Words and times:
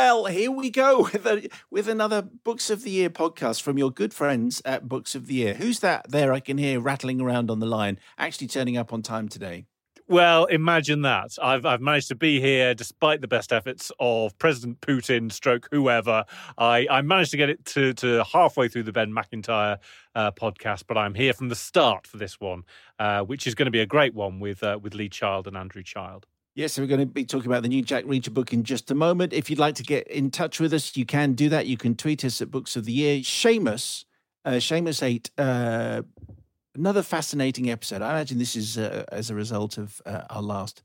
Well, 0.00 0.26
here 0.26 0.52
we 0.52 0.70
go 0.70 1.00
with 1.12 1.26
a, 1.26 1.48
with 1.72 1.88
another 1.88 2.22
Books 2.22 2.70
of 2.70 2.84
the 2.84 2.90
Year 2.90 3.10
podcast 3.10 3.62
from 3.62 3.78
your 3.78 3.90
good 3.90 4.14
friends 4.14 4.62
at 4.64 4.88
Books 4.88 5.16
of 5.16 5.26
the 5.26 5.34
Year. 5.34 5.54
Who's 5.54 5.80
that 5.80 6.08
there? 6.08 6.32
I 6.32 6.38
can 6.38 6.56
hear 6.56 6.78
rattling 6.78 7.20
around 7.20 7.50
on 7.50 7.58
the 7.58 7.66
line. 7.66 7.98
Actually, 8.16 8.46
turning 8.46 8.76
up 8.76 8.92
on 8.92 9.02
time 9.02 9.28
today. 9.28 9.66
Well, 10.06 10.44
imagine 10.44 11.02
that. 11.02 11.32
I've 11.42 11.66
I've 11.66 11.80
managed 11.80 12.06
to 12.08 12.14
be 12.14 12.40
here 12.40 12.74
despite 12.74 13.22
the 13.22 13.26
best 13.26 13.52
efforts 13.52 13.90
of 13.98 14.38
President 14.38 14.80
Putin, 14.82 15.32
stroke 15.32 15.66
whoever. 15.72 16.24
I, 16.56 16.86
I 16.88 17.02
managed 17.02 17.32
to 17.32 17.36
get 17.36 17.50
it 17.50 17.64
to, 17.66 17.92
to 17.94 18.22
halfway 18.22 18.68
through 18.68 18.84
the 18.84 18.92
Ben 18.92 19.12
Macintyre 19.12 19.78
uh, 20.14 20.30
podcast, 20.30 20.84
but 20.86 20.96
I'm 20.96 21.14
here 21.16 21.32
from 21.32 21.48
the 21.48 21.56
start 21.56 22.06
for 22.06 22.18
this 22.18 22.38
one, 22.38 22.62
uh, 23.00 23.22
which 23.22 23.48
is 23.48 23.56
going 23.56 23.66
to 23.66 23.72
be 23.72 23.80
a 23.80 23.86
great 23.86 24.14
one 24.14 24.38
with 24.38 24.62
uh, 24.62 24.78
with 24.80 24.94
Lee 24.94 25.08
Child 25.08 25.48
and 25.48 25.56
Andrew 25.56 25.82
Child. 25.82 26.28
Yes, 26.58 26.76
we're 26.76 26.86
going 26.86 26.98
to 26.98 27.06
be 27.06 27.24
talking 27.24 27.46
about 27.46 27.62
the 27.62 27.68
new 27.68 27.82
Jack 27.82 28.04
Reacher 28.06 28.34
book 28.34 28.52
in 28.52 28.64
just 28.64 28.90
a 28.90 28.94
moment. 28.96 29.32
If 29.32 29.48
you'd 29.48 29.60
like 29.60 29.76
to 29.76 29.84
get 29.84 30.08
in 30.08 30.28
touch 30.28 30.58
with 30.58 30.74
us, 30.74 30.96
you 30.96 31.06
can 31.06 31.34
do 31.34 31.48
that. 31.50 31.66
You 31.66 31.76
can 31.76 31.94
tweet 31.94 32.24
us 32.24 32.42
at 32.42 32.50
Books 32.50 32.74
of 32.74 32.84
the 32.84 32.90
Year. 32.90 33.20
Seamus, 33.20 34.06
uh, 34.44 34.54
Seamus 34.54 35.00
eight. 35.00 35.30
Uh, 35.38 36.02
another 36.74 37.04
fascinating 37.04 37.70
episode. 37.70 38.02
I 38.02 38.10
imagine 38.10 38.38
this 38.38 38.56
is 38.56 38.76
uh, 38.76 39.04
as 39.12 39.30
a 39.30 39.36
result 39.36 39.78
of 39.78 40.02
uh, 40.04 40.22
our 40.30 40.42
last 40.42 40.82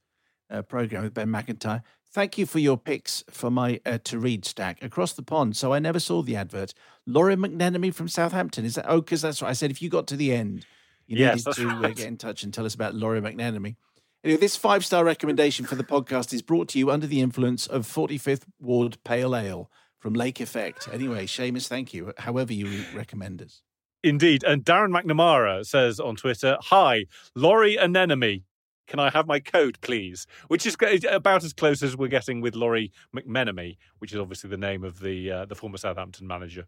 uh, 0.52 0.62
program 0.62 1.02
with 1.02 1.16
Ben 1.16 1.32
Macintyre. 1.32 1.82
Thank 2.12 2.38
you 2.38 2.46
for 2.46 2.60
your 2.60 2.78
picks 2.78 3.24
for 3.32 3.50
my 3.50 3.82
uh, 3.84 3.98
to 4.04 4.20
read 4.20 4.46
stack 4.46 4.78
across 4.84 5.14
the 5.14 5.24
pond. 5.24 5.58
So 5.58 5.74
I 5.74 5.80
never 5.80 6.00
saw 6.00 6.22
the 6.22 6.36
advert. 6.36 6.76
Laurie 7.08 7.36
McNenemy 7.36 7.92
from 7.92 8.08
Southampton. 8.08 8.64
Is 8.64 8.76
that 8.76 8.86
oh? 8.88 9.02
Because 9.02 9.24
that's 9.24 9.42
what 9.42 9.50
I 9.50 9.54
said. 9.54 9.72
If 9.72 9.82
you 9.82 9.90
got 9.90 10.06
to 10.10 10.16
the 10.16 10.34
end, 10.34 10.68
you 11.08 11.18
Yes, 11.18 11.48
needed 11.48 11.56
to 11.64 11.68
uh, 11.68 11.80
right. 11.80 11.96
get 11.96 12.06
in 12.06 12.18
touch 12.18 12.44
and 12.44 12.54
tell 12.54 12.68
us 12.68 12.76
about 12.76 12.94
Laurie 12.94 13.22
McNenemy. 13.22 13.76
Anyway, 14.24 14.40
this 14.40 14.56
five 14.56 14.86
star 14.86 15.04
recommendation 15.04 15.66
for 15.66 15.76
the 15.76 15.84
podcast 15.84 16.34
is 16.34 16.42
brought 16.42 16.70
to 16.70 16.80
you 16.80 16.90
under 16.90 17.06
the 17.06 17.20
influence 17.20 17.68
of 17.68 17.86
45th 17.86 18.44
Ward 18.60 18.98
Pale 19.04 19.36
Ale 19.36 19.70
from 20.00 20.14
Lake 20.14 20.40
Effect. 20.40 20.88
Anyway, 20.94 21.26
Seamus, 21.26 21.68
thank 21.68 21.94
you. 21.94 22.14
However, 22.18 22.54
you 22.54 22.86
recommend 22.96 23.42
us. 23.42 23.62
Indeed. 24.02 24.44
And 24.46 24.64
Darren 24.64 24.98
McNamara 24.98 25.66
says 25.66 26.00
on 26.00 26.16
Twitter, 26.16 26.58
Hi, 26.62 27.06
Laurie 27.36 27.76
Anemone. 27.76 28.44
Can 28.88 29.00
I 29.00 29.10
have 29.10 29.28
my 29.28 29.40
code, 29.40 29.80
please? 29.82 30.26
Which 30.48 30.66
is 30.66 30.78
about 31.10 31.44
as 31.44 31.54
close 31.54 31.84
as 31.84 31.98
we're 31.98 32.10
getting 32.10 32.40
with 32.42 32.56
Laurie 32.56 32.92
McMenemy, 33.16 33.78
which 34.00 34.14
is 34.14 34.20
obviously 34.20 34.50
the 34.50 34.58
name 34.58 34.84
of 34.84 35.00
the 35.00 35.32
uh, 35.32 35.46
the 35.46 35.56
former 35.56 35.78
Southampton 35.78 36.28
manager. 36.28 36.68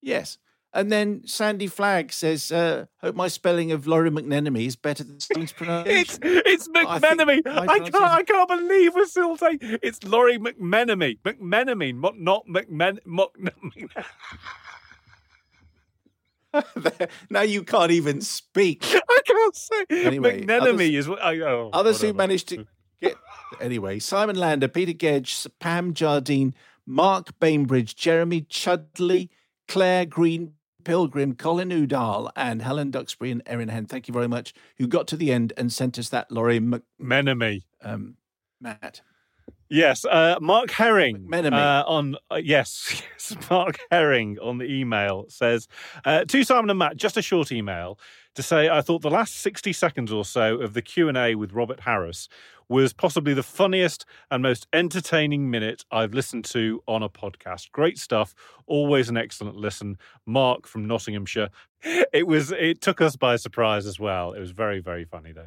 Yes. 0.00 0.38
And 0.74 0.92
then 0.92 1.22
Sandy 1.26 1.66
Flag 1.66 2.12
says, 2.12 2.52
uh, 2.52 2.86
"Hope 3.00 3.16
my 3.16 3.28
spelling 3.28 3.72
of 3.72 3.86
Laurie 3.86 4.10
McNenemy 4.10 4.66
is 4.66 4.76
better 4.76 5.02
than 5.02 5.18
Stone's 5.18 5.44
It's 5.44 5.52
pronunciation." 5.52 6.20
it's 6.22 6.68
I 6.76 6.98
think 6.98 7.20
McMenemy. 7.20 7.44
my 7.46 7.62
I, 7.62 7.78
can't 7.78 7.94
I 7.94 8.22
can't 8.22 8.48
believe 8.48 8.94
we're 8.94 9.06
still 9.06 9.36
saying 9.36 9.58
it's 9.60 10.04
Laurie 10.04 10.38
McMenemy. 10.38 11.20
McMenemy, 11.20 11.98
not 11.98 12.18
not 12.18 12.46
McMen. 12.46 12.98
Now 17.30 17.42
you 17.42 17.62
can't 17.62 17.90
even 17.90 18.20
speak. 18.20 18.84
I 18.84 19.20
can't 19.24 19.56
say 19.56 19.84
Anyway, 19.90 20.42
McNenemy 20.42 20.60
others- 20.60 20.94
is 20.94 21.08
what 21.08 21.22
I 21.22 21.40
oh, 21.40 21.70
Others 21.72 22.02
who 22.02 22.12
managed 22.12 22.48
to 22.48 22.66
get 23.00 23.16
anyway: 23.60 23.98
Simon 23.98 24.36
Lander, 24.36 24.68
Peter 24.68 24.92
Gedge, 24.92 25.46
Pam 25.60 25.94
Jardine, 25.94 26.54
Mark 26.86 27.38
Bainbridge, 27.38 27.94
Jeremy 27.96 28.42
Chudley, 28.42 29.30
Claire 29.66 30.06
Green. 30.06 30.54
Pilgrim, 30.84 31.34
Colin 31.34 31.70
Udall, 31.70 32.30
and 32.36 32.62
Helen 32.62 32.90
Duxbury 32.90 33.30
and 33.30 33.42
Erin 33.46 33.68
Hen. 33.68 33.86
Thank 33.86 34.08
you 34.08 34.14
very 34.14 34.28
much. 34.28 34.54
Who 34.78 34.86
got 34.86 35.06
to 35.08 35.16
the 35.16 35.32
end 35.32 35.52
and 35.56 35.72
sent 35.72 35.98
us 35.98 36.08
that 36.10 36.30
Laurie 36.30 36.60
Mc, 36.60 36.82
Menemy. 36.98 37.62
um, 37.82 38.16
Matt. 38.60 39.00
Yes, 39.70 40.04
uh, 40.06 40.38
Mark 40.40 40.70
Herring 40.70 41.28
uh, 41.52 41.84
on 41.86 42.16
uh, 42.30 42.36
yes, 42.36 43.02
yes, 43.12 43.36
Mark 43.50 43.78
Herring 43.90 44.38
on 44.40 44.58
the 44.58 44.64
email 44.64 45.26
says 45.28 45.68
uh, 46.04 46.24
to 46.24 46.42
Simon 46.42 46.70
and 46.70 46.78
Matt, 46.78 46.96
just 46.96 47.16
a 47.18 47.22
short 47.22 47.52
email 47.52 47.98
to 48.34 48.42
say 48.42 48.70
I 48.70 48.80
thought 48.80 49.02
the 49.02 49.10
last 49.10 49.36
sixty 49.36 49.74
seconds 49.74 50.10
or 50.10 50.24
so 50.24 50.56
of 50.56 50.72
the 50.72 50.80
Q 50.80 51.08
and 51.08 51.18
A 51.18 51.34
with 51.34 51.52
Robert 51.52 51.80
Harris 51.80 52.28
was 52.70 52.92
possibly 52.92 53.34
the 53.34 53.42
funniest 53.42 54.04
and 54.30 54.42
most 54.42 54.66
entertaining 54.72 55.50
minute 55.50 55.84
I've 55.90 56.14
listened 56.14 56.44
to 56.46 56.82
on 56.86 57.02
a 57.02 57.08
podcast. 57.08 57.70
Great 57.72 57.98
stuff, 57.98 58.34
always 58.66 59.08
an 59.08 59.16
excellent 59.16 59.56
listen. 59.56 59.98
Mark 60.26 60.66
from 60.66 60.86
Nottinghamshire. 60.86 61.50
It 62.12 62.26
was 62.26 62.50
it 62.50 62.80
took 62.80 63.00
us 63.00 63.14
by 63.14 63.36
surprise 63.36 63.86
as 63.86 64.00
well. 64.00 64.32
It 64.32 64.40
was 64.40 64.50
very 64.50 64.80
very 64.80 65.04
funny 65.04 65.30
though. 65.30 65.46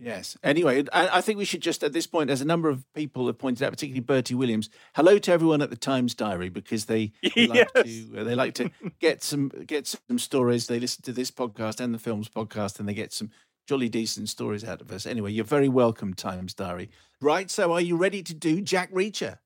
Yes. 0.00 0.36
Anyway, 0.44 0.84
I, 0.92 1.18
I 1.18 1.20
think 1.20 1.38
we 1.38 1.44
should 1.44 1.60
just 1.60 1.82
at 1.82 1.92
this 1.92 2.06
point, 2.06 2.30
as 2.30 2.40
a 2.40 2.44
number 2.44 2.68
of 2.68 2.84
people 2.94 3.26
have 3.26 3.38
pointed 3.38 3.64
out, 3.64 3.72
particularly 3.72 4.00
Bertie 4.00 4.34
Williams, 4.34 4.70
hello 4.94 5.18
to 5.18 5.32
everyone 5.32 5.60
at 5.60 5.70
the 5.70 5.76
Times 5.76 6.14
Diary 6.14 6.48
because 6.50 6.84
they, 6.84 7.12
they 7.34 7.48
like 7.48 7.72
to 7.72 8.16
uh, 8.16 8.24
they 8.24 8.34
like 8.34 8.54
to 8.54 8.70
get 9.00 9.24
some 9.24 9.50
get 9.66 9.86
some 9.88 10.18
stories. 10.18 10.68
They 10.68 10.78
listen 10.78 11.02
to 11.02 11.12
this 11.12 11.30
podcast 11.32 11.80
and 11.80 11.92
the 11.92 11.98
films 11.98 12.28
podcast, 12.28 12.78
and 12.78 12.88
they 12.88 12.94
get 12.94 13.12
some 13.12 13.30
jolly 13.66 13.88
decent 13.88 14.28
stories 14.28 14.64
out 14.64 14.80
of 14.80 14.92
us. 14.92 15.04
Anyway, 15.04 15.32
you're 15.32 15.44
very 15.44 15.68
welcome, 15.68 16.14
Times 16.14 16.54
Diary. 16.54 16.90
Right. 17.20 17.50
So, 17.50 17.72
are 17.72 17.80
you 17.80 17.96
ready 17.96 18.22
to 18.22 18.34
do 18.34 18.60
Jack 18.60 18.92
Reacher? 18.92 19.38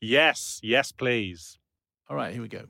Yes, 0.00 0.58
yes, 0.62 0.90
please. 0.90 1.58
All 2.08 2.16
right, 2.16 2.32
here 2.32 2.42
we 2.42 2.48
go. 2.48 2.66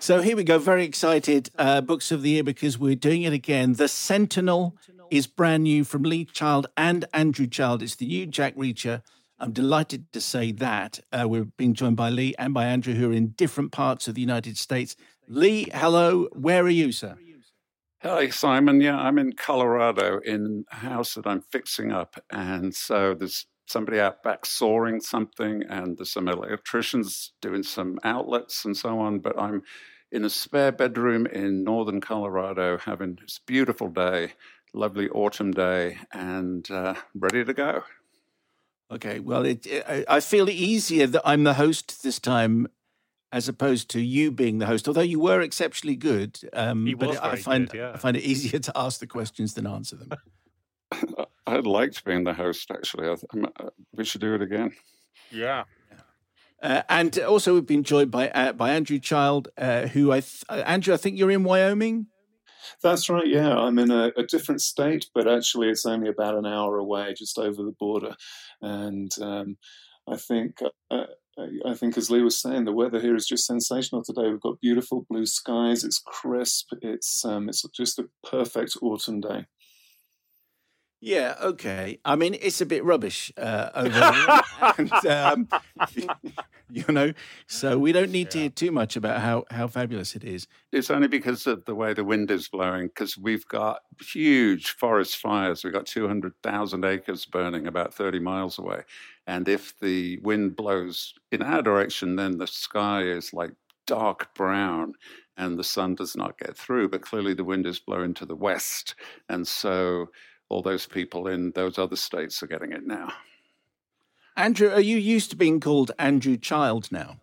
So 0.00 0.22
here 0.22 0.36
we 0.36 0.44
go. 0.44 0.58
Very 0.58 0.84
excited. 0.84 1.50
Uh, 1.58 1.80
books 1.80 2.12
of 2.12 2.22
the 2.22 2.30
year 2.30 2.44
because 2.44 2.78
we're 2.78 2.94
doing 2.94 3.22
it 3.22 3.32
again. 3.32 3.72
The 3.72 3.88
Sentinel 3.88 4.76
is 5.10 5.26
brand 5.26 5.64
new 5.64 5.84
from 5.84 6.02
Lee 6.02 6.24
Child 6.24 6.66
and 6.76 7.04
Andrew 7.12 7.46
Child. 7.46 7.82
It's 7.82 7.96
the 7.96 8.06
new 8.06 8.26
Jack 8.26 8.56
Reacher. 8.56 9.02
I'm 9.38 9.52
delighted 9.52 10.12
to 10.12 10.20
say 10.20 10.52
that. 10.52 11.00
Uh, 11.12 11.28
we're 11.28 11.44
being 11.44 11.74
joined 11.74 11.96
by 11.96 12.10
Lee 12.10 12.34
and 12.38 12.52
by 12.52 12.66
Andrew, 12.66 12.94
who 12.94 13.10
are 13.10 13.14
in 13.14 13.28
different 13.28 13.72
parts 13.72 14.08
of 14.08 14.14
the 14.14 14.20
United 14.20 14.56
States. 14.56 14.96
Lee, 15.28 15.66
hello. 15.72 16.28
Where 16.32 16.64
are 16.64 16.70
you, 16.70 16.92
sir? 16.92 17.16
Hi, 18.02 18.28
Simon. 18.28 18.80
Yeah, 18.80 18.96
I'm 18.96 19.18
in 19.18 19.32
Colorado 19.32 20.20
in 20.24 20.64
a 20.70 20.76
house 20.76 21.14
that 21.14 21.26
I'm 21.26 21.40
fixing 21.40 21.90
up. 21.90 22.22
And 22.30 22.74
so 22.74 23.14
there's 23.14 23.46
somebody 23.66 23.98
out 24.00 24.22
back 24.22 24.46
sawing 24.46 25.00
something, 25.00 25.64
and 25.68 25.98
there's 25.98 26.12
some 26.12 26.28
electricians 26.28 27.32
doing 27.42 27.62
some 27.62 27.98
outlets 28.04 28.64
and 28.64 28.76
so 28.76 29.00
on. 29.00 29.18
But 29.18 29.38
I'm 29.38 29.62
in 30.10 30.24
a 30.24 30.30
spare 30.30 30.72
bedroom 30.72 31.26
in 31.26 31.64
northern 31.64 32.00
Colorado 32.00 32.78
having 32.78 33.18
this 33.20 33.40
beautiful 33.46 33.88
day, 33.88 34.32
lovely 34.74 35.08
autumn 35.10 35.52
day, 35.52 35.98
and 36.12 36.68
uh, 36.70 36.94
ready 37.14 37.44
to 37.44 37.54
go. 37.54 37.82
Okay. 38.90 39.20
Well, 39.20 39.44
it, 39.44 39.66
I 39.88 40.04
I 40.08 40.20
feel 40.20 40.48
easier 40.48 41.06
that 41.06 41.22
I'm 41.24 41.44
the 41.44 41.54
host 41.54 42.02
this 42.02 42.18
time 42.18 42.68
as 43.30 43.48
opposed 43.48 43.90
to 43.90 44.00
you 44.00 44.30
being 44.30 44.58
the 44.58 44.66
host, 44.66 44.88
although 44.88 45.02
you 45.02 45.20
were 45.20 45.40
exceptionally 45.40 45.96
good. 45.96 46.40
Um, 46.52 46.86
He 46.86 46.94
but 46.94 47.08
was 47.08 47.18
I 47.18 47.28
very 47.30 47.42
find 47.42 47.68
good, 47.68 47.78
yeah. 47.78 47.92
I 47.92 47.98
find 47.98 48.16
it 48.16 48.22
easier 48.22 48.58
to 48.68 48.72
ask 48.74 49.00
the 49.00 49.06
questions 49.06 49.54
than 49.54 49.66
answer 49.66 49.96
them. 49.96 50.10
i'd 51.46 51.66
like 51.66 51.66
liked 51.66 52.04
being 52.04 52.24
the 52.24 52.32
host, 52.32 52.70
actually. 52.70 53.04
I 53.04 53.14
th- 53.14 53.24
I'm, 53.32 53.44
uh, 53.44 53.70
we 53.92 54.04
should 54.04 54.22
do 54.22 54.34
it 54.34 54.40
again. 54.42 54.72
Yeah. 55.30 55.64
Uh, 56.62 56.82
and 56.88 57.18
also, 57.20 57.54
we've 57.54 57.66
been 57.66 57.84
joined 57.84 58.10
by 58.10 58.30
uh, 58.30 58.52
by 58.52 58.70
Andrew 58.70 58.98
Child, 58.98 59.48
uh, 59.58 59.86
who 59.86 60.10
I 60.10 60.20
th- 60.20 60.44
uh, 60.48 60.62
Andrew, 60.66 60.92
I 60.92 60.96
think 60.96 61.16
you're 61.16 61.30
in 61.30 61.44
Wyoming. 61.44 62.06
That's 62.82 63.08
right. 63.08 63.26
Yeah, 63.26 63.56
I'm 63.56 63.78
in 63.78 63.90
a, 63.90 64.12
a 64.16 64.22
different 64.24 64.60
state, 64.60 65.08
but 65.14 65.28
actually, 65.28 65.68
it's 65.68 65.86
only 65.86 66.08
about 66.08 66.36
an 66.36 66.46
hour 66.46 66.78
away, 66.78 67.14
just 67.14 67.38
over 67.38 67.62
the 67.62 67.74
border. 67.78 68.14
And 68.60 69.10
um, 69.20 69.56
I 70.08 70.16
think, 70.16 70.60
uh, 70.90 71.04
I 71.64 71.74
think, 71.74 71.96
as 71.96 72.10
Lee 72.10 72.22
was 72.22 72.40
saying, 72.40 72.64
the 72.64 72.72
weather 72.72 73.00
here 73.00 73.16
is 73.16 73.26
just 73.26 73.46
sensational 73.46 74.02
today. 74.02 74.28
We've 74.28 74.40
got 74.40 74.60
beautiful 74.60 75.06
blue 75.08 75.26
skies. 75.26 75.84
It's 75.84 76.02
crisp. 76.04 76.70
It's 76.82 77.24
um, 77.24 77.48
it's 77.48 77.64
just 77.74 77.98
a 77.98 78.08
perfect 78.28 78.76
autumn 78.82 79.20
day. 79.20 79.46
Yeah, 81.00 81.36
okay. 81.40 82.00
I 82.04 82.16
mean, 82.16 82.34
it's 82.40 82.60
a 82.60 82.66
bit 82.66 82.84
rubbish 82.84 83.32
uh, 83.36 83.70
over 83.74 84.12
here, 84.12 84.40
and, 84.78 85.06
um, 85.06 85.48
you 86.70 86.84
know, 86.88 87.12
so 87.46 87.78
we 87.78 87.92
don't 87.92 88.10
need 88.10 88.32
to 88.32 88.38
hear 88.38 88.48
too 88.50 88.72
much 88.72 88.96
about 88.96 89.20
how 89.20 89.44
how 89.50 89.68
fabulous 89.68 90.16
it 90.16 90.24
is. 90.24 90.48
It's 90.72 90.90
only 90.90 91.06
because 91.06 91.46
of 91.46 91.64
the 91.66 91.74
way 91.74 91.94
the 91.94 92.02
wind 92.02 92.32
is 92.32 92.48
blowing, 92.48 92.88
because 92.88 93.16
we've 93.16 93.46
got 93.46 93.82
huge 94.00 94.70
forest 94.70 95.18
fires. 95.18 95.62
We've 95.62 95.72
got 95.72 95.86
200,000 95.86 96.84
acres 96.84 97.24
burning 97.26 97.68
about 97.68 97.94
30 97.94 98.18
miles 98.18 98.58
away. 98.58 98.82
And 99.26 99.48
if 99.48 99.78
the 99.78 100.18
wind 100.22 100.56
blows 100.56 101.14
in 101.30 101.42
our 101.42 101.62
direction, 101.62 102.16
then 102.16 102.38
the 102.38 102.46
sky 102.48 103.02
is 103.02 103.32
like 103.32 103.52
dark 103.86 104.34
brown 104.34 104.94
and 105.36 105.58
the 105.58 105.64
sun 105.64 105.94
does 105.94 106.16
not 106.16 106.38
get 106.38 106.56
through. 106.56 106.88
But 106.88 107.02
clearly 107.02 107.34
the 107.34 107.44
wind 107.44 107.66
is 107.66 107.78
blowing 107.78 108.14
to 108.14 108.26
the 108.26 108.34
west. 108.36 108.94
And 109.28 109.46
so 109.46 110.08
all 110.48 110.62
those 110.62 110.86
people 110.86 111.26
in 111.26 111.52
those 111.52 111.78
other 111.78 111.96
states 111.96 112.42
are 112.42 112.46
getting 112.46 112.72
it 112.72 112.86
now. 112.86 113.12
Andrew, 114.36 114.70
are 114.70 114.80
you 114.80 114.96
used 114.96 115.30
to 115.30 115.36
being 115.36 115.60
called 115.60 115.90
Andrew 115.98 116.36
Child 116.36 116.92
now? 116.92 117.16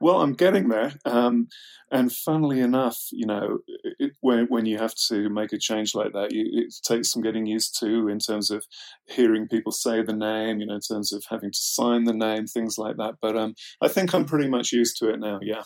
Well, 0.00 0.20
I'm 0.20 0.34
getting 0.34 0.68
there. 0.68 0.92
Um, 1.04 1.48
and 1.90 2.12
funnily 2.12 2.60
enough, 2.60 2.98
you 3.12 3.26
know, 3.26 3.58
it, 3.98 4.12
when 4.20 4.46
when 4.46 4.66
you 4.66 4.78
have 4.78 4.94
to 5.08 5.28
make 5.28 5.52
a 5.52 5.58
change 5.58 5.94
like 5.94 6.12
that, 6.12 6.32
you, 6.32 6.44
it 6.52 6.74
takes 6.82 7.12
some 7.12 7.22
getting 7.22 7.46
used 7.46 7.78
to 7.80 8.08
in 8.08 8.18
terms 8.18 8.50
of 8.50 8.64
hearing 9.06 9.48
people 9.48 9.72
say 9.72 10.02
the 10.02 10.12
name, 10.12 10.60
you 10.60 10.66
know, 10.66 10.74
in 10.74 10.80
terms 10.80 11.12
of 11.12 11.24
having 11.30 11.52
to 11.52 11.58
sign 11.58 12.04
the 12.04 12.12
name, 12.12 12.46
things 12.46 12.78
like 12.78 12.96
that. 12.96 13.14
But 13.22 13.36
um, 13.36 13.54
I 13.80 13.88
think 13.88 14.12
I'm 14.12 14.24
pretty 14.24 14.48
much 14.48 14.72
used 14.72 14.96
to 14.98 15.10
it 15.10 15.20
now. 15.20 15.38
Yeah. 15.40 15.62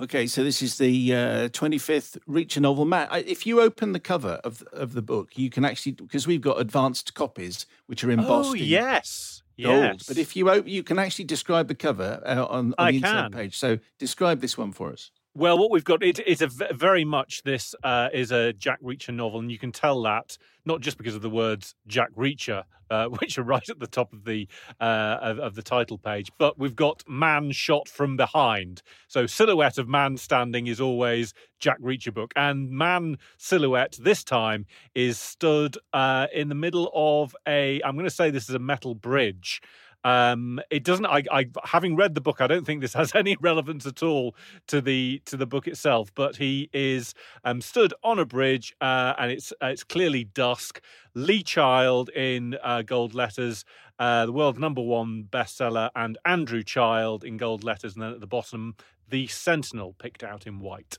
Okay, 0.00 0.26
so 0.26 0.42
this 0.42 0.62
is 0.62 0.78
the 0.78 1.14
uh, 1.14 1.48
25th 1.50 2.18
Reacher 2.28 2.60
novel. 2.60 2.84
Matt, 2.84 3.10
if 3.26 3.46
you 3.46 3.60
open 3.60 3.92
the 3.92 4.00
cover 4.00 4.40
of 4.42 4.62
of 4.72 4.94
the 4.94 5.02
book, 5.02 5.36
you 5.36 5.50
can 5.50 5.64
actually 5.64 5.92
because 5.92 6.26
we've 6.26 6.40
got 6.40 6.60
advanced 6.60 7.14
copies 7.14 7.66
which 7.86 8.02
are 8.02 8.10
embossed. 8.10 8.50
Oh 8.50 8.54
yes, 8.54 9.42
gold. 9.62 9.78
yes. 9.78 10.06
But 10.08 10.18
if 10.18 10.34
you 10.34 10.50
open, 10.50 10.68
you 10.68 10.82
can 10.82 10.98
actually 10.98 11.26
describe 11.26 11.68
the 11.68 11.74
cover 11.74 12.22
uh, 12.24 12.46
on, 12.46 12.74
on 12.78 12.88
the 12.88 12.96
inside 12.96 13.22
can. 13.22 13.32
page. 13.32 13.58
So 13.58 13.78
describe 13.98 14.40
this 14.40 14.56
one 14.56 14.72
for 14.72 14.92
us. 14.92 15.10
Well, 15.34 15.56
what 15.56 15.70
we've 15.70 15.82
got 15.82 16.02
it, 16.02 16.18
it's 16.26 16.42
a 16.42 16.46
very 16.46 17.06
much 17.06 17.42
this 17.42 17.74
uh, 17.82 18.10
is 18.12 18.32
a 18.32 18.52
Jack 18.52 18.82
Reacher 18.82 19.14
novel, 19.14 19.40
and 19.40 19.50
you 19.50 19.58
can 19.58 19.72
tell 19.72 20.02
that 20.02 20.36
not 20.66 20.82
just 20.82 20.98
because 20.98 21.14
of 21.14 21.22
the 21.22 21.30
words 21.30 21.74
Jack 21.86 22.10
Reacher, 22.14 22.64
uh, 22.90 23.06
which 23.18 23.38
are 23.38 23.42
right 23.42 23.66
at 23.66 23.78
the 23.78 23.86
top 23.86 24.12
of 24.12 24.26
the 24.26 24.46
uh, 24.78 25.16
of, 25.22 25.38
of 25.38 25.54
the 25.54 25.62
title 25.62 25.96
page, 25.96 26.30
but 26.36 26.58
we've 26.58 26.76
got 26.76 27.02
man 27.08 27.50
shot 27.50 27.88
from 27.88 28.14
behind. 28.14 28.82
So 29.08 29.26
silhouette 29.26 29.78
of 29.78 29.88
man 29.88 30.18
standing 30.18 30.66
is 30.66 30.82
always 30.82 31.32
Jack 31.58 31.80
Reacher 31.80 32.12
book, 32.12 32.34
and 32.36 32.68
man 32.68 33.16
silhouette 33.38 33.96
this 33.98 34.22
time 34.22 34.66
is 34.94 35.18
stood 35.18 35.78
uh, 35.94 36.26
in 36.34 36.50
the 36.50 36.54
middle 36.54 36.90
of 36.94 37.34
a. 37.48 37.80
I'm 37.82 37.94
going 37.94 38.04
to 38.04 38.10
say 38.10 38.28
this 38.28 38.50
is 38.50 38.54
a 38.54 38.58
metal 38.58 38.94
bridge. 38.94 39.62
Um, 40.04 40.60
it 40.70 40.84
doesn't. 40.84 41.06
I, 41.06 41.22
I, 41.30 41.46
having 41.64 41.96
read 41.96 42.14
the 42.14 42.20
book, 42.20 42.40
I 42.40 42.46
don't 42.46 42.64
think 42.64 42.80
this 42.80 42.94
has 42.94 43.14
any 43.16 43.36
relevance 43.40 43.86
at 43.86 44.02
all 44.02 44.34
to 44.68 44.80
the 44.80 45.22
to 45.26 45.36
the 45.36 45.46
book 45.46 45.66
itself. 45.66 46.12
But 46.14 46.36
he 46.36 46.68
is 46.72 47.14
um, 47.44 47.60
stood 47.60 47.94
on 48.02 48.18
a 48.18 48.24
bridge, 48.24 48.74
uh, 48.80 49.14
and 49.18 49.30
it's 49.30 49.52
uh, 49.62 49.66
it's 49.66 49.84
clearly 49.84 50.24
dusk. 50.24 50.80
Lee 51.14 51.42
Child 51.42 52.08
in 52.10 52.56
uh, 52.62 52.82
gold 52.82 53.14
letters, 53.14 53.64
uh, 53.98 54.26
the 54.26 54.32
world's 54.32 54.58
number 54.58 54.82
one 54.82 55.24
bestseller, 55.30 55.90
and 55.94 56.18
Andrew 56.24 56.62
Child 56.62 57.22
in 57.22 57.36
gold 57.36 57.64
letters, 57.64 57.94
and 57.94 58.02
then 58.02 58.12
at 58.12 58.20
the 58.20 58.26
bottom, 58.26 58.76
the 59.10 59.26
Sentinel 59.26 59.94
picked 59.98 60.24
out 60.24 60.46
in 60.46 60.58
white. 60.58 60.96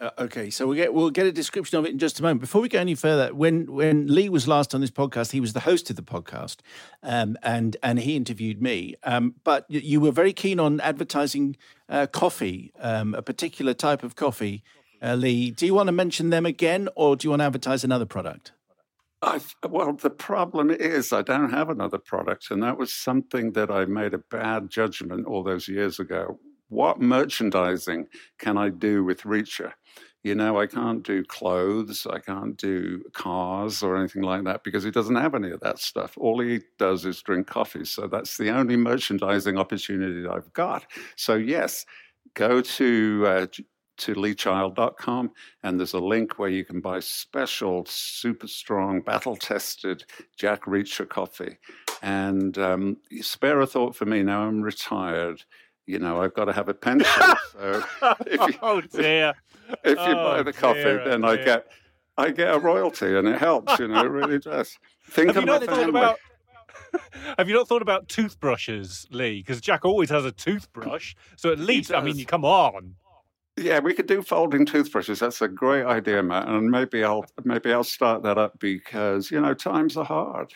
Uh, 0.00 0.10
okay, 0.18 0.48
so 0.48 0.66
we'll 0.66 0.76
get 0.76 0.94
we'll 0.94 1.10
get 1.10 1.26
a 1.26 1.32
description 1.32 1.78
of 1.78 1.84
it 1.84 1.90
in 1.90 1.98
just 1.98 2.20
a 2.20 2.22
moment. 2.22 2.40
Before 2.40 2.60
we 2.60 2.68
go 2.68 2.78
any 2.78 2.94
further, 2.94 3.34
when 3.34 3.72
when 3.72 4.06
Lee 4.06 4.28
was 4.28 4.46
last 4.46 4.74
on 4.74 4.80
this 4.80 4.92
podcast, 4.92 5.32
he 5.32 5.40
was 5.40 5.54
the 5.54 5.60
host 5.60 5.90
of 5.90 5.96
the 5.96 6.02
podcast, 6.02 6.58
um, 7.02 7.36
and 7.42 7.76
and 7.82 7.98
he 7.98 8.14
interviewed 8.14 8.62
me. 8.62 8.94
Um, 9.02 9.34
but 9.42 9.64
you 9.68 10.00
were 10.00 10.12
very 10.12 10.32
keen 10.32 10.60
on 10.60 10.80
advertising 10.80 11.56
uh, 11.88 12.06
coffee, 12.06 12.72
um, 12.78 13.14
a 13.14 13.22
particular 13.22 13.74
type 13.74 14.04
of 14.04 14.14
coffee. 14.14 14.62
Uh, 15.02 15.14
Lee, 15.14 15.50
do 15.50 15.66
you 15.66 15.74
want 15.74 15.88
to 15.88 15.92
mention 15.92 16.30
them 16.30 16.46
again, 16.46 16.88
or 16.94 17.16
do 17.16 17.26
you 17.26 17.30
want 17.30 17.40
to 17.40 17.46
advertise 17.46 17.82
another 17.82 18.06
product? 18.06 18.52
I, 19.20 19.40
well, 19.68 19.94
the 19.94 20.10
problem 20.10 20.70
is 20.70 21.12
I 21.12 21.22
don't 21.22 21.50
have 21.50 21.70
another 21.70 21.98
product, 21.98 22.52
and 22.52 22.62
that 22.62 22.78
was 22.78 22.92
something 22.92 23.52
that 23.52 23.68
I 23.68 23.84
made 23.84 24.14
a 24.14 24.18
bad 24.18 24.70
judgment 24.70 25.26
all 25.26 25.42
those 25.42 25.66
years 25.66 25.98
ago. 25.98 26.38
What 26.68 27.00
merchandising 27.00 28.08
can 28.38 28.58
I 28.58 28.68
do 28.68 29.04
with 29.04 29.22
Reacher? 29.22 29.72
You 30.24 30.34
know, 30.34 30.58
I 30.58 30.66
can't 30.66 31.02
do 31.04 31.24
clothes, 31.24 32.06
I 32.10 32.18
can't 32.18 32.56
do 32.56 33.04
cars 33.12 33.82
or 33.82 33.96
anything 33.96 34.22
like 34.22 34.44
that 34.44 34.64
because 34.64 34.82
he 34.82 34.90
doesn't 34.90 35.14
have 35.14 35.34
any 35.34 35.50
of 35.50 35.60
that 35.60 35.78
stuff. 35.78 36.18
All 36.18 36.40
he 36.40 36.60
does 36.78 37.06
is 37.06 37.22
drink 37.22 37.46
coffee. 37.46 37.84
So 37.84 38.08
that's 38.08 38.36
the 38.36 38.50
only 38.50 38.76
merchandising 38.76 39.56
opportunity 39.56 40.26
I've 40.26 40.52
got. 40.52 40.84
So, 41.16 41.34
yes, 41.34 41.86
go 42.34 42.60
to 42.60 43.24
uh, 43.26 43.46
to 43.98 44.14
leechild.com 44.14 45.30
and 45.62 45.78
there's 45.78 45.92
a 45.92 45.98
link 45.98 46.38
where 46.38 46.48
you 46.48 46.64
can 46.64 46.80
buy 46.80 47.00
special, 47.00 47.84
super 47.86 48.46
strong, 48.46 49.00
battle 49.00 49.36
tested 49.36 50.04
Jack 50.36 50.64
Reacher 50.64 51.08
coffee. 51.08 51.58
And 52.00 52.56
um, 52.58 52.98
spare 53.20 53.60
a 53.60 53.66
thought 53.66 53.96
for 53.96 54.04
me. 54.04 54.22
Now 54.22 54.42
I'm 54.42 54.62
retired. 54.62 55.44
You 55.88 55.98
know, 55.98 56.22
I've 56.22 56.34
got 56.34 56.44
to 56.44 56.52
have 56.52 56.68
a 56.68 56.74
pension. 56.74 57.22
So 57.52 57.82
if 58.26 58.40
you, 58.40 58.58
oh 58.62 58.80
dear! 58.82 59.32
if 59.82 59.96
you 59.98 60.14
Oh, 60.14 60.14
buy 60.14 60.42
the 60.42 60.52
coffee, 60.52 60.82
dear, 60.82 61.00
oh, 61.00 61.08
then 61.08 61.24
I 61.24 61.36
get 61.36 61.66
I 62.18 62.30
get 62.30 62.54
a 62.54 62.58
royalty 62.58 63.16
and 63.16 63.26
it 63.26 63.38
helps. 63.38 63.78
You 63.78 63.88
know, 63.88 64.04
it 64.04 64.10
really 64.10 64.38
does. 64.38 64.78
Think 65.08 65.34
Have 65.34 65.44
you 65.44 65.52
of 65.52 65.60
my 65.62 65.66
family. 65.66 65.88
about? 65.88 66.18
Have 67.38 67.48
you 67.48 67.54
not 67.54 67.68
thought 67.68 67.80
about 67.82 68.06
toothbrushes, 68.08 69.06
Lee? 69.10 69.38
Because 69.40 69.60
Jack 69.62 69.84
always 69.86 70.10
has 70.10 70.24
a 70.26 70.32
toothbrush. 70.32 71.14
So 71.36 71.52
at 71.52 71.58
least, 71.58 71.92
I 71.92 72.02
mean, 72.02 72.18
you 72.18 72.26
come 72.26 72.44
on. 72.44 72.94
Yeah, 73.58 73.80
we 73.80 73.92
could 73.94 74.06
do 74.06 74.22
folding 74.22 74.64
toothbrushes. 74.64 75.18
That's 75.18 75.42
a 75.42 75.48
great 75.48 75.84
idea, 75.84 76.22
Matt. 76.22 76.48
And 76.48 76.70
maybe 76.70 77.02
I'll 77.04 77.24
maybe 77.44 77.72
I'll 77.72 77.84
start 77.84 78.22
that 78.22 78.38
up 78.38 78.58
because 78.58 79.30
you 79.30 79.40
know 79.40 79.54
times 79.54 79.96
are 79.96 80.04
hard. 80.04 80.52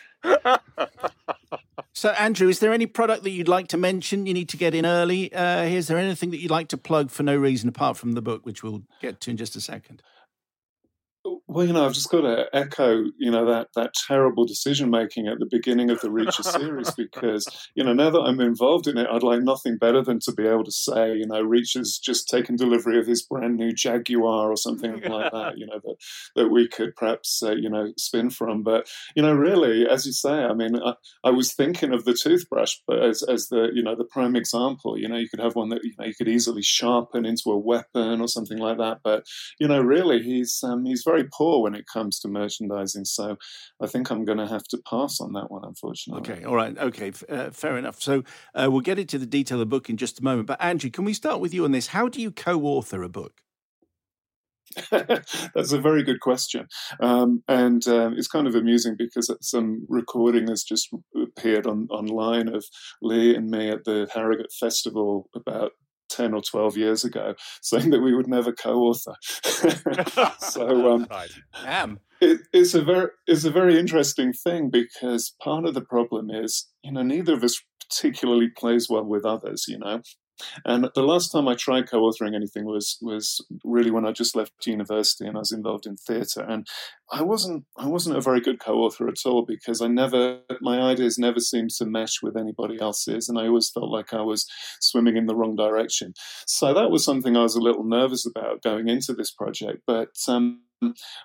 So, 1.95 2.09
Andrew, 2.09 2.49
is 2.49 2.59
there 2.59 2.73
any 2.73 2.87
product 2.87 3.23
that 3.23 3.29
you'd 3.29 3.47
like 3.47 3.67
to 3.69 3.77
mention? 3.77 4.25
You 4.25 4.33
need 4.33 4.49
to 4.49 4.57
get 4.57 4.73
in 4.73 4.85
early. 4.85 5.31
Uh, 5.31 5.63
is 5.63 5.87
there 5.87 5.97
anything 5.97 6.31
that 6.31 6.39
you'd 6.39 6.51
like 6.51 6.67
to 6.69 6.77
plug 6.77 7.11
for 7.11 7.21
no 7.21 7.37
reason 7.37 7.69
apart 7.69 7.97
from 7.97 8.13
the 8.13 8.21
book, 8.21 8.45
which 8.45 8.63
we'll 8.63 8.81
get 8.99 9.21
to 9.21 9.31
in 9.31 9.37
just 9.37 9.55
a 9.55 9.61
second? 9.61 10.01
Well, 11.53 11.67
you 11.67 11.73
know, 11.73 11.85
I've 11.85 11.93
just 11.93 12.09
got 12.09 12.21
to 12.21 12.47
echo, 12.51 13.03
you 13.19 13.29
know, 13.29 13.45
that 13.45 13.67
that 13.75 13.93
terrible 14.07 14.43
decision 14.43 14.89
making 14.89 15.27
at 15.27 15.37
the 15.37 15.45
beginning 15.45 15.91
of 15.91 16.01
the 16.01 16.07
Reacher 16.07 16.43
series 16.43 16.89
because, 16.95 17.45
you 17.75 17.83
know, 17.83 17.93
now 17.93 18.09
that 18.09 18.21
I'm 18.21 18.41
involved 18.41 18.87
in 18.87 18.97
it, 18.97 19.05
I'd 19.07 19.21
like 19.21 19.43
nothing 19.43 19.77
better 19.77 20.01
than 20.01 20.17
to 20.21 20.31
be 20.31 20.47
able 20.47 20.63
to 20.63 20.71
say, 20.71 21.13
you 21.13 21.27
know, 21.27 21.43
Reacher's 21.43 21.99
just 21.99 22.27
taken 22.27 22.55
delivery 22.55 22.97
of 22.97 23.05
his 23.05 23.21
brand 23.21 23.57
new 23.57 23.71
Jaguar 23.71 24.49
or 24.49 24.57
something 24.57 24.93
like 25.03 25.31
that, 25.31 25.59
you 25.59 25.67
know, 25.67 25.79
that 25.83 25.95
that 26.35 26.49
we 26.49 26.67
could 26.67 26.95
perhaps, 26.95 27.43
uh, 27.43 27.51
you 27.51 27.69
know, 27.69 27.93
spin 27.99 28.31
from. 28.31 28.63
But 28.63 28.89
you 29.15 29.21
know, 29.21 29.35
really, 29.35 29.87
as 29.87 30.07
you 30.07 30.11
say, 30.11 30.33
I 30.33 30.55
mean, 30.55 30.79
I, 30.83 30.95
I 31.23 31.29
was 31.29 31.53
thinking 31.53 31.93
of 31.93 32.05
the 32.05 32.17
toothbrush, 32.19 32.77
but 32.87 33.03
as 33.03 33.21
as 33.21 33.49
the 33.49 33.69
you 33.75 33.83
know 33.83 33.95
the 33.95 34.05
prime 34.05 34.35
example, 34.35 34.97
you 34.97 35.07
know, 35.07 35.17
you 35.17 35.29
could 35.29 35.39
have 35.39 35.55
one 35.55 35.69
that 35.69 35.83
you 35.83 35.93
know 35.99 36.05
you 36.05 36.15
could 36.15 36.29
easily 36.29 36.63
sharpen 36.63 37.27
into 37.27 37.51
a 37.51 37.59
weapon 37.59 38.21
or 38.21 38.27
something 38.27 38.57
like 38.57 38.79
that. 38.79 39.01
But 39.03 39.27
you 39.59 39.67
know, 39.67 39.81
really, 39.81 40.23
he's 40.23 40.59
um, 40.63 40.85
he's 40.85 41.03
very 41.05 41.25
poor 41.31 41.42
when 41.61 41.75
it 41.75 41.85
comes 41.91 42.19
to 42.19 42.27
merchandising. 42.27 43.05
So 43.05 43.37
I 43.81 43.87
think 43.87 44.09
I'm 44.09 44.25
going 44.25 44.37
to 44.37 44.47
have 44.47 44.63
to 44.65 44.81
pass 44.89 45.19
on 45.19 45.33
that 45.33 45.51
one, 45.51 45.63
unfortunately. 45.65 46.31
Okay, 46.31 46.43
all 46.43 46.55
right, 46.55 46.77
okay, 46.77 47.11
uh, 47.29 47.51
fair 47.51 47.77
enough. 47.77 48.01
So 48.01 48.23
uh, 48.55 48.69
we'll 48.71 48.81
get 48.81 48.99
into 48.99 49.17
the 49.17 49.25
detail 49.25 49.57
of 49.57 49.59
the 49.59 49.65
book 49.65 49.89
in 49.89 49.97
just 49.97 50.19
a 50.19 50.23
moment. 50.23 50.47
But 50.47 50.61
Andrew, 50.61 50.89
can 50.89 51.05
we 51.05 51.13
start 51.13 51.39
with 51.39 51.53
you 51.53 51.65
on 51.65 51.71
this? 51.71 51.87
How 51.87 52.07
do 52.07 52.21
you 52.21 52.31
co-author 52.31 53.03
a 53.03 53.09
book? 53.09 53.41
That's 54.91 55.71
a 55.71 55.81
very 55.81 56.03
good 56.03 56.19
question. 56.19 56.67
Um, 56.99 57.43
and 57.47 57.85
um, 57.87 58.15
it's 58.17 58.27
kind 58.27 58.47
of 58.47 58.55
amusing 58.55 58.95
because 58.97 59.33
some 59.41 59.85
recording 59.87 60.47
has 60.47 60.63
just 60.63 60.89
appeared 61.15 61.67
on, 61.67 61.87
online 61.89 62.47
of 62.47 62.65
Lee 63.01 63.35
and 63.35 63.49
me 63.49 63.69
at 63.69 63.83
the 63.83 64.07
Harrogate 64.13 64.51
Festival 64.59 65.29
about 65.35 65.73
10 66.13 66.33
or 66.33 66.41
12 66.41 66.77
years 66.77 67.03
ago, 67.03 67.35
saying 67.61 67.89
that 67.91 68.01
we 68.01 68.15
would 68.15 68.27
never 68.27 68.51
co 68.51 68.81
author. 68.81 69.15
so 70.39 70.93
um, 70.93 71.07
Right. 71.09 71.31
Am. 71.65 71.99
it, 72.21 72.41
it's 72.53 72.73
a 72.73 72.81
very 72.81 73.09
it's 73.27 73.45
a 73.45 73.51
very 73.51 73.77
interesting 73.79 74.33
thing 74.33 74.69
because 74.69 75.33
part 75.41 75.65
of 75.65 75.73
the 75.73 75.81
problem 75.81 76.29
is 76.29 76.67
you 76.83 76.91
know 76.91 77.03
neither 77.03 77.33
of 77.33 77.43
us 77.43 77.61
particularly 77.81 78.47
plays 78.47 78.87
well 78.89 79.05
with 79.05 79.25
others 79.25 79.65
you 79.67 79.77
know 79.77 80.01
and 80.65 80.89
the 80.95 81.03
last 81.03 81.31
time 81.31 81.47
I 81.47 81.55
tried 81.55 81.89
co-authoring 81.89 82.35
anything 82.35 82.65
was 82.65 82.97
was 83.01 83.45
really 83.63 83.91
when 83.91 84.05
I 84.05 84.11
just 84.11 84.35
left 84.35 84.65
university 84.65 85.25
and 85.25 85.35
I 85.35 85.39
was 85.39 85.51
involved 85.51 85.85
in 85.85 85.95
theatre. 85.95 86.41
And 86.41 86.67
I 87.11 87.21
wasn't 87.21 87.65
I 87.77 87.87
wasn't 87.87 88.17
a 88.17 88.21
very 88.21 88.41
good 88.41 88.59
co-author 88.59 89.07
at 89.07 89.25
all 89.25 89.45
because 89.45 89.81
I 89.81 89.87
never 89.87 90.39
my 90.61 90.79
ideas 90.79 91.17
never 91.17 91.39
seemed 91.39 91.71
to 91.71 91.85
mesh 91.85 92.21
with 92.21 92.35
anybody 92.35 92.79
else's 92.79 93.29
and 93.29 93.37
I 93.37 93.47
always 93.47 93.69
felt 93.69 93.89
like 93.89 94.13
I 94.13 94.21
was 94.21 94.47
swimming 94.79 95.17
in 95.17 95.27
the 95.27 95.35
wrong 95.35 95.55
direction. 95.55 96.13
So 96.47 96.73
that 96.73 96.91
was 96.91 97.05
something 97.05 97.37
I 97.37 97.43
was 97.43 97.55
a 97.55 97.61
little 97.61 97.83
nervous 97.83 98.25
about 98.25 98.63
going 98.63 98.87
into 98.89 99.13
this 99.13 99.31
project 99.31 99.81
but 99.85 100.09
um, 100.27 100.61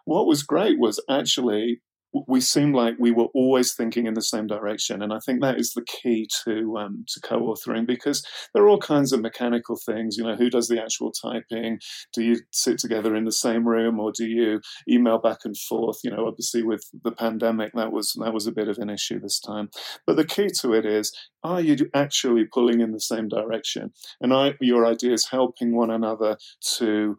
what 0.05 0.27
was 0.27 0.43
great 0.43 0.79
was 0.79 1.03
actually 1.11 1.81
we 2.27 2.41
seemed 2.41 2.75
like 2.75 2.95
we 2.99 3.11
were 3.11 3.29
always 3.35 3.75
thinking 3.75 4.07
in 4.07 4.15
the 4.15 4.23
same 4.23 4.47
direction, 4.47 5.03
and 5.03 5.13
I 5.13 5.19
think 5.19 5.41
that 5.41 5.59
is 5.59 5.73
the 5.73 5.85
key 5.85 6.29
to 6.45 6.77
um, 6.79 7.05
to 7.09 7.21
co-authoring 7.21 7.87
because 7.87 8.25
there 8.53 8.63
are 8.63 8.69
all 8.69 8.79
kinds 8.79 9.13
of 9.13 9.21
mechanical 9.21 9.77
things. 9.85 10.17
You 10.17 10.25
know, 10.25 10.37
who 10.37 10.51
does 10.51 10.69
the 10.69 10.81
actual 10.81 11.13
typing? 11.13 11.79
Do 12.13 12.23
you 12.23 12.41
sit 12.53 12.79
together 12.79 13.15
in 13.15 13.25
the 13.25 13.33
same 13.33 13.69
room, 13.69 14.01
or 14.01 14.13
do 14.13 14.27
you 14.27 14.61
email 14.89 15.19
back 15.19 15.39
and 15.45 15.57
forth? 15.57 15.99
You 16.03 16.11
know, 16.11 16.27
obviously 16.27 16.63
with 16.63 16.83
the 17.05 17.13
pandemic, 17.13 17.73
that 17.75 17.93
was 17.93 18.15
that 18.21 18.35
was 18.35 18.47
a 18.47 18.53
bit 18.53 18.69
of 18.69 18.79
an 18.79 18.91
issue 18.91 19.21
this 19.21 19.41
time. 19.41 19.71
But 20.07 20.17
the 20.17 20.27
key 20.27 20.49
to 20.61 20.73
it 20.73 20.87
is: 20.87 21.13
are 21.43 21.61
you 21.61 21.77
actually 21.95 22.45
pulling 22.45 22.81
in 22.81 22.93
the 22.93 23.01
same 23.01 23.29
direction, 23.29 23.93
and 24.21 24.33
are 24.33 24.55
your 24.61 24.87
ideas 24.87 25.29
helping 25.31 25.77
one 25.77 25.91
another 25.91 26.37
to 26.79 27.17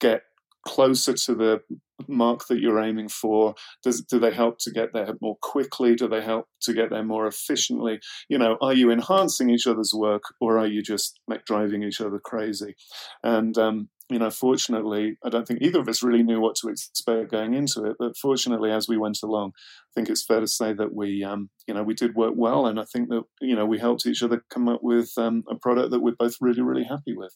get 0.00 0.22
closer 0.66 1.12
to 1.12 1.34
the 1.34 1.60
mark 2.08 2.46
that 2.48 2.60
you're 2.60 2.80
aiming 2.80 3.08
for? 3.08 3.54
Does, 3.82 4.02
do 4.02 4.18
they 4.18 4.32
help 4.32 4.58
to 4.60 4.70
get 4.70 4.92
there 4.92 5.08
more 5.20 5.36
quickly? 5.40 5.94
Do 5.94 6.08
they 6.08 6.22
help 6.22 6.46
to 6.62 6.72
get 6.72 6.90
there 6.90 7.04
more 7.04 7.26
efficiently? 7.26 8.00
You 8.28 8.38
know, 8.38 8.56
are 8.60 8.74
you 8.74 8.90
enhancing 8.90 9.50
each 9.50 9.66
other's 9.66 9.92
work 9.94 10.22
or 10.40 10.58
are 10.58 10.66
you 10.66 10.82
just 10.82 11.20
like 11.28 11.44
driving 11.44 11.82
each 11.82 12.00
other 12.00 12.18
crazy? 12.18 12.74
And 13.22 13.56
um, 13.58 13.88
you 14.12 14.18
know, 14.18 14.30
fortunately, 14.30 15.16
I 15.24 15.30
don't 15.30 15.48
think 15.48 15.62
either 15.62 15.80
of 15.80 15.88
us 15.88 16.02
really 16.02 16.22
knew 16.22 16.40
what 16.40 16.54
to 16.56 16.68
expect 16.68 17.30
going 17.30 17.54
into 17.54 17.84
it. 17.84 17.96
But 17.98 18.16
fortunately, 18.16 18.70
as 18.70 18.86
we 18.86 18.98
went 18.98 19.18
along, 19.22 19.52
I 19.56 19.90
think 19.94 20.10
it's 20.10 20.24
fair 20.24 20.40
to 20.40 20.46
say 20.46 20.74
that 20.74 20.94
we, 20.94 21.24
um, 21.24 21.48
you 21.66 21.72
know, 21.72 21.82
we 21.82 21.94
did 21.94 22.14
work 22.14 22.34
well, 22.36 22.66
and 22.66 22.78
I 22.78 22.84
think 22.84 23.08
that 23.08 23.22
you 23.40 23.56
know 23.56 23.64
we 23.64 23.78
helped 23.78 24.04
each 24.04 24.22
other 24.22 24.44
come 24.50 24.68
up 24.68 24.80
with 24.82 25.12
um, 25.16 25.44
a 25.48 25.54
product 25.54 25.92
that 25.92 26.00
we're 26.00 26.14
both 26.18 26.36
really, 26.40 26.62
really 26.62 26.84
happy 26.84 27.14
with. 27.16 27.34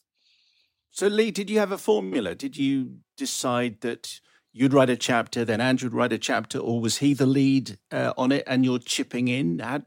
So, 0.91 1.07
Lee, 1.07 1.31
did 1.31 1.49
you 1.49 1.59
have 1.59 1.71
a 1.71 1.77
formula? 1.77 2.33
Did 2.35 2.57
you 2.57 2.97
decide 3.17 3.81
that 3.81 4.19
you'd 4.51 4.73
write 4.73 4.89
a 4.89 4.95
chapter, 4.95 5.45
then 5.45 5.61
Andrew 5.61 5.89
would 5.89 5.97
write 5.97 6.13
a 6.13 6.17
chapter, 6.17 6.57
or 6.57 6.81
was 6.81 6.97
he 6.97 7.13
the 7.13 7.27
lead 7.27 7.77
uh, 7.91 8.13
on 8.17 8.31
it 8.31 8.43
and 8.47 8.65
you're 8.65 8.79
chipping 8.79 9.27
in? 9.27 9.59
How, 9.59 9.83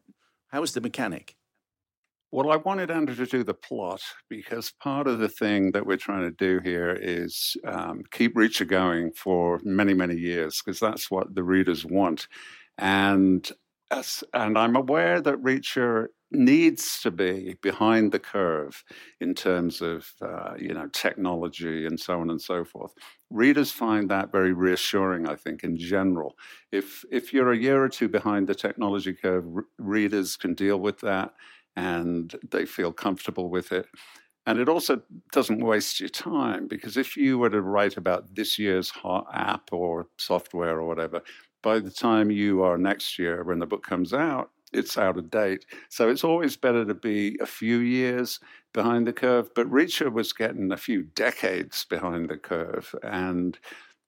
how 0.49 0.61
was 0.61 0.73
the 0.73 0.81
mechanic? 0.81 1.37
Well, 2.33 2.53
I 2.53 2.57
wanted 2.57 2.93
Andrew 2.93 3.17
to 3.17 3.27
do 3.27 3.43
the 3.43 3.55
plot 3.55 4.01
because 4.29 4.73
part 4.81 5.09
of 5.09 5.19
the 5.19 5.29
thing 5.29 5.73
that 5.73 5.85
we're 5.85 5.97
trying 5.97 6.23
to 6.23 6.31
do 6.31 6.61
here 6.63 6.97
is 7.01 7.57
um, 7.65 8.03
keep 8.13 8.37
Reacher 8.37 8.69
going 8.69 9.11
for 9.11 9.61
many, 9.65 9.95
many 9.95 10.15
years 10.15 10.63
because 10.65 10.79
that's 10.79 11.11
what 11.11 11.35
the 11.35 11.43
readers 11.43 11.85
want. 11.85 12.29
And 12.79 13.51
and 14.33 14.57
I'm 14.57 14.77
aware 14.77 15.21
that 15.21 15.43
Reacher 15.43 16.07
needs 16.33 17.01
to 17.03 17.11
be 17.11 17.57
behind 17.61 18.13
the 18.13 18.19
curve 18.19 18.85
in 19.21 19.35
terms 19.35 19.81
of 19.81 20.13
uh, 20.23 20.55
you 20.59 20.73
know 20.73 20.89
technology 20.89 21.87
and 21.87 21.99
so 21.99 22.21
on 22.21 22.31
and 22.31 22.41
so 22.41 22.65
forth. 22.65 22.93
Readers 23.31 23.71
find 23.71 24.11
that 24.11 24.33
very 24.33 24.53
reassuring, 24.53 25.29
I 25.29 25.37
think, 25.37 25.65
in 25.65 25.77
general. 25.77 26.37
If 26.73 27.05
if 27.11 27.33
you're 27.33 27.53
a 27.53 27.59
year 27.59 27.83
or 27.83 27.89
two 27.89 28.09
behind 28.09 28.47
the 28.47 28.55
technology 28.55 29.13
curve, 29.13 29.45
readers 29.79 30.37
can 30.37 30.55
deal 30.55 30.79
with 30.79 31.01
that 31.01 31.35
and 31.77 32.35
they 32.51 32.67
feel 32.67 32.93
comfortable 32.93 33.49
with 33.49 33.73
it. 33.73 33.87
And 34.47 34.59
it 34.59 34.69
also 34.69 35.03
doesn't 35.33 35.65
waste 35.65 36.01
your 36.01 36.09
time 36.09 36.67
because 36.67 36.97
if 36.97 37.17
you 37.17 37.39
were 37.39 37.51
to 37.51 37.61
write 37.61 37.97
about 37.97 38.35
this 38.35 38.59
year's 38.59 38.91
hot 38.91 39.27
app 39.33 39.69
or 39.73 40.09
software 40.19 40.81
or 40.81 40.87
whatever, 40.87 41.23
by 41.63 41.79
the 41.79 41.91
time 41.91 42.31
you 42.31 42.63
are 42.63 42.79
next 42.79 43.19
year 43.19 43.45
when 43.45 43.59
the 43.59 43.67
book 43.67 43.85
comes 43.85 44.15
out, 44.15 44.51
it's 44.73 44.97
out 44.97 45.19
of 45.19 45.31
date. 45.31 45.65
So 45.89 46.09
it's 46.09 46.25
always 46.25 46.57
better 46.57 46.85
to 46.85 46.95
be 46.95 47.37
a 47.41 47.47
few 47.47 47.79
years 47.79 48.41
behind 48.73 49.07
the 49.07 49.13
curve. 49.13 49.51
But 49.55 49.71
Reacher 49.71 50.13
was 50.13 50.33
getting 50.33 50.73
a 50.73 50.77
few 50.77 51.03
decades 51.03 51.85
behind 51.85 52.31
the 52.31 52.37
curve. 52.37 52.95
And 53.03 53.59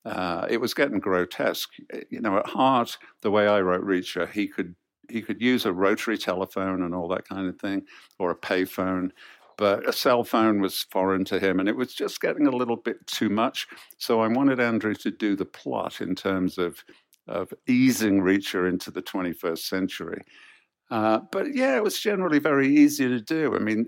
uh, 0.04 0.46
it 0.48 0.60
was 0.60 0.74
getting 0.74 0.98
grotesque. 0.98 1.70
You 2.10 2.20
know, 2.20 2.38
at 2.38 2.46
heart, 2.46 2.98
the 3.22 3.30
way 3.30 3.46
I 3.46 3.60
wrote 3.60 3.84
Reacher, 3.84 4.30
he 4.30 4.48
could 4.48 4.74
he 5.08 5.20
could 5.20 5.42
use 5.42 5.66
a 5.66 5.72
rotary 5.72 6.16
telephone 6.16 6.82
and 6.82 6.94
all 6.94 7.08
that 7.08 7.28
kind 7.28 7.48
of 7.48 7.58
thing, 7.58 7.82
or 8.18 8.30
a 8.30 8.36
payphone. 8.36 9.10
But 9.58 9.86
a 9.86 9.92
cell 9.92 10.24
phone 10.24 10.60
was 10.60 10.86
foreign 10.90 11.24
to 11.26 11.38
him, 11.38 11.60
and 11.60 11.68
it 11.68 11.76
was 11.76 11.92
just 11.94 12.20
getting 12.20 12.46
a 12.46 12.56
little 12.56 12.76
bit 12.76 13.06
too 13.06 13.28
much. 13.28 13.68
So 13.98 14.20
I 14.20 14.28
wanted 14.28 14.58
Andrew 14.58 14.94
to 14.94 15.10
do 15.10 15.36
the 15.36 15.44
plot 15.44 16.00
in 16.00 16.14
terms 16.14 16.58
of 16.58 16.84
of 17.28 17.52
easing 17.68 18.20
Reacher 18.20 18.68
into 18.68 18.90
the 18.90 19.02
21st 19.02 19.58
century. 19.58 20.22
Uh, 20.92 21.20
but 21.30 21.54
yeah, 21.54 21.74
it 21.74 21.82
was 21.82 21.98
generally 21.98 22.38
very 22.38 22.68
easy 22.68 23.08
to 23.08 23.18
do. 23.18 23.56
I 23.56 23.60
mean, 23.60 23.86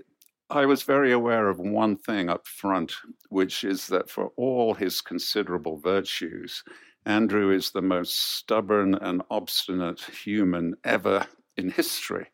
I 0.49 0.65
was 0.65 0.81
very 0.81 1.11
aware 1.11 1.49
of 1.49 1.59
one 1.59 1.97
thing 1.97 2.29
up 2.29 2.47
front, 2.47 2.93
which 3.29 3.63
is 3.63 3.85
that 3.89 4.09
for 4.09 4.31
all 4.37 4.73
his 4.73 5.01
considerable 5.01 5.77
virtues, 5.77 6.63
Andrew 7.05 7.51
is 7.51 7.69
the 7.69 7.83
most 7.83 8.37
stubborn 8.37 8.95
and 8.95 9.21
obstinate 9.29 10.01
human 10.01 10.73
ever 10.83 11.27
in 11.57 11.69
history. 11.69 12.25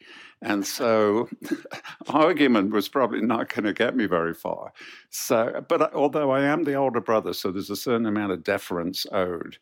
And 0.41 0.65
so 0.65 1.27
argument 2.07 2.71
was 2.71 2.87
probably 2.87 3.21
not 3.21 3.53
going 3.53 3.65
to 3.65 3.73
get 3.73 3.93
me 3.93 4.05
very 4.05 4.33
far. 4.33 4.71
So, 5.09 5.65
but 5.67 5.93
although 5.93 6.31
I 6.31 6.43
am 6.43 6.63
the 6.63 6.75
older 6.75 7.01
brother, 7.01 7.33
so 7.33 7.51
there's 7.51 7.69
a 7.69 7.75
certain 7.75 8.05
amount 8.05 8.31
of 8.31 8.45
deference 8.45 9.05
owed. 9.11 9.57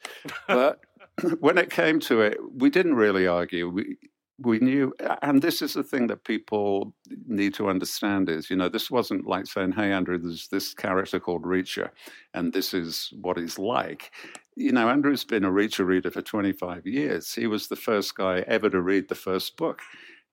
But 0.47 0.81
when 1.39 1.57
it 1.57 1.71
came 1.71 1.99
to 2.01 2.21
it, 2.21 2.37
we 2.55 2.69
didn't 2.69 2.93
really 2.93 3.25
argue. 3.25 3.69
We, 3.69 3.97
we 4.41 4.59
knew, 4.59 4.93
and 5.21 5.41
this 5.41 5.61
is 5.61 5.73
the 5.73 5.83
thing 5.83 6.07
that 6.07 6.23
people 6.23 6.93
need 7.27 7.53
to 7.55 7.69
understand 7.69 8.29
is, 8.29 8.49
you 8.49 8.55
know, 8.55 8.69
this 8.69 8.89
wasn't 8.89 9.27
like 9.27 9.45
saying, 9.45 9.73
hey, 9.73 9.91
Andrew, 9.91 10.17
there's 10.17 10.47
this 10.47 10.73
character 10.73 11.19
called 11.19 11.43
Reacher, 11.43 11.89
and 12.33 12.53
this 12.53 12.73
is 12.73 13.13
what 13.21 13.37
he's 13.37 13.59
like. 13.59 14.11
You 14.55 14.71
know, 14.71 14.89
Andrew's 14.89 15.23
been 15.23 15.45
a 15.45 15.51
Reacher 15.51 15.85
reader 15.85 16.11
for 16.11 16.21
25 16.21 16.85
years. 16.85 17.33
He 17.33 17.47
was 17.47 17.67
the 17.67 17.75
first 17.75 18.15
guy 18.15 18.39
ever 18.47 18.69
to 18.69 18.81
read 18.81 19.09
the 19.09 19.15
first 19.15 19.57
book. 19.57 19.81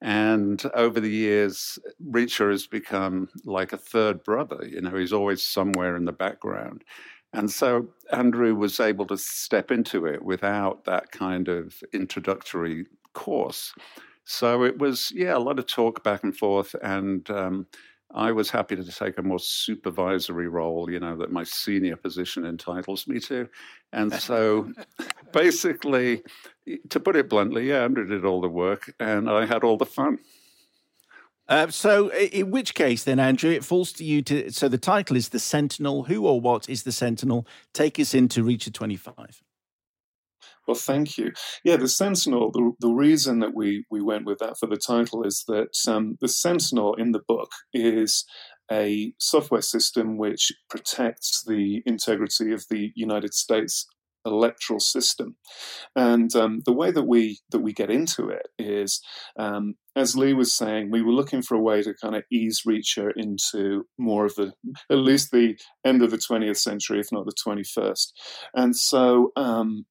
And 0.02 0.62
over 0.74 1.00
the 1.00 1.10
years, 1.10 1.78
Reacher 2.04 2.50
has 2.50 2.66
become 2.66 3.28
like 3.44 3.72
a 3.72 3.78
third 3.78 4.24
brother. 4.24 4.66
You 4.66 4.82
know, 4.82 4.94
he's 4.96 5.12
always 5.12 5.42
somewhere 5.42 5.96
in 5.96 6.04
the 6.04 6.12
background. 6.12 6.84
And 7.32 7.50
so 7.50 7.88
Andrew 8.12 8.54
was 8.54 8.80
able 8.80 9.06
to 9.06 9.16
step 9.16 9.70
into 9.70 10.06
it 10.06 10.22
without 10.22 10.84
that 10.84 11.12
kind 11.12 11.48
of 11.48 11.82
introductory 11.92 12.86
course. 13.16 13.74
So 14.24 14.64
it 14.64 14.78
was, 14.78 15.10
yeah, 15.14 15.36
a 15.36 15.38
lot 15.38 15.58
of 15.58 15.66
talk 15.66 16.04
back 16.04 16.22
and 16.22 16.36
forth. 16.36 16.74
And 16.82 17.28
um, 17.30 17.66
I 18.14 18.32
was 18.32 18.50
happy 18.50 18.76
to 18.76 18.84
take 18.84 19.18
a 19.18 19.22
more 19.22 19.38
supervisory 19.38 20.48
role, 20.48 20.90
you 20.90 21.00
know, 21.00 21.16
that 21.16 21.32
my 21.32 21.44
senior 21.44 21.96
position 21.96 22.44
entitles 22.44 23.08
me 23.08 23.18
to. 23.20 23.48
And 23.92 24.12
so 24.12 24.72
basically, 25.32 26.22
to 26.90 27.00
put 27.00 27.16
it 27.16 27.28
bluntly, 27.28 27.68
yeah, 27.68 27.84
Andrew 27.84 28.06
did 28.06 28.24
all 28.24 28.40
the 28.40 28.48
work 28.48 28.92
and 29.00 29.28
I 29.28 29.46
had 29.46 29.64
all 29.64 29.76
the 29.76 29.86
fun. 29.86 30.18
Uh, 31.48 31.68
so, 31.68 32.12
in 32.12 32.50
which 32.50 32.74
case, 32.74 33.04
then, 33.04 33.20
Andrew, 33.20 33.52
it 33.52 33.64
falls 33.64 33.92
to 33.92 34.04
you 34.04 34.20
to. 34.22 34.50
So, 34.50 34.68
the 34.68 34.78
title 34.78 35.16
is 35.16 35.28
The 35.28 35.38
Sentinel. 35.38 36.02
Who 36.02 36.26
or 36.26 36.40
what 36.40 36.68
is 36.68 36.82
the 36.82 36.90
Sentinel? 36.90 37.46
Take 37.72 38.00
us 38.00 38.14
into 38.14 38.42
Reacher 38.42 38.72
25. 38.72 39.44
Well, 40.66 40.76
thank 40.76 41.16
you. 41.16 41.32
Yeah, 41.64 41.76
the 41.76 41.88
Sentinel, 41.88 42.50
the, 42.50 42.72
the 42.80 42.92
reason 42.92 43.38
that 43.40 43.54
we, 43.54 43.84
we 43.90 44.02
went 44.02 44.26
with 44.26 44.38
that 44.38 44.56
for 44.58 44.66
the 44.66 44.76
title 44.76 45.22
is 45.22 45.44
that 45.46 45.76
um, 45.88 46.16
the 46.20 46.28
Sentinel 46.28 46.94
in 46.94 47.12
the 47.12 47.22
book 47.26 47.50
is 47.72 48.24
a 48.70 49.12
software 49.18 49.62
system 49.62 50.18
which 50.18 50.52
protects 50.68 51.44
the 51.46 51.82
integrity 51.86 52.52
of 52.52 52.64
the 52.68 52.90
United 52.96 53.32
States 53.32 53.86
electoral 54.26 54.80
system. 54.80 55.36
And 55.94 56.34
um, 56.34 56.62
the 56.66 56.72
way 56.72 56.90
that 56.90 57.04
we 57.04 57.38
that 57.50 57.60
we 57.60 57.72
get 57.72 57.90
into 57.90 58.28
it 58.28 58.48
is, 58.58 59.00
um, 59.38 59.74
as 59.94 60.16
Lee 60.16 60.34
was 60.34 60.52
saying, 60.52 60.90
we 60.90 61.02
were 61.02 61.12
looking 61.12 61.42
for 61.42 61.54
a 61.54 61.62
way 61.62 61.82
to 61.82 61.94
kind 61.94 62.16
of 62.16 62.24
ease 62.30 62.62
Reacher 62.66 63.12
into 63.16 63.86
more 63.98 64.26
of 64.26 64.34
the 64.34 64.52
at 64.90 64.98
least 64.98 65.30
the 65.30 65.56
end 65.84 66.02
of 66.02 66.10
the 66.10 66.18
20th 66.18 66.58
century, 66.58 67.00
if 67.00 67.12
not 67.12 67.24
the 67.24 67.34
21st. 67.46 68.06
And 68.54 68.76
so 68.76 69.30
um, 69.36 69.86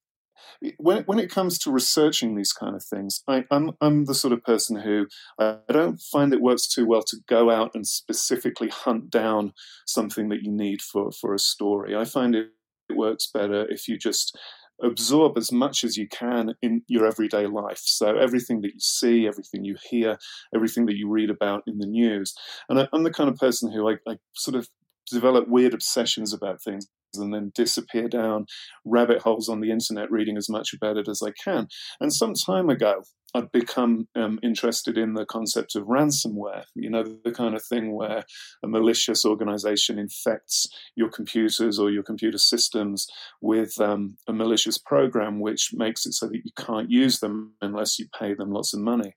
when 0.77 1.03
when 1.03 1.19
it 1.19 1.29
comes 1.29 1.57
to 1.59 1.71
researching 1.71 2.35
these 2.35 2.53
kind 2.53 2.75
of 2.75 2.83
things, 2.83 3.23
I, 3.27 3.37
am 3.37 3.45
I'm, 3.51 3.71
I'm 3.81 4.05
the 4.05 4.13
sort 4.13 4.33
of 4.33 4.43
person 4.43 4.77
who 4.77 5.07
I 5.39 5.57
don't 5.69 5.99
find 5.99 6.33
it 6.33 6.41
works 6.41 6.67
too 6.67 6.85
well 6.85 7.03
to 7.03 7.17
go 7.27 7.49
out 7.49 7.71
and 7.73 7.85
specifically 7.87 8.69
hunt 8.69 9.09
down 9.09 9.53
something 9.85 10.29
that 10.29 10.43
you 10.43 10.51
need 10.51 10.81
for 10.81 11.11
for 11.11 11.33
a 11.33 11.39
story. 11.39 11.95
I 11.95 12.05
find 12.05 12.35
it, 12.35 12.49
it 12.89 12.97
works 12.97 13.29
better 13.31 13.65
if 13.69 13.87
you 13.87 13.97
just 13.97 14.37
absorb 14.83 15.37
as 15.37 15.51
much 15.51 15.83
as 15.83 15.95
you 15.95 16.07
can 16.07 16.53
in 16.61 16.81
your 16.87 17.05
everyday 17.05 17.47
life. 17.47 17.81
So 17.85 18.17
everything 18.17 18.61
that 18.61 18.73
you 18.73 18.79
see, 18.79 19.27
everything 19.27 19.63
you 19.63 19.75
hear, 19.89 20.17
everything 20.53 20.85
that 20.87 20.97
you 20.97 21.09
read 21.09 21.29
about 21.29 21.63
in 21.65 21.77
the 21.77 21.87
news. 21.87 22.33
And 22.67 22.79
I, 22.79 22.87
am 22.93 23.03
the 23.03 23.11
kind 23.11 23.29
of 23.29 23.37
person 23.37 23.71
who 23.71 23.89
I, 23.89 23.95
I 24.07 24.17
sort 24.33 24.55
of 24.55 24.67
develop 25.09 25.47
weird 25.47 25.73
obsessions 25.73 26.33
about 26.33 26.61
things 26.61 26.87
and 27.17 27.33
then 27.33 27.51
disappear 27.55 28.07
down 28.07 28.45
rabbit 28.83 29.21
holes 29.21 29.49
on 29.49 29.59
the 29.59 29.71
internet 29.71 30.11
reading 30.11 30.37
as 30.37 30.49
much 30.49 30.73
about 30.73 30.97
it 30.97 31.07
as 31.07 31.21
I 31.25 31.31
can. 31.43 31.67
And 31.99 32.13
some 32.13 32.33
time 32.33 32.69
ago, 32.69 33.03
I'd 33.35 33.51
become 33.51 34.07
um, 34.15 34.39
interested 34.41 34.97
in 34.97 35.13
the 35.13 35.25
concept 35.25 35.75
of 35.75 35.87
ransomware, 35.87 36.63
you 36.73 36.89
know, 36.89 37.03
the 37.03 37.31
kind 37.31 37.53
of 37.53 37.63
thing 37.63 37.93
where 37.93 38.23
a 38.63 38.67
malicious 38.67 39.25
organization 39.25 39.99
infects 39.99 40.67
your 40.95 41.09
computers 41.09 41.77
or 41.77 41.91
your 41.91 42.03
computer 42.03 42.37
systems 42.37 43.07
with 43.41 43.79
um, 43.81 44.15
a 44.27 44.33
malicious 44.33 44.77
program 44.77 45.41
which 45.41 45.71
makes 45.73 46.05
it 46.05 46.13
so 46.13 46.27
that 46.27 46.41
you 46.45 46.51
can't 46.57 46.89
use 46.89 47.19
them 47.19 47.53
unless 47.61 47.99
you 47.99 48.07
pay 48.17 48.33
them 48.33 48.51
lots 48.51 48.73
of 48.73 48.79
money. 48.79 49.13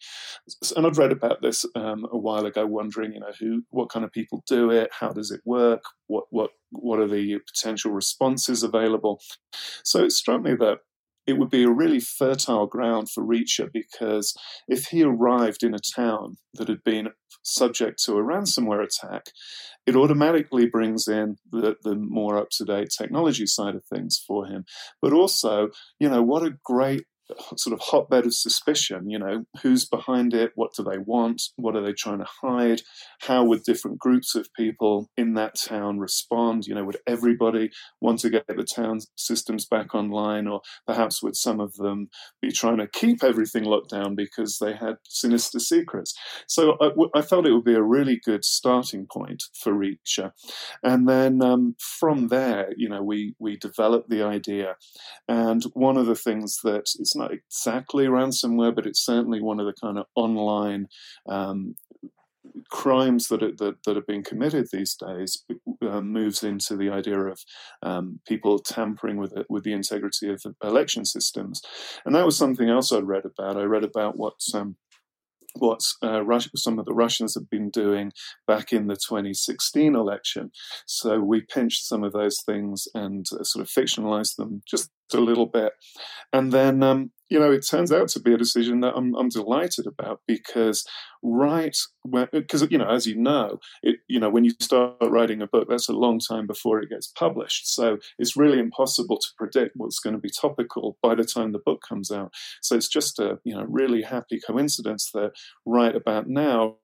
And 0.76 0.84
I'd 0.84 0.98
read 0.98 1.12
about 1.12 1.40
this 1.40 1.64
um, 1.76 2.04
a 2.10 2.18
while 2.18 2.44
ago, 2.44 2.66
wondering, 2.66 3.12
you 3.12 3.20
know, 3.20 3.32
who, 3.38 3.62
what 3.70 3.88
kind 3.88 4.04
of 4.04 4.10
people 4.10 4.42
do 4.48 4.70
it, 4.72 4.90
how 4.98 5.10
does 5.10 5.30
it 5.30 5.42
work, 5.44 5.82
what, 6.08 6.24
what, 6.30 6.50
what 6.70 6.98
are 6.98 7.06
the 7.06 7.38
potential 7.46 7.92
responses 7.92 8.64
available. 8.64 9.20
So 9.84 10.04
it 10.04 10.12
struck 10.12 10.42
me 10.42 10.54
that 10.56 10.78
it 11.28 11.36
would 11.36 11.50
be 11.50 11.62
a 11.62 11.70
really 11.70 12.00
fertile 12.00 12.66
ground 12.66 13.10
for 13.10 13.22
Reacher 13.22 13.68
because 13.70 14.34
if 14.66 14.86
he 14.86 15.02
arrived 15.02 15.62
in 15.62 15.74
a 15.74 15.78
town 15.94 16.38
that 16.54 16.68
had 16.68 16.82
been 16.82 17.10
subject 17.42 18.02
to 18.04 18.14
a 18.14 18.22
ransomware 18.22 18.82
attack, 18.82 19.26
it 19.86 19.94
automatically 19.94 20.66
brings 20.66 21.06
in 21.06 21.36
the, 21.52 21.76
the 21.82 21.94
more 21.94 22.38
up 22.38 22.48
to 22.52 22.64
date 22.64 22.88
technology 22.96 23.46
side 23.46 23.74
of 23.74 23.84
things 23.84 24.18
for 24.26 24.46
him. 24.46 24.64
But 25.02 25.12
also, 25.12 25.68
you 26.00 26.08
know, 26.08 26.22
what 26.22 26.42
a 26.42 26.56
great 26.64 27.04
sort 27.56 27.74
of 27.74 27.80
hotbed 27.80 28.26
of 28.26 28.34
suspicion. 28.34 29.10
You 29.10 29.18
know, 29.18 29.44
who's 29.62 29.84
behind 29.84 30.34
it? 30.34 30.52
What 30.54 30.72
do 30.76 30.82
they 30.82 30.98
want? 30.98 31.42
What 31.56 31.76
are 31.76 31.82
they 31.82 31.92
trying 31.92 32.18
to 32.18 32.26
hide? 32.42 32.82
How 33.22 33.44
would 33.44 33.62
different 33.62 33.98
groups 33.98 34.34
of 34.34 34.52
people 34.54 35.10
in 35.16 35.34
that 35.34 35.56
town 35.56 35.98
respond? 35.98 36.66
You 36.66 36.74
know, 36.74 36.84
would 36.84 36.98
everybody 37.06 37.70
want 38.00 38.20
to 38.20 38.30
get 38.30 38.46
the 38.46 38.64
town 38.64 39.00
systems 39.16 39.66
back 39.66 39.94
online, 39.94 40.46
or 40.46 40.60
perhaps 40.86 41.22
would 41.22 41.36
some 41.36 41.60
of 41.60 41.74
them 41.74 42.08
be 42.40 42.50
trying 42.50 42.78
to 42.78 42.86
keep 42.86 43.22
everything 43.22 43.64
locked 43.64 43.90
down 43.90 44.14
because 44.14 44.58
they 44.58 44.74
had 44.74 44.96
sinister 45.08 45.58
secrets? 45.58 46.14
So 46.46 46.76
I, 47.14 47.22
felt 47.22 47.46
it 47.46 47.52
would 47.52 47.64
be 47.64 47.74
a 47.74 47.82
really 47.82 48.18
good 48.24 48.44
starting 48.44 49.06
point 49.10 49.42
for 49.62 49.72
Reacher, 49.72 50.32
and 50.82 51.08
then 51.08 51.42
um, 51.42 51.74
from 51.78 52.28
there, 52.28 52.72
you 52.76 52.88
know, 52.88 53.02
we 53.02 53.34
we 53.38 53.56
developed 53.56 54.08
the 54.08 54.22
idea, 54.22 54.76
and 55.28 55.62
one 55.74 55.96
of 55.96 56.06
the 56.06 56.14
things 56.14 56.58
that 56.64 56.88
it's 56.98 57.14
not 57.18 57.32
exactly 57.32 58.06
ransomware, 58.06 58.74
but 58.74 58.86
it's 58.86 59.04
certainly 59.04 59.42
one 59.42 59.60
of 59.60 59.66
the 59.66 59.74
kind 59.80 59.98
of 59.98 60.06
online 60.14 60.88
um, 61.28 61.74
crimes 62.70 63.28
that 63.28 63.42
are, 63.42 63.52
that, 63.52 63.82
that 63.84 63.96
are 63.96 64.02
being 64.06 64.22
committed 64.22 64.68
these 64.72 64.94
days 64.94 65.44
uh, 65.82 66.00
moves 66.00 66.42
into 66.42 66.76
the 66.76 66.90
idea 66.90 67.18
of 67.18 67.40
um, 67.82 68.20
people 68.26 68.58
tampering 68.58 69.16
with 69.16 69.36
it, 69.36 69.46
with 69.48 69.64
the 69.64 69.72
integrity 69.72 70.30
of 70.30 70.42
election 70.62 71.04
systems, 71.04 71.62
and 72.04 72.14
that 72.14 72.26
was 72.26 72.36
something 72.36 72.68
else 72.68 72.92
I 72.92 72.98
read 72.98 73.24
about. 73.24 73.56
I 73.56 73.64
read 73.64 73.84
about 73.84 74.16
what 74.16 74.40
um, 74.54 74.76
what 75.54 75.80
uh, 76.02 76.22
some 76.56 76.78
of 76.78 76.84
the 76.84 76.94
Russians 76.94 77.34
have 77.34 77.50
been 77.50 77.70
doing 77.70 78.12
back 78.46 78.72
in 78.72 78.86
the 78.86 78.96
2016 78.96 79.94
election. 79.94 80.50
So 80.86 81.20
we 81.20 81.40
pinched 81.40 81.86
some 81.86 82.04
of 82.04 82.12
those 82.12 82.40
things 82.42 82.86
and 82.94 83.26
uh, 83.32 83.42
sort 83.44 83.62
of 83.64 83.70
fictionalized 83.70 84.36
them 84.36 84.62
just 84.68 84.90
a 85.14 85.20
little 85.20 85.46
bit. 85.46 85.72
And 86.32 86.52
then, 86.52 86.82
um, 86.82 87.10
you 87.30 87.38
know, 87.38 87.50
it 87.52 87.66
turns 87.66 87.92
out 87.92 88.08
to 88.08 88.20
be 88.20 88.32
a 88.32 88.38
decision 88.38 88.80
that 88.80 88.94
I'm, 88.96 89.14
I'm 89.14 89.28
delighted 89.28 89.86
about 89.86 90.20
because 90.26 90.86
right 91.22 91.76
because 92.32 92.66
you 92.70 92.78
know, 92.78 92.88
as 92.88 93.06
you 93.06 93.16
know, 93.16 93.58
it 93.82 93.96
you 94.08 94.18
know 94.18 94.30
when 94.30 94.44
you 94.44 94.52
start 94.60 94.96
writing 95.02 95.42
a 95.42 95.46
book, 95.46 95.68
that's 95.68 95.88
a 95.88 95.92
long 95.92 96.20
time 96.20 96.46
before 96.46 96.80
it 96.80 96.88
gets 96.88 97.08
published. 97.08 97.72
So 97.74 97.98
it's 98.18 98.36
really 98.36 98.58
impossible 98.58 99.18
to 99.18 99.28
predict 99.36 99.72
what's 99.76 99.98
going 99.98 100.14
to 100.14 100.20
be 100.20 100.30
topical 100.30 100.96
by 101.02 101.14
the 101.14 101.24
time 101.24 101.52
the 101.52 101.58
book 101.58 101.82
comes 101.86 102.10
out. 102.10 102.32
So 102.62 102.76
it's 102.76 102.88
just 102.88 103.18
a 103.18 103.38
you 103.44 103.54
know 103.54 103.66
really 103.68 104.02
happy 104.02 104.40
coincidence 104.40 105.10
that 105.12 105.32
right 105.66 105.94
about 105.94 106.28
now 106.28 106.76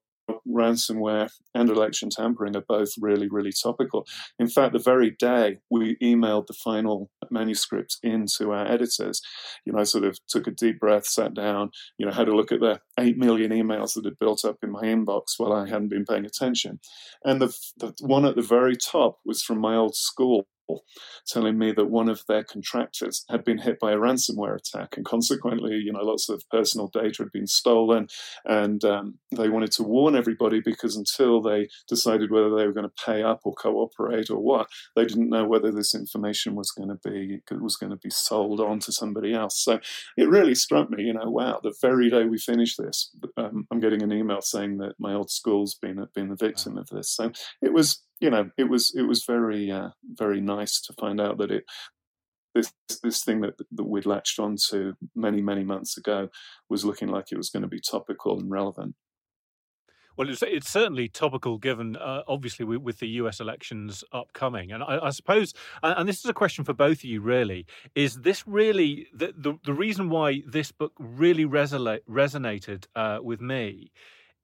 ransomware 0.49 1.31
and 1.54 1.69
election 1.69 2.11
tampering 2.11 2.57
are 2.57 2.64
both 2.66 2.90
really, 3.00 3.28
really 3.28 3.52
topical. 3.52 4.07
In 4.38 4.49
fact, 4.49 4.73
the 4.73 4.78
very 4.78 5.11
day 5.11 5.59
we 5.71 5.97
emailed 6.02 6.47
the 6.47 6.54
final 6.54 7.11
manuscript 7.31 7.99
into 8.02 8.52
our 8.52 8.66
editors, 8.71 9.21
you 9.64 9.73
know, 9.73 9.81
I 9.81 9.85
sort 9.85 10.04
of 10.04 10.19
took 10.28 10.47
a 10.47 10.50
deep 10.50 10.78
breath, 10.78 11.07
sat 11.07 11.35
down, 11.35 11.71
you 11.99 12.07
know, 12.07 12.12
had 12.12 12.28
a 12.28 12.37
look 12.37 12.52
at 12.52 12.61
the 12.61 12.81
8 12.99 13.16
million 13.19 13.50
emails 13.50 13.95
that 13.95 14.04
had 14.04 14.19
built 14.19 14.45
up 14.45 14.59
in 14.62 14.71
my 14.71 14.83
inbox 14.83 15.35
while 15.38 15.52
I 15.52 15.69
hadn't 15.69 15.88
been 15.88 16.04
paying 16.04 16.26
attention. 16.26 16.81
And 17.25 17.40
the, 17.40 17.57
the 17.78 17.95
one 18.00 18.25
at 18.25 18.37
the 18.37 18.43
very 18.43 18.76
top 18.76 19.19
was 19.25 19.43
from 19.43 19.59
my 19.59 19.76
old 19.76 19.97
school 19.97 20.47
telling 21.26 21.59
me 21.59 21.73
that 21.73 21.90
one 21.90 22.09
of 22.09 22.23
their 22.28 22.44
contractors 22.44 23.25
had 23.28 23.44
been 23.44 23.59
hit 23.59 23.78
by 23.78 23.92
a 23.92 23.97
ransomware 23.97 24.56
attack, 24.56 24.97
and 24.97 25.04
consequently, 25.04 25.75
you 25.75 25.92
know, 25.92 26.02
lots 26.02 26.28
of 26.28 26.42
personal 26.50 26.88
data 26.88 27.23
had 27.23 27.33
been 27.33 27.47
stolen, 27.47 28.09
and 28.44 28.85
um, 28.85 29.18
they 29.37 29.49
wanted 29.49 29.73
to 29.73 29.83
warn 29.83 30.14
everybody 30.14 30.61
because 30.64 30.97
until 30.97 31.40
they 31.40 31.68
decided 31.88 32.30
whether 32.30 32.50
they 32.50 32.66
were 32.66 32.73
going 32.73 32.88
to 32.88 33.04
pay 33.04 33.23
up 33.23 33.40
or 33.44 33.54
cooperate 33.54 34.30
or 34.30 34.38
what, 34.38 34.68
they 34.97 35.04
didn't 35.04 35.30
know 35.30 35.47
whether 35.47 35.71
this 35.71 35.94
information 35.94 36.54
was 36.54 36.71
going 36.71 36.88
to 36.88 36.99
be 37.09 37.40
was 37.50 37.76
going 37.76 37.90
to 37.90 37.97
be 37.97 38.11
sold 38.11 38.61
on 38.61 38.78
to 38.80 38.92
somebody 38.92 39.35
else. 39.35 39.62
So 39.62 39.80
it 40.16 40.28
really 40.28 40.54
struck 40.54 40.90
me, 40.90 41.04
you 41.04 41.14
know, 41.14 41.30
wow, 41.30 41.61
the 41.62 41.75
very 41.80 42.11
day 42.11 42.25
we 42.25 42.38
finish 42.38 42.76
this, 42.76 43.11
um, 43.37 43.66
I'm 43.71 43.80
getting 43.80 44.02
an 44.02 44.12
email 44.12 44.40
saying 44.40 44.78
that 44.78 44.94
my 44.99 45.14
old 45.14 45.30
school's 45.30 45.75
been 45.75 46.04
been 46.14 46.28
the 46.28 46.37
victim 46.37 46.76
of 46.76 46.88
this. 46.88 47.11
So 47.14 47.33
it 47.62 47.73
was 47.73 48.02
you 48.21 48.30
know, 48.30 48.50
it 48.56 48.68
was 48.68 48.94
it 48.94 49.02
was 49.02 49.25
very 49.25 49.71
uh, 49.71 49.90
very 50.04 50.40
nice 50.40 50.80
to 50.83 50.92
find 50.94 51.21
out 51.21 51.38
that 51.38 51.50
it 51.50 51.64
this 52.55 52.72
this 53.03 53.24
thing 53.24 53.40
that 53.40 53.55
that 53.72 53.85
we'd 53.85 54.07
latched 54.07 54.38
onto 54.38 54.94
many 55.14 55.42
many 55.42 55.64
months 55.64 55.96
ago 55.96 56.29
was 56.68 56.85
looking 56.85 57.09
like 57.09 57.33
it 57.33 57.37
was 57.37 57.50
going 57.50 57.62
to 57.62 57.68
be 57.68 57.81
topical 57.81 58.38
and 58.38 58.50
relevant. 58.50 58.94
Well, 60.16 60.29
it's, 60.29 60.42
it's 60.42 60.70
certainly 60.70 61.09
topical 61.09 61.59
given, 61.59 61.96
uh, 61.96 62.22
obviously, 62.29 62.64
with, 62.64 62.79
with, 62.79 62.98
the 63.00 63.09
US 63.09 63.40
elections 63.40 64.05
upcoming. 64.12 64.70
And 64.70 64.83
I, 64.83 65.07
I, 65.07 65.11
suppose, 65.11 65.55
and 65.83 66.09
this 66.09 66.20
is 66.20 66.27
a 66.27 66.33
question 66.33 66.64
for 66.64 66.72
both 66.72 66.98
of 66.98 67.05
you, 67.05 67.20
really, 67.20 67.66
is 67.96 68.20
this 68.20 68.46
really 68.46 69.09
the, 69.12 69.35
the, 69.37 69.59
the 69.64 69.72
reason 69.72 70.11
why 70.11 70.42
this 70.46 70.70
book 70.70 70.92
really 71.00 71.44
resonate, 71.44 72.03
resonated 72.09 72.87
uh, 72.94 73.18
with 73.22 73.40
me 73.40 73.90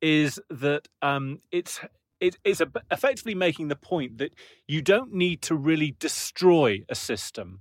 is 0.03 0.41
that 0.51 0.89
um, 1.03 1.41
it's 1.53 1.81
it, 2.21 2.37
it's 2.45 2.61
a, 2.61 2.71
effectively 2.91 3.35
making 3.35 3.69
the 3.69 3.77
point 3.77 4.19
that 4.19 4.35
you 4.69 4.83
don't 4.83 5.13
need 5.13 5.43
to 5.43 5.55
really 5.55 5.97
destroy 5.99 6.85
a 6.89 6.95
system 6.95 7.61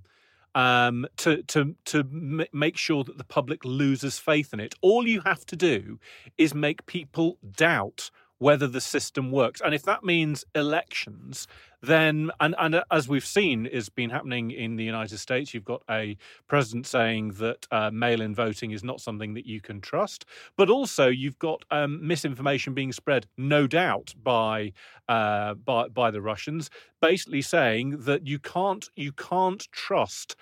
um, 0.54 1.06
to 1.18 1.42
to 1.44 1.76
to 1.86 2.00
m- 2.00 2.44
make 2.52 2.76
sure 2.76 3.04
that 3.04 3.18
the 3.18 3.24
public 3.24 3.64
loses 3.64 4.18
faith 4.18 4.52
in 4.52 4.60
it. 4.60 4.74
All 4.80 5.06
you 5.06 5.20
have 5.24 5.46
to 5.46 5.56
do 5.56 5.98
is 6.36 6.54
make 6.54 6.86
people 6.86 7.38
doubt 7.56 8.10
whether 8.40 8.66
the 8.66 8.80
system 8.80 9.30
works. 9.30 9.60
And 9.60 9.74
if 9.74 9.82
that 9.82 10.02
means 10.02 10.46
elections, 10.54 11.46
then, 11.82 12.30
and, 12.40 12.54
and 12.58 12.82
as 12.90 13.06
we've 13.06 13.24
seen 13.24 13.66
is 13.66 13.90
been 13.90 14.08
happening 14.08 14.50
in 14.50 14.76
the 14.76 14.84
United 14.84 15.18
States, 15.18 15.52
you've 15.52 15.64
got 15.64 15.82
a 15.90 16.16
president 16.48 16.86
saying 16.86 17.32
that 17.32 17.66
uh, 17.70 17.90
mail 17.90 18.22
in 18.22 18.34
voting 18.34 18.70
is 18.70 18.82
not 18.82 19.00
something 19.00 19.34
that 19.34 19.46
you 19.46 19.60
can 19.60 19.80
trust. 19.80 20.24
But 20.56 20.70
also, 20.70 21.08
you've 21.08 21.38
got 21.38 21.64
um, 21.70 22.06
misinformation 22.06 22.72
being 22.72 22.92
spread, 22.92 23.26
no 23.36 23.66
doubt, 23.66 24.14
by, 24.22 24.72
uh, 25.08 25.54
by, 25.54 25.88
by 25.88 26.10
the 26.10 26.22
Russians, 26.22 26.70
basically 27.02 27.42
saying 27.42 28.04
that 28.04 28.26
you 28.26 28.38
can't, 28.38 28.88
you 28.96 29.12
can't 29.12 29.70
trust 29.70 30.34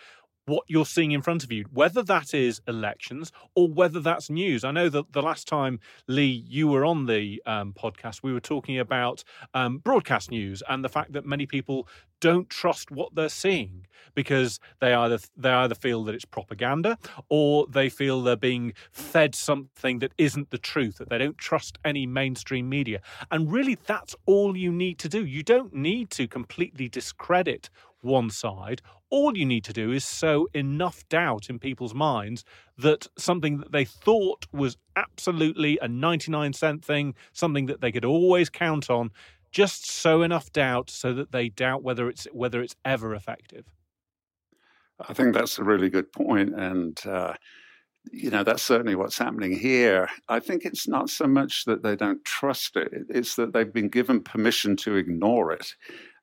what 0.49 0.65
you're 0.67 0.87
seeing 0.87 1.13
in 1.13 1.23
front 1.23 1.45
of 1.45 1.53
you, 1.53 1.67
whether 1.73 2.03
that 2.03 2.35
is 2.35 2.61
elections 2.67 3.33
or 3.55 3.69
whether 3.69 4.01
that's 4.01 4.31
news. 4.31 4.65
I 4.65 4.71
know 4.71 4.89
that 4.89 5.13
the 5.13 5.23
last 5.23 5.47
time, 5.47 5.79
Lee, 6.07 6.45
you 6.49 6.69
were 6.69 6.85
on 6.85 7.07
the 7.07 7.43
um, 7.47 7.73
podcast, 7.73 8.23
we 8.23 8.33
were 8.33 8.41
talking 8.41 8.79
about 8.79 9.23
um, 9.55 9.79
broadcast 9.79 10.31
news 10.31 10.63
and 10.69 10.85
the 10.85 10.89
fact 10.89 11.13
that 11.13 11.27
many 11.27 11.47
people 11.47 11.87
don't 12.21 12.51
trust 12.51 12.91
what 12.91 13.15
they're 13.15 13.29
seeing 13.29 13.87
because 14.15 14.59
they 14.81 14.93
either 14.93 15.19
they 15.37 15.51
either 15.51 15.75
feel 15.75 16.03
that 16.05 16.15
it's 16.15 16.25
propaganda 16.25 16.99
or 17.29 17.67
they 17.69 17.89
feel 17.89 18.23
they're 18.23 18.37
being 18.37 18.73
fed 18.91 19.35
something 19.35 20.01
that 20.01 20.13
isn't 20.19 20.51
the 20.51 20.59
truth 20.59 20.99
that 20.99 21.09
they 21.09 21.19
don't 21.19 21.39
trust 21.39 21.79
any 21.85 22.07
mainstream 22.07 22.69
media 22.69 23.01
and 23.31 23.53
really 23.53 23.79
that's 23.87 24.17
all 24.27 24.57
you 24.57 24.73
need 24.73 24.99
to 24.99 25.09
do 25.09 25.25
you 25.25 25.43
don't 25.43 25.73
need 25.75 26.11
to 26.11 26.27
completely 26.27 26.89
discredit 26.89 27.71
one 28.01 28.31
side. 28.31 28.83
All 29.11 29.37
you 29.37 29.47
need 29.47 29.65
to 29.65 29.73
do 29.73 29.91
is 29.93 30.05
sow 30.05 30.49
enough 30.55 31.09
doubt 31.09 31.49
in 31.49 31.59
people's 31.59 31.95
minds 31.95 32.45
that 32.77 33.07
something 33.17 33.59
that 33.59 33.73
they 33.73 33.85
thought 33.85 34.47
was 34.53 34.77
absolutely 34.97 35.79
a 35.81 35.89
99 35.89 36.53
cent 36.53 36.85
thing, 36.85 37.15
something 37.33 37.67
that 37.67 37.81
they 37.81 37.93
could 37.93 38.05
always 38.05 38.51
count 38.51 38.91
on, 38.91 39.11
just 39.51 39.91
sow 39.91 40.23
enough 40.23 40.53
doubt 40.53 40.91
so 40.91 41.13
that 41.15 41.33
they 41.33 41.49
doubt 41.49 41.83
whether 41.83 42.09
it's 42.09 42.27
whether 42.33 42.61
it's 42.63 42.77
ever 42.85 43.15
effective. 43.15 43.65
I 45.01 45.15
think 45.15 45.35
that's 45.35 45.59
a 45.59 45.65
really 45.65 45.89
good 45.89 46.13
point, 46.13 46.55
and 46.55 46.99
uh, 47.07 47.35
you 48.11 48.31
know 48.31 48.43
that's 48.43 48.63
certainly 48.63 48.95
what's 48.95 49.17
happening 49.17 49.57
here. 49.57 50.09
I 50.29 50.41
think 50.41 50.65
it's 50.65 50.89
not 50.89 51.09
so 51.09 51.27
much 51.27 51.65
that 51.65 51.83
they 51.83 51.97
don't 51.97 52.25
trust 52.25 52.77
it; 52.77 52.93
it's 53.09 53.37
that 53.37 53.53
they've 53.53 53.73
been 53.73 53.89
given 53.89 54.23
permission 54.23 54.77
to 54.79 54.97
ignore 54.97 55.53
it 55.53 55.75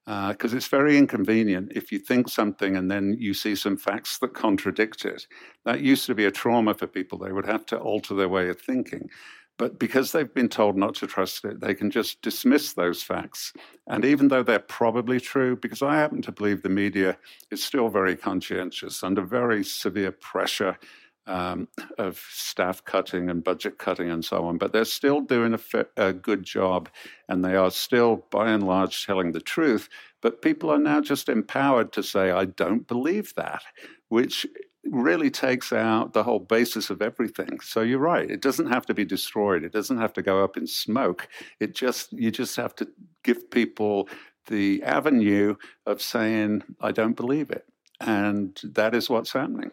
because 0.05 0.53
uh, 0.53 0.57
it's 0.57 0.67
very 0.67 0.97
inconvenient 0.97 1.71
if 1.75 1.91
you 1.91 1.97
think 1.97 2.29
something 2.29 2.77
and 2.77 2.91
then 2.91 3.15
you 3.19 3.33
see 3.33 3.55
some 3.55 3.75
facts 3.75 4.19
that 4.19 4.35
contradict 4.35 5.03
it. 5.03 5.25
That 5.65 5.81
used 5.81 6.05
to 6.05 6.13
be 6.13 6.25
a 6.25 6.31
trauma 6.31 6.75
for 6.75 6.85
people. 6.85 7.17
They 7.17 7.31
would 7.31 7.47
have 7.47 7.65
to 7.67 7.77
alter 7.77 8.13
their 8.13 8.29
way 8.29 8.49
of 8.49 8.61
thinking. 8.61 9.09
But 9.57 9.79
because 9.79 10.11
they've 10.11 10.33
been 10.33 10.49
told 10.49 10.75
not 10.75 10.95
to 10.95 11.07
trust 11.07 11.45
it, 11.45 11.61
they 11.61 11.73
can 11.73 11.89
just 11.89 12.21
dismiss 12.21 12.73
those 12.73 13.01
facts. 13.01 13.53
And 13.87 14.03
even 14.03 14.27
though 14.27 14.43
they're 14.43 14.59
probably 14.59 15.19
true, 15.19 15.55
because 15.55 15.81
I 15.81 15.95
happen 15.95 16.21
to 16.23 16.31
believe 16.31 16.61
the 16.61 16.69
media 16.69 17.17
is 17.49 17.63
still 17.63 17.87
very 17.87 18.17
conscientious 18.17 19.01
under 19.01 19.21
very 19.21 19.63
severe 19.63 20.11
pressure 20.11 20.77
um, 21.27 21.67
of 21.97 22.23
staff 22.29 22.83
cutting 22.83 23.29
and 23.29 23.43
budget 23.43 23.77
cutting 23.77 24.09
and 24.09 24.23
so 24.23 24.45
on, 24.45 24.57
but 24.57 24.71
they're 24.71 24.85
still 24.85 25.21
doing 25.21 25.57
a, 25.97 26.13
good 26.13 26.43
job 26.43 26.89
and 27.27 27.43
they 27.43 27.55
are 27.55 27.71
still, 27.71 28.25
by 28.29 28.49
and 28.51 28.63
large, 28.65 29.05
telling 29.05 29.31
the 29.31 29.41
truth. 29.41 29.89
But 30.21 30.41
people 30.41 30.69
are 30.71 30.79
now 30.79 31.01
just 31.01 31.29
empowered 31.29 31.91
to 31.93 32.03
say, 32.03 32.31
I 32.31 32.45
don't 32.45 32.87
believe 32.87 33.33
that, 33.35 33.63
which 34.09 34.45
really 34.85 35.31
takes 35.31 35.73
out 35.73 36.13
the 36.13 36.23
whole 36.23 36.39
basis 36.39 36.89
of 36.89 37.01
everything. 37.01 37.59
So 37.59 37.81
you're 37.81 37.99
right. 37.99 38.29
It 38.29 38.41
doesn't 38.41 38.67
have 38.67 38.85
to 38.85 38.93
be 38.93 39.05
destroyed. 39.05 39.63
It 39.63 39.71
doesn't 39.71 39.97
have 39.97 40.13
to 40.13 40.21
go 40.21 40.43
up 40.43 40.57
in 40.57 40.67
smoke. 40.67 41.27
It 41.59 41.73
just 41.73 42.13
you 42.13 42.29
just 42.31 42.55
have 42.55 42.75
to 42.75 42.87
give 43.23 43.49
people 43.49 44.07
the 44.47 44.83
avenue 44.83 45.55
of 45.87 46.01
saying, 46.01 46.63
I 46.79 46.91
don't 46.91 47.15
believe 47.15 47.49
it. 47.49 47.65
And 47.99 48.59
that 48.63 48.93
is 48.93 49.09
what's 49.09 49.33
happening. 49.33 49.71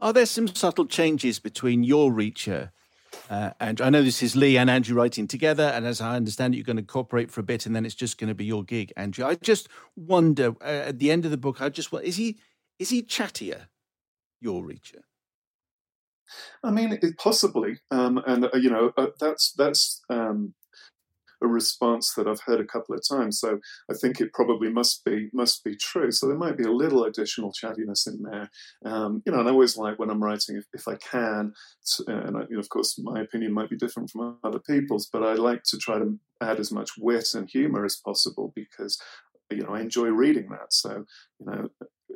Are 0.00 0.12
there 0.12 0.26
some 0.26 0.48
subtle 0.48 0.86
changes 0.86 1.38
between 1.38 1.84
your 1.84 2.10
Reacher 2.10 2.70
uh, 3.28 3.50
and 3.60 3.80
I 3.80 3.90
know 3.90 4.02
this 4.02 4.22
is 4.22 4.36
Lee 4.36 4.56
and 4.56 4.70
Andrew 4.70 4.96
writing 4.96 5.26
together, 5.26 5.64
and 5.64 5.86
as 5.86 6.00
I 6.00 6.16
understand 6.16 6.54
it, 6.54 6.58
you're 6.58 6.64
going 6.64 6.76
to 6.76 6.82
cooperate 6.82 7.30
for 7.30 7.40
a 7.40 7.44
bit, 7.44 7.66
and 7.66 7.74
then 7.74 7.84
it's 7.84 7.94
just 7.94 8.18
going 8.18 8.28
to 8.28 8.34
be 8.34 8.44
your 8.44 8.62
gig, 8.62 8.92
Andrew. 8.96 9.24
I 9.24 9.34
just 9.34 9.68
wonder 9.96 10.54
uh, 10.60 10.64
at 10.64 10.98
the 10.98 11.10
end 11.10 11.24
of 11.24 11.30
the 11.30 11.36
book, 11.36 11.60
I 11.60 11.68
just 11.68 11.92
is 12.02 12.16
he 12.16 12.38
is 12.78 12.90
he 12.90 13.02
chattier, 13.02 13.66
your 14.40 14.62
Reacher? 14.62 15.02
I 16.62 16.70
mean, 16.70 16.98
it, 17.02 17.18
possibly, 17.18 17.78
um, 17.90 18.22
and 18.26 18.46
uh, 18.46 18.50
you 18.54 18.70
know, 18.70 18.92
uh, 18.96 19.06
that's 19.18 19.52
that's 19.52 20.02
um, 20.08 20.54
a 21.42 21.46
response 21.46 22.14
that 22.14 22.26
I've 22.26 22.40
heard 22.40 22.60
a 22.60 22.64
couple 22.64 22.94
of 22.94 23.02
times. 23.08 23.38
So 23.40 23.58
I 23.90 23.94
think 23.94 24.20
it 24.20 24.32
probably 24.32 24.70
must 24.70 25.04
be 25.04 25.28
must 25.32 25.64
be 25.64 25.76
true. 25.76 26.10
So 26.10 26.26
there 26.26 26.36
might 26.36 26.56
be 26.56 26.64
a 26.64 26.72
little 26.72 27.04
additional 27.04 27.52
chattiness 27.52 28.06
in 28.06 28.22
there. 28.22 28.50
Um, 28.84 29.22
you 29.26 29.32
know, 29.32 29.40
and 29.40 29.48
I 29.48 29.52
always 29.52 29.76
like 29.76 29.98
when 29.98 30.10
I'm 30.10 30.22
writing, 30.22 30.56
if, 30.56 30.64
if 30.72 30.88
I 30.88 30.96
can, 30.96 31.52
to, 31.96 32.04
and 32.08 32.36
I, 32.36 32.40
you 32.48 32.54
know, 32.54 32.60
of 32.60 32.68
course 32.68 32.98
my 32.98 33.20
opinion 33.20 33.52
might 33.52 33.70
be 33.70 33.76
different 33.76 34.10
from 34.10 34.38
other 34.42 34.60
people's, 34.60 35.08
but 35.12 35.22
I 35.22 35.34
like 35.34 35.62
to 35.64 35.78
try 35.78 35.98
to 35.98 36.18
add 36.40 36.60
as 36.60 36.70
much 36.70 36.90
wit 36.98 37.28
and 37.34 37.48
humor 37.48 37.84
as 37.84 37.96
possible 37.96 38.52
because 38.54 39.00
you 39.50 39.62
know 39.62 39.74
I 39.74 39.80
enjoy 39.80 40.08
reading 40.08 40.48
that. 40.50 40.72
So 40.72 41.04
you 41.40 41.46
know, 41.46 41.68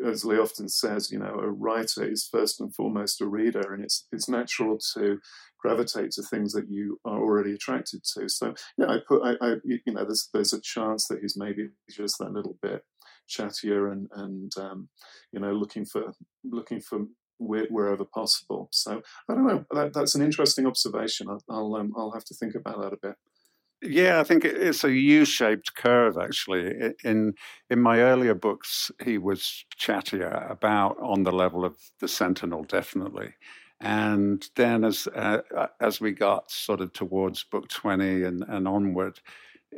as 0.07 0.25
Lee 0.25 0.39
often 0.39 0.69
says, 0.69 1.11
you 1.11 1.19
know, 1.19 1.39
a 1.41 1.51
writer 1.51 2.05
is 2.05 2.29
first 2.31 2.61
and 2.61 2.75
foremost 2.75 3.21
a 3.21 3.27
reader, 3.27 3.73
and 3.73 3.85
it's 3.85 4.07
it's 4.13 4.29
natural 4.29 4.79
to 4.95 5.19
gravitate 5.59 6.13
to 6.13 6.23
things 6.23 6.53
that 6.53 6.69
you 6.69 6.99
are 7.05 7.21
already 7.21 7.53
attracted 7.53 8.03
to. 8.15 8.29
So 8.29 8.55
yeah, 8.79 8.87
I 8.87 8.99
put 9.07 9.23
I, 9.23 9.35
I 9.41 9.55
you 9.65 9.81
know 9.87 10.05
there's 10.05 10.29
there's 10.33 10.53
a 10.53 10.61
chance 10.61 11.07
that 11.09 11.21
he's 11.21 11.37
maybe 11.37 11.69
just 11.91 12.19
that 12.19 12.33
little 12.33 12.57
bit 12.63 12.83
chattier 13.29 13.93
and 13.93 14.09
and 14.13 14.53
um, 14.59 14.89
you 15.33 15.41
know 15.41 15.53
looking 15.53 15.85
for 15.85 16.13
looking 16.45 16.81
for 16.81 17.07
wherever 17.39 18.05
possible. 18.05 18.69
So 18.71 19.01
I 19.29 19.35
don't 19.35 19.47
know. 19.47 19.65
That, 19.71 19.95
that's 19.95 20.15
an 20.15 20.23
interesting 20.23 20.67
observation. 20.67 21.29
I'll 21.29 21.43
I'll, 21.51 21.75
um, 21.77 21.93
I'll 21.97 22.13
have 22.13 22.25
to 22.27 22.35
think 22.35 22.55
about 22.55 22.81
that 22.83 22.93
a 22.93 22.99
bit. 23.01 23.17
Yeah, 23.83 24.21
I 24.21 24.25
think 24.25 24.45
it's 24.45 24.85
a 24.85 24.93
U-shaped 24.93 25.75
curve. 25.75 26.19
Actually, 26.19 26.93
in 27.03 27.35
in 27.71 27.81
my 27.81 28.01
earlier 28.01 28.35
books, 28.35 28.91
he 29.03 29.17
was 29.17 29.65
chattier 29.79 30.51
about 30.51 30.99
on 31.01 31.23
the 31.23 31.33
level 31.33 31.65
of 31.65 31.77
the 31.99 32.09
Sentinel, 32.09 32.65
definitely. 32.65 33.35
And 33.81 34.47
then 34.57 34.85
as 34.85 35.07
uh, 35.15 35.39
as 35.81 35.99
we 36.01 36.13
got 36.13 36.51
sort 36.51 36.83
of 36.83 36.93
towards 36.93 37.43
book 37.45 37.69
20 37.69 38.23
and, 38.23 38.45
and 38.49 38.69
onward, 38.69 39.21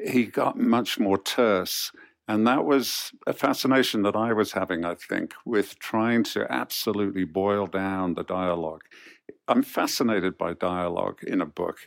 he 0.05 0.27
got 0.27 0.59
much 0.59 0.99
more 0.99 1.19
terse. 1.19 1.93
And 2.29 2.47
that 2.47 2.65
was 2.65 3.13
a 3.27 3.33
fascination 3.33 4.03
that 4.03 4.17
I 4.17 4.33
was 4.33 4.53
having, 4.53 4.85
I 4.85 4.95
think, 4.95 5.35
with 5.45 5.79
trying 5.79 6.25
to 6.25 6.51
absolutely 6.51 7.25
boil 7.25 7.67
down 7.67 8.15
the 8.15 8.25
dialogue. 8.25 8.83
I'm 9.49 9.63
fascinated 9.63 10.39
by 10.39 10.55
dialogue 10.55 11.21
in 11.25 11.41
a 11.41 11.47
book. 11.47 11.79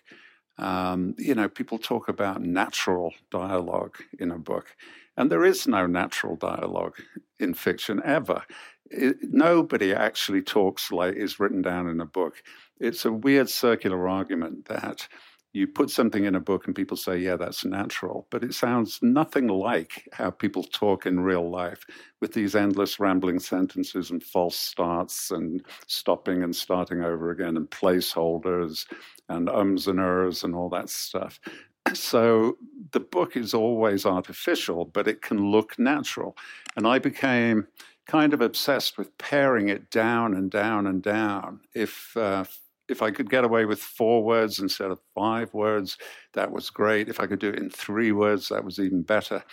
Um, 0.57 1.15
you 1.17 1.35
know, 1.35 1.49
people 1.49 1.77
talk 1.77 2.07
about 2.07 2.41
natural 2.41 3.13
dialogue 3.29 3.97
in 4.19 4.31
a 4.31 4.37
book, 4.37 4.75
and 5.17 5.29
there 5.29 5.45
is 5.45 5.67
no 5.67 5.85
natural 5.85 6.35
dialogue 6.35 6.95
in 7.39 7.53
fiction 7.53 8.01
ever 8.05 8.43
it, 8.91 9.17
nobody 9.21 9.93
actually 9.93 10.41
talks 10.41 10.91
like 10.91 11.15
is 11.15 11.39
written 11.39 11.61
down 11.61 11.87
in 11.87 11.99
a 11.99 12.05
book. 12.05 12.43
It's 12.79 13.05
a 13.05 13.11
weird 13.11 13.49
circular 13.49 14.07
argument 14.07 14.65
that 14.65 15.07
you 15.55 15.65
put 15.65 15.89
something 15.89 16.25
in 16.25 16.35
a 16.35 16.39
book 16.39 16.67
and 16.67 16.75
people 16.75 16.97
say, 16.97 17.17
yeah, 17.17 17.37
that's 17.37 17.63
natural, 17.63 18.27
but 18.29 18.43
it 18.43 18.53
sounds 18.53 18.99
nothing 19.01 19.47
like 19.47 20.05
how 20.11 20.29
people 20.29 20.63
talk 20.63 21.05
in 21.05 21.21
real 21.21 21.49
life 21.49 21.85
with 22.19 22.33
these 22.33 22.55
endless 22.55 22.99
rambling 22.99 23.39
sentences 23.39 24.11
and 24.11 24.21
false 24.21 24.57
starts 24.57 25.31
and 25.31 25.65
stopping 25.87 26.43
and 26.43 26.53
starting 26.53 27.01
over 27.01 27.31
again 27.31 27.55
and 27.55 27.69
placeholders 27.69 28.85
and 29.29 29.47
ums 29.49 29.87
and 29.87 29.97
ers 29.97 30.43
and 30.43 30.53
all 30.53 30.69
that 30.69 30.89
stuff. 30.89 31.39
So 31.93 32.57
the 32.93 32.99
book 32.99 33.37
is 33.37 33.53
always 33.53 34.07
artificial, 34.07 34.85
but 34.85 35.07
it 35.07 35.21
can 35.21 35.51
look 35.51 35.77
natural. 35.77 36.35
And 36.75 36.87
I 36.87 36.97
became 36.97 37.67
kind 38.07 38.33
of 38.33 38.41
obsessed 38.41 38.97
with 38.97 39.15
paring 39.19 39.69
it 39.69 39.91
down 39.91 40.33
and 40.33 40.49
down 40.49 40.87
and 40.87 41.03
down. 41.03 41.59
If 41.75 42.17
uh, 42.17 42.45
if 42.89 43.01
I 43.01 43.11
could 43.11 43.29
get 43.29 43.43
away 43.43 43.65
with 43.65 43.79
four 43.79 44.23
words 44.23 44.59
instead 44.59 44.91
of 44.91 44.99
five 45.13 45.53
words, 45.53 45.97
that 46.33 46.51
was 46.51 46.69
great. 46.69 47.09
If 47.09 47.19
I 47.19 47.27
could 47.27 47.39
do 47.39 47.49
it 47.49 47.59
in 47.59 47.69
three 47.69 48.11
words, 48.11 48.49
that 48.49 48.63
was 48.63 48.79
even 48.79 49.01
better. 49.01 49.43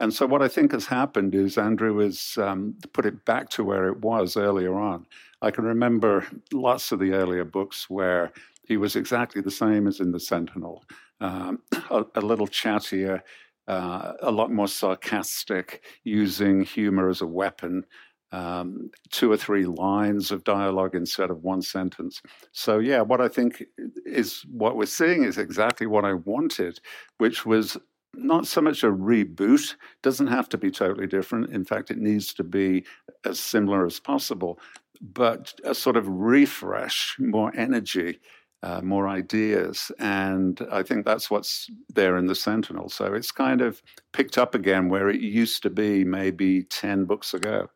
And 0.00 0.12
so, 0.12 0.26
what 0.26 0.42
I 0.42 0.48
think 0.48 0.72
has 0.72 0.86
happened 0.86 1.34
is 1.34 1.56
Andrew 1.56 1.98
has 1.98 2.36
um, 2.36 2.74
put 2.92 3.06
it 3.06 3.24
back 3.24 3.50
to 3.50 3.62
where 3.62 3.86
it 3.86 4.00
was 4.00 4.36
earlier 4.36 4.74
on. 4.74 5.06
I 5.42 5.50
can 5.50 5.64
remember 5.64 6.26
lots 6.52 6.90
of 6.92 6.98
the 6.98 7.12
earlier 7.12 7.44
books 7.44 7.88
where 7.88 8.32
he 8.64 8.76
was 8.76 8.96
exactly 8.96 9.42
the 9.42 9.50
same 9.50 9.86
as 9.86 10.00
in 10.00 10.12
the 10.12 10.20
Sentinel, 10.20 10.84
um, 11.20 11.60
a, 11.90 12.04
a, 12.16 12.20
little 12.20 12.46
chattier, 12.46 13.20
uh, 13.68 14.12
a 14.20 14.30
lot 14.30 14.50
more 14.50 14.68
sarcastic, 14.68 15.84
using 16.04 16.62
humor 16.62 17.08
as 17.08 17.20
a 17.20 17.26
weapon. 17.26 17.84
Um, 18.32 18.90
two 19.10 19.30
or 19.30 19.36
three 19.36 19.66
lines 19.66 20.30
of 20.30 20.42
dialogue 20.42 20.94
instead 20.94 21.30
of 21.30 21.42
one 21.42 21.60
sentence. 21.60 22.22
So, 22.52 22.78
yeah, 22.78 23.02
what 23.02 23.20
I 23.20 23.28
think 23.28 23.62
is 24.06 24.42
what 24.50 24.76
we're 24.76 24.86
seeing 24.86 25.22
is 25.22 25.36
exactly 25.36 25.86
what 25.86 26.06
I 26.06 26.14
wanted, 26.14 26.80
which 27.18 27.44
was 27.44 27.76
not 28.14 28.46
so 28.46 28.62
much 28.62 28.82
a 28.84 28.90
reboot, 28.90 29.74
doesn't 30.02 30.28
have 30.28 30.48
to 30.50 30.58
be 30.58 30.70
totally 30.70 31.06
different. 31.06 31.50
In 31.50 31.64
fact, 31.64 31.90
it 31.90 31.98
needs 31.98 32.32
to 32.34 32.44
be 32.44 32.86
as 33.26 33.38
similar 33.38 33.84
as 33.84 34.00
possible, 34.00 34.58
but 35.00 35.52
a 35.64 35.74
sort 35.74 35.98
of 35.98 36.08
refresh, 36.08 37.16
more 37.18 37.52
energy 37.54 38.18
uh, 38.62 38.80
more 38.80 39.08
ideas. 39.08 39.90
And 39.98 40.60
I 40.70 40.82
think 40.82 41.04
that's 41.04 41.30
what's 41.30 41.68
there 41.92 42.16
in 42.16 42.26
the 42.26 42.34
Sentinel. 42.34 42.88
So 42.88 43.12
it's 43.12 43.32
kind 43.32 43.60
of 43.60 43.82
picked 44.12 44.38
up 44.38 44.54
again 44.54 44.88
where 44.88 45.08
it 45.08 45.20
used 45.20 45.62
to 45.64 45.70
be 45.70 46.04
maybe 46.04 46.62
10 46.64 47.04
books 47.04 47.34
ago. 47.34 47.68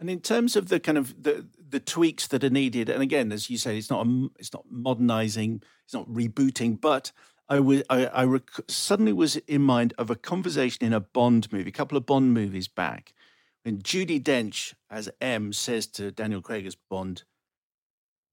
And 0.00 0.08
in 0.08 0.20
terms 0.20 0.54
of 0.54 0.68
the 0.68 0.78
kind 0.78 0.96
of 0.96 1.22
the, 1.22 1.46
the 1.70 1.80
tweaks 1.80 2.28
that 2.28 2.44
are 2.44 2.50
needed, 2.50 2.88
and 2.88 3.02
again, 3.02 3.32
as 3.32 3.50
you 3.50 3.58
say, 3.58 3.76
it's 3.76 3.90
not 3.90 4.06
a, 4.06 4.28
it's 4.38 4.52
not 4.52 4.64
modernizing, 4.70 5.62
it's 5.84 5.94
not 5.94 6.08
rebooting, 6.08 6.80
but 6.80 7.10
I 7.48 7.60
was 7.60 7.82
I, 7.90 8.06
I 8.06 8.24
rec- 8.24 8.68
suddenly 8.68 9.12
was 9.12 9.36
in 9.36 9.62
mind 9.62 9.94
of 9.98 10.10
a 10.10 10.14
conversation 10.14 10.84
in 10.84 10.92
a 10.92 11.00
Bond 11.00 11.52
movie, 11.52 11.70
a 11.70 11.72
couple 11.72 11.98
of 11.98 12.06
Bond 12.06 12.32
movies 12.32 12.68
back, 12.68 13.12
when 13.64 13.78
Judi 13.78 14.22
Dench 14.22 14.74
as 14.90 15.10
M 15.20 15.52
says 15.52 15.86
to 15.88 16.10
Daniel 16.12 16.42
Craig 16.42 16.66
as 16.66 16.74
Bond, 16.74 17.24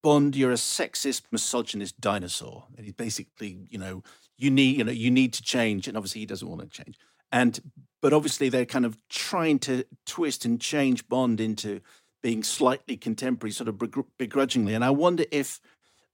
Bond, 0.06 0.36
you're 0.36 0.52
a 0.52 0.54
sexist, 0.54 1.24
misogynist 1.32 2.00
dinosaur. 2.00 2.66
And 2.78 2.86
he's 2.86 2.94
basically, 2.94 3.66
you 3.70 3.80
know, 3.80 4.04
you 4.38 4.52
need, 4.52 4.78
you 4.78 4.84
know, 4.84 4.92
you 4.92 5.10
need 5.10 5.34
to 5.34 5.42
change. 5.42 5.88
And 5.88 5.98
obviously 5.98 6.22
he 6.22 6.28
doesn't 6.28 6.48
want 6.48 6.62
to 6.62 6.68
change. 6.68 7.00
And 7.36 7.60
but 8.02 8.14
obviously 8.14 8.48
they're 8.48 8.66
kind 8.66 8.86
of 8.86 8.98
trying 9.10 9.60
to 9.60 9.84
twist 10.06 10.46
and 10.46 10.62
change 10.62 11.08
Bond 11.10 11.42
into 11.42 11.82
being 12.24 12.44
slightly 12.44 12.96
contemporary, 12.96 13.52
sort 13.52 13.68
of 13.68 13.78
begrudgingly. 14.18 14.74
And 14.74 14.86
I 14.86 14.92
wonder 14.92 15.26
if 15.32 15.60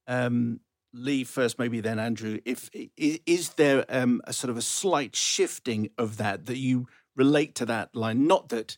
um, 0.08 0.60
Lee 0.92 1.22
first, 1.22 1.60
maybe 1.60 1.80
then 1.80 2.00
Andrew, 2.00 2.40
if 2.44 2.70
is 2.96 3.50
there 3.50 3.84
um, 3.88 4.20
a 4.24 4.32
sort 4.32 4.50
of 4.50 4.56
a 4.56 4.62
slight 4.62 5.14
shifting 5.14 5.90
of 5.96 6.16
that 6.16 6.46
that 6.46 6.58
you 6.58 6.88
relate 7.14 7.54
to 7.56 7.66
that 7.66 7.94
line? 7.94 8.26
Not 8.26 8.48
that 8.48 8.76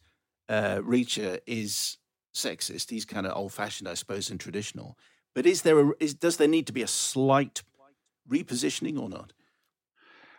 uh, 0.50 0.80
Reacher 0.80 1.40
is 1.46 1.96
sexist. 2.34 2.90
He's 2.90 3.06
kind 3.06 3.26
of 3.26 3.34
old 3.34 3.54
fashioned, 3.54 3.88
I 3.88 3.94
suppose, 3.94 4.28
and 4.28 4.38
traditional. 4.38 4.98
But 5.34 5.46
is 5.46 5.62
there 5.62 5.80
a, 5.80 5.92
is, 5.98 6.12
does 6.12 6.36
there 6.36 6.48
need 6.48 6.66
to 6.66 6.74
be 6.74 6.82
a 6.82 6.88
slight 6.88 7.62
repositioning 8.28 9.00
or 9.00 9.08
not? 9.08 9.32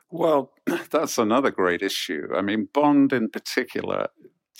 Well, 0.10 0.54
that's 0.92 1.18
another 1.18 1.52
great 1.52 1.82
issue. 1.82 2.28
I 2.36 2.42
mean, 2.42 2.70
Bond 2.74 3.14
in 3.14 3.30
particular, 3.30 4.08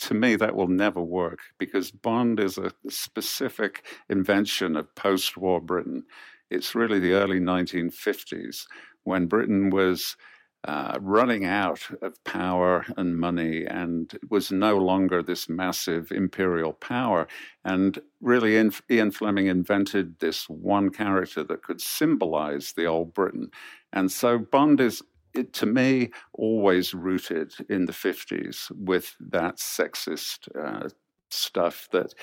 to 0.00 0.14
me, 0.14 0.36
that 0.36 0.54
will 0.54 0.68
never 0.68 1.00
work 1.00 1.40
because 1.58 1.90
Bond 1.90 2.40
is 2.40 2.58
a 2.58 2.72
specific 2.88 3.84
invention 4.08 4.76
of 4.76 4.94
post 4.94 5.36
war 5.36 5.60
Britain. 5.60 6.04
It's 6.50 6.74
really 6.74 6.98
the 7.00 7.14
early 7.14 7.40
1950s 7.40 8.66
when 9.04 9.26
Britain 9.26 9.70
was 9.70 10.16
uh, 10.64 10.98
running 11.00 11.44
out 11.44 11.80
of 12.02 12.22
power 12.24 12.84
and 12.96 13.16
money 13.18 13.64
and 13.64 14.18
was 14.30 14.50
no 14.50 14.76
longer 14.76 15.22
this 15.22 15.48
massive 15.48 16.10
imperial 16.10 16.72
power. 16.72 17.28
And 17.64 17.98
really, 18.20 18.56
Ian 18.90 19.10
Fleming 19.12 19.46
invented 19.46 20.18
this 20.18 20.48
one 20.48 20.90
character 20.90 21.44
that 21.44 21.62
could 21.62 21.80
symbolize 21.80 22.72
the 22.72 22.86
old 22.86 23.14
Britain. 23.14 23.50
And 23.92 24.10
so 24.10 24.38
Bond 24.38 24.80
is 24.80 25.02
it, 25.36 25.52
to 25.54 25.66
me, 25.66 26.10
always 26.32 26.94
rooted 26.94 27.52
in 27.68 27.86
the 27.86 27.92
50s 27.92 28.70
with 28.70 29.14
that 29.20 29.56
sexist 29.56 30.48
uh, 30.56 30.88
stuff 31.30 31.88
that 31.92 32.14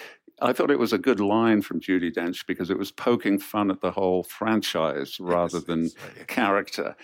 I 0.41 0.53
thought 0.53 0.71
it 0.71 0.79
was 0.79 0.93
a 0.93 0.97
good 0.97 1.19
line 1.19 1.61
from 1.61 1.79
Judi 1.79 2.13
Dench 2.13 2.45
because 2.47 2.69
it 2.69 2.77
was 2.77 2.91
poking 2.91 3.39
fun 3.39 3.69
at 3.69 3.81
the 3.81 3.91
whole 3.91 4.23
franchise 4.23 5.17
rather 5.19 5.57
yes, 5.57 5.65
than 5.65 5.89
character. 6.27 6.95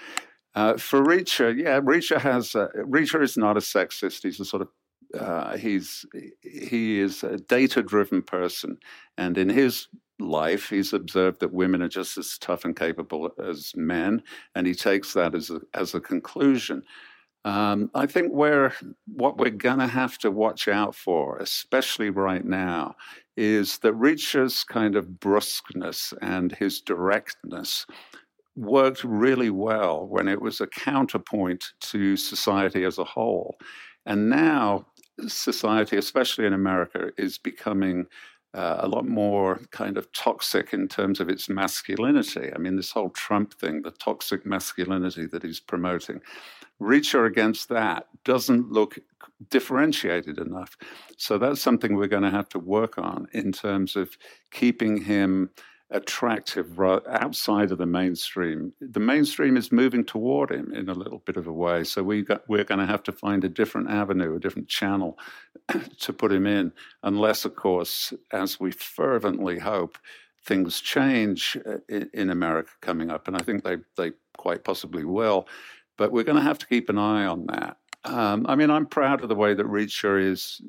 Uh, 0.55 0.77
for 0.77 1.01
Reacher, 1.01 1.55
yeah, 1.55 1.79
Reacher 1.79 2.19
has 2.19 2.55
uh, 2.55 2.67
Reacher 2.77 3.21
is 3.21 3.37
not 3.37 3.55
a 3.55 3.59
sexist. 3.59 4.23
He's 4.23 4.39
a 4.39 4.45
sort 4.45 4.63
of 4.63 4.69
uh, 5.17 5.57
he's 5.57 6.05
he 6.41 6.99
is 6.99 7.23
a 7.23 7.37
data-driven 7.37 8.21
person, 8.23 8.77
and 9.17 9.37
in 9.37 9.49
his 9.49 9.87
life, 10.19 10.69
he's 10.69 10.93
observed 10.93 11.39
that 11.39 11.53
women 11.53 11.81
are 11.81 11.87
just 11.87 12.17
as 12.17 12.37
tough 12.37 12.65
and 12.65 12.75
capable 12.75 13.31
as 13.41 13.71
men, 13.75 14.21
and 14.55 14.67
he 14.67 14.73
takes 14.73 15.13
that 15.13 15.33
as 15.33 15.49
a, 15.49 15.61
as 15.73 15.95
a 15.95 16.01
conclusion. 16.01 16.83
Um, 17.45 17.89
I 17.95 18.05
think 18.05 18.33
where 18.33 18.73
what 19.05 19.37
we're 19.37 19.49
going 19.49 19.79
to 19.79 19.87
have 19.87 20.17
to 20.19 20.29
watch 20.29 20.67
out 20.67 20.93
for, 20.93 21.37
especially 21.37 22.09
right 22.09 22.43
now, 22.43 22.95
is 23.37 23.77
that 23.77 23.93
Reacher's 23.93 24.65
kind 24.65 24.97
of 24.97 25.19
brusqueness 25.21 26.13
and 26.21 26.51
his 26.51 26.81
directness 26.81 27.85
worked 28.57 29.05
really 29.05 29.49
well 29.49 30.05
when 30.05 30.27
it 30.27 30.41
was 30.41 30.59
a 30.59 30.67
counterpoint 30.67 31.63
to 31.79 32.17
society 32.17 32.83
as 32.83 32.97
a 32.97 33.05
whole. 33.05 33.55
And 34.05 34.29
now, 34.29 34.87
society, 35.27 35.97
especially 35.97 36.45
in 36.45 36.53
America, 36.53 37.11
is 37.17 37.37
becoming 37.37 38.07
uh, 38.53 38.77
a 38.79 38.87
lot 38.87 39.07
more 39.07 39.59
kind 39.71 39.97
of 39.97 40.11
toxic 40.11 40.73
in 40.73 40.87
terms 40.87 41.19
of 41.19 41.29
its 41.29 41.49
masculinity. 41.49 42.51
I 42.53 42.57
mean, 42.57 42.75
this 42.75 42.91
whole 42.91 43.11
Trump 43.11 43.53
thing, 43.53 43.83
the 43.83 43.91
toxic 43.91 44.45
masculinity 44.45 45.27
that 45.27 45.43
he's 45.43 45.59
promoting, 45.59 46.21
Reacher 46.81 47.27
against 47.27 47.69
that 47.69 48.07
doesn't 48.23 48.71
look 48.71 48.97
differentiated 49.49 50.39
enough. 50.39 50.77
So 51.17 51.37
that's 51.37 51.61
something 51.61 51.95
we're 51.95 52.07
going 52.07 52.23
to 52.23 52.31
have 52.31 52.49
to 52.49 52.59
work 52.59 52.97
on 52.97 53.27
in 53.33 53.51
terms 53.51 53.95
of 53.95 54.17
keeping 54.51 55.03
him 55.03 55.49
attractive 55.91 56.79
outside 56.79 57.71
of 57.71 57.79
the 57.79 57.85
mainstream. 57.85 58.73
The 58.79 58.99
mainstream 58.99 59.57
is 59.57 59.71
moving 59.71 60.05
toward 60.05 60.51
him 60.51 60.71
in 60.73 60.87
a 60.87 60.93
little 60.93 61.19
bit 61.25 61.35
of 61.35 61.47
a 61.47 61.53
way. 61.53 61.83
So 61.83 62.03
we 62.03 62.21
got, 62.21 62.47
we're 62.47 62.63
going 62.63 62.79
to 62.79 62.85
have 62.85 63.03
to 63.03 63.11
find 63.11 63.43
a 63.43 63.49
different 63.49 63.89
avenue, 63.89 64.35
a 64.35 64.39
different 64.39 64.67
channel 64.67 65.17
to 65.99 66.13
put 66.13 66.31
him 66.31 66.45
in, 66.45 66.71
unless, 67.01 67.43
of 67.43 67.55
course, 67.55 68.13
as 68.31 68.59
we 68.59 68.71
fervently 68.71 69.57
hope, 69.57 69.97
things 70.45 70.79
change 70.79 71.57
uh, 71.65 71.77
in, 71.89 72.09
in 72.13 72.29
America 72.29 72.71
coming 72.81 73.09
up. 73.09 73.27
And 73.27 73.35
I 73.35 73.39
think 73.39 73.63
they, 73.63 73.77
they 73.97 74.11
quite 74.37 74.63
possibly 74.63 75.03
will. 75.03 75.47
But 75.97 76.11
we're 76.11 76.23
going 76.23 76.37
to 76.37 76.43
have 76.43 76.59
to 76.59 76.67
keep 76.67 76.89
an 76.89 76.99
eye 76.99 77.25
on 77.25 77.47
that. 77.47 77.77
Um, 78.05 78.45
I 78.47 78.55
mean, 78.55 78.71
I'm 78.71 78.85
proud 78.85 79.21
of 79.21 79.29
the 79.29 79.35
way 79.35 79.53
that 79.53 79.65
Reacher 79.65 80.21
is. 80.23 80.61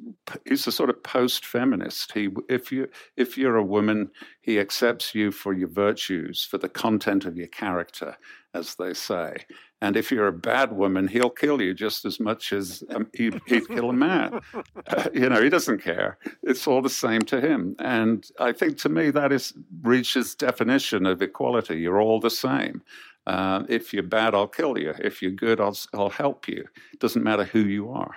He's 0.44 0.66
a 0.66 0.72
sort 0.72 0.90
of 0.90 1.02
post-feminist. 1.02 2.12
He, 2.12 2.28
if 2.48 2.72
you 2.72 2.88
if 3.16 3.38
you're 3.38 3.56
a 3.56 3.64
woman, 3.64 4.10
he 4.40 4.58
accepts 4.58 5.14
you 5.14 5.30
for 5.30 5.52
your 5.52 5.68
virtues, 5.68 6.44
for 6.44 6.58
the 6.58 6.68
content 6.68 7.24
of 7.24 7.36
your 7.36 7.46
character, 7.46 8.16
as 8.52 8.74
they 8.74 8.94
say. 8.94 9.36
And 9.82 9.96
if 9.96 10.10
you're 10.10 10.26
a 10.26 10.32
bad 10.32 10.72
woman, 10.72 11.08
he'll 11.08 11.30
kill 11.30 11.62
you 11.62 11.72
just 11.72 12.04
as 12.04 12.20
much 12.20 12.52
as 12.52 12.84
um, 12.90 13.08
he'd, 13.14 13.40
he'd, 13.46 13.66
kill 13.66 13.88
a 13.88 13.94
man. 13.94 14.40
Uh, 14.88 15.08
you 15.14 15.28
know, 15.28 15.42
he 15.42 15.48
doesn't 15.48 15.82
care. 15.82 16.18
It's 16.42 16.66
all 16.66 16.82
the 16.82 16.90
same 16.90 17.22
to 17.22 17.40
him. 17.40 17.76
And 17.78 18.26
I 18.38 18.52
think 18.52 18.76
to 18.78 18.90
me 18.90 19.10
that 19.10 19.32
is 19.32 19.54
Reacher's 19.80 20.34
definition 20.34 21.06
of 21.06 21.22
equality. 21.22 21.76
You're 21.80 22.00
all 22.00 22.20
the 22.20 22.30
same. 22.30 22.82
Uh, 23.30 23.62
if 23.68 23.94
you're 23.94 24.02
bad, 24.02 24.34
I'll 24.34 24.48
kill 24.48 24.76
you. 24.76 24.92
If 24.98 25.22
you're 25.22 25.30
good, 25.30 25.60
I'll, 25.60 25.78
I'll 25.94 26.10
help 26.10 26.48
you. 26.48 26.64
It 26.92 26.98
doesn't 26.98 27.22
matter 27.22 27.44
who 27.44 27.60
you 27.60 27.88
are. 27.90 28.16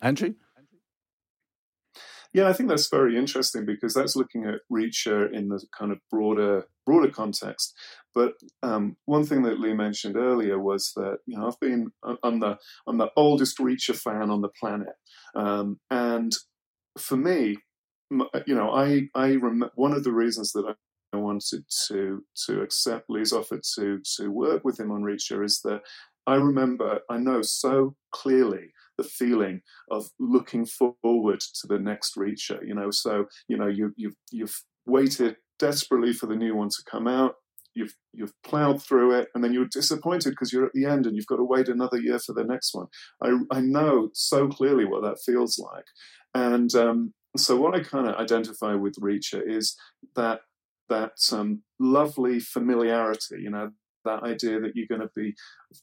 Andrew? 0.00 0.34
Yeah, 2.32 2.48
I 2.48 2.52
think 2.52 2.68
that's 2.68 2.88
very 2.88 3.18
interesting 3.18 3.66
because 3.66 3.92
that's 3.92 4.14
looking 4.14 4.44
at 4.44 4.60
Reacher 4.72 5.32
in 5.32 5.48
the 5.48 5.60
kind 5.76 5.90
of 5.90 5.98
broader 6.12 6.66
broader 6.86 7.10
context. 7.10 7.74
But 8.14 8.34
um, 8.62 8.96
one 9.06 9.24
thing 9.24 9.42
that 9.42 9.58
Lee 9.58 9.74
mentioned 9.74 10.16
earlier 10.16 10.60
was 10.60 10.92
that 10.94 11.18
you 11.26 11.36
know 11.36 11.48
I've 11.48 11.58
been 11.58 11.90
I'm 12.22 12.38
the 12.38 12.56
I'm 12.86 12.98
the 12.98 13.10
oldest 13.16 13.58
Reacher 13.58 13.96
fan 13.96 14.30
on 14.30 14.42
the 14.42 14.50
planet, 14.60 14.94
um, 15.34 15.80
and 15.90 16.32
for 16.96 17.16
me, 17.16 17.56
you 18.46 18.54
know 18.54 18.70
I 18.70 19.08
I 19.16 19.34
rem- 19.34 19.70
one 19.74 19.92
of 19.92 20.04
the 20.04 20.12
reasons 20.12 20.52
that 20.52 20.66
I 20.68 20.70
I 20.70 20.74
wanted 21.18 21.64
to 21.88 22.24
to 22.46 22.62
accept 22.62 23.10
Lee's 23.10 23.32
offer 23.32 23.60
to 23.76 24.00
to 24.16 24.28
work 24.30 24.64
with 24.64 24.78
him 24.78 24.92
on 24.92 25.02
Reacher 25.02 25.44
is 25.44 25.60
that 25.64 25.82
I 26.26 26.34
remember, 26.34 27.00
I 27.10 27.18
know 27.18 27.42
so 27.42 27.96
clearly 28.12 28.72
the 28.96 29.04
feeling 29.04 29.62
of 29.90 30.10
looking 30.18 30.66
forward 30.66 31.40
to 31.40 31.66
the 31.66 31.78
next 31.78 32.16
Reacher. 32.16 32.60
You 32.66 32.74
know, 32.74 32.90
so 32.90 33.24
you 33.48 33.56
know 33.56 33.66
you 33.66 33.92
you've 33.96 34.16
you've 34.30 34.62
waited 34.86 35.36
desperately 35.58 36.12
for 36.12 36.26
the 36.26 36.36
new 36.36 36.54
one 36.54 36.68
to 36.68 36.82
come 36.90 37.08
out. 37.08 37.34
You've 37.74 37.94
you've 38.12 38.34
plowed 38.44 38.82
through 38.82 39.18
it, 39.18 39.28
and 39.34 39.42
then 39.42 39.52
you're 39.52 39.68
disappointed 39.70 40.30
because 40.30 40.52
you're 40.52 40.66
at 40.66 40.72
the 40.74 40.84
end 40.84 41.06
and 41.06 41.16
you've 41.16 41.26
got 41.26 41.36
to 41.36 41.44
wait 41.44 41.68
another 41.68 41.98
year 41.98 42.18
for 42.18 42.34
the 42.34 42.44
next 42.44 42.74
one. 42.74 42.86
I 43.22 43.38
I 43.50 43.60
know 43.60 44.10
so 44.12 44.48
clearly 44.48 44.84
what 44.84 45.02
that 45.02 45.20
feels 45.24 45.58
like, 45.58 45.86
and 46.34 46.74
um, 46.74 47.14
so 47.36 47.56
what 47.56 47.74
I 47.74 47.80
kind 47.80 48.08
of 48.08 48.16
identify 48.16 48.74
with 48.74 48.96
Reacher 49.00 49.40
is 49.46 49.76
that 50.16 50.40
that 50.90 51.12
um, 51.32 51.62
lovely 51.78 52.40
familiarity, 52.40 53.36
you 53.40 53.50
know, 53.50 53.70
that 54.04 54.22
idea 54.22 54.60
that 54.60 54.72
you're 54.74 54.86
going 54.86 55.00
to 55.00 55.10
be 55.14 55.34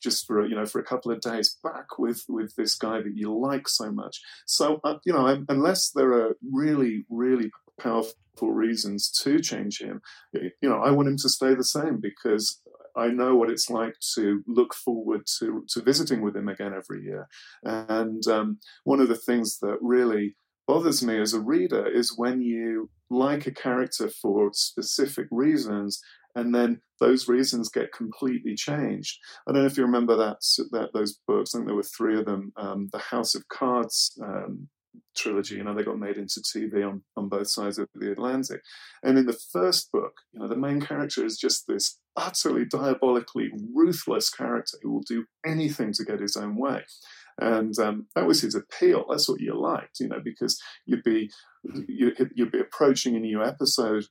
just 0.02 0.26
for 0.26 0.46
you 0.46 0.56
know 0.56 0.66
for 0.66 0.80
a 0.80 0.84
couple 0.84 1.12
of 1.12 1.22
days 1.22 1.58
back 1.64 1.98
with 1.98 2.24
with 2.28 2.56
this 2.56 2.76
guy 2.76 2.98
that 3.02 3.16
you 3.16 3.36
like 3.38 3.68
so 3.68 3.92
much. 3.92 4.22
So 4.46 4.80
uh, 4.84 4.96
you 5.06 5.14
know, 5.14 5.44
unless 5.50 5.92
there 5.92 6.12
are 6.14 6.38
really 6.52 7.06
really 7.10 7.52
powerful 7.80 8.16
reasons 8.42 9.12
to 9.24 9.40
change 9.40 9.80
him, 9.80 10.02
you 10.34 10.70
know, 10.70 10.82
I 10.82 10.92
want 10.92 11.10
him 11.10 11.18
to 11.18 11.30
stay 11.30 11.54
the 11.54 11.64
same 11.64 12.00
because 12.02 12.60
I 12.96 13.10
know 13.10 13.36
what 13.36 13.52
it's 13.52 13.70
like 13.70 13.96
to 14.16 14.44
look 14.48 14.74
forward 14.74 15.22
to 15.40 15.64
to 15.70 15.82
visiting 15.82 16.22
with 16.22 16.36
him 16.36 16.50
again 16.50 16.74
every 16.74 17.04
year. 17.04 17.28
And 17.64 18.26
um, 18.28 18.60
one 18.84 19.00
of 19.00 19.08
the 19.08 19.16
things 19.16 19.60
that 19.60 19.78
really 19.82 20.36
bothers 20.68 21.04
me 21.04 21.20
as 21.20 21.34
a 21.34 21.40
reader 21.40 21.88
is 21.88 22.18
when 22.18 22.42
you 22.42 22.90
like 23.10 23.48
a 23.48 23.52
character 23.52 24.10
for 24.10 24.52
specific 24.54 25.28
reasons 25.32 26.02
and 26.36 26.54
then 26.54 26.82
those 27.00 27.28
reasons 27.28 27.70
get 27.70 27.92
completely 27.92 28.54
changed. 28.56 29.18
I 29.48 29.52
don't 29.52 29.64
know 29.64 29.68
if 29.68 29.78
you 29.78 29.84
remember 29.84 30.16
that, 30.18 30.38
that 30.72 30.90
those 30.94 31.20
books. 31.28 31.56
I 31.56 31.58
think 31.58 31.68
there 31.68 31.76
were 31.76 31.84
three 31.84 32.20
of 32.20 32.26
them. 32.26 32.54
Um, 32.58 32.90
the 32.92 33.00
House 33.00 33.34
of 33.34 33.48
Cards 33.48 34.16
um, 34.22 34.68
trilogy. 35.16 35.56
You 35.56 35.64
know, 35.64 35.74
they 35.74 35.84
got 35.84 36.00
made 36.00 36.18
into 36.18 36.42
TV 36.42 36.88
on 36.88 37.02
on 37.16 37.28
both 37.28 37.48
sides 37.48 37.80
of 37.80 37.88
the 37.96 38.12
Atlantic. 38.12 38.62
And 39.04 39.18
in 39.18 39.26
the 39.26 39.40
first 39.52 39.92
book, 39.92 40.14
you 40.32 40.40
know, 40.40 40.48
the 40.48 40.56
main 40.56 40.80
character 40.80 41.26
is 41.26 41.38
just 41.38 41.66
this 41.68 42.00
utterly 42.16 42.66
diabolically 42.66 43.50
ruthless 43.74 44.30
character 44.30 44.78
who 44.82 44.92
will 44.92 45.04
do 45.08 45.26
anything 45.46 45.92
to 45.94 46.06
get 46.06 46.20
his 46.20 46.36
own 46.36 46.56
way. 46.56 46.84
And 47.40 47.78
um, 47.80 48.08
that 48.16 48.26
was 48.26 48.42
his 48.42 48.56
appeal. 48.56 49.06
That's 49.10 49.30
what 49.30 49.42
you 49.42 49.60
liked, 49.60 50.00
you 50.00 50.08
know, 50.08 50.20
because 50.24 50.60
you'd 50.86 51.04
be 51.04 51.30
you, 51.88 52.12
would 52.38 52.52
be 52.52 52.60
approaching 52.60 53.16
a 53.16 53.20
new 53.20 53.44
episode 53.44 54.06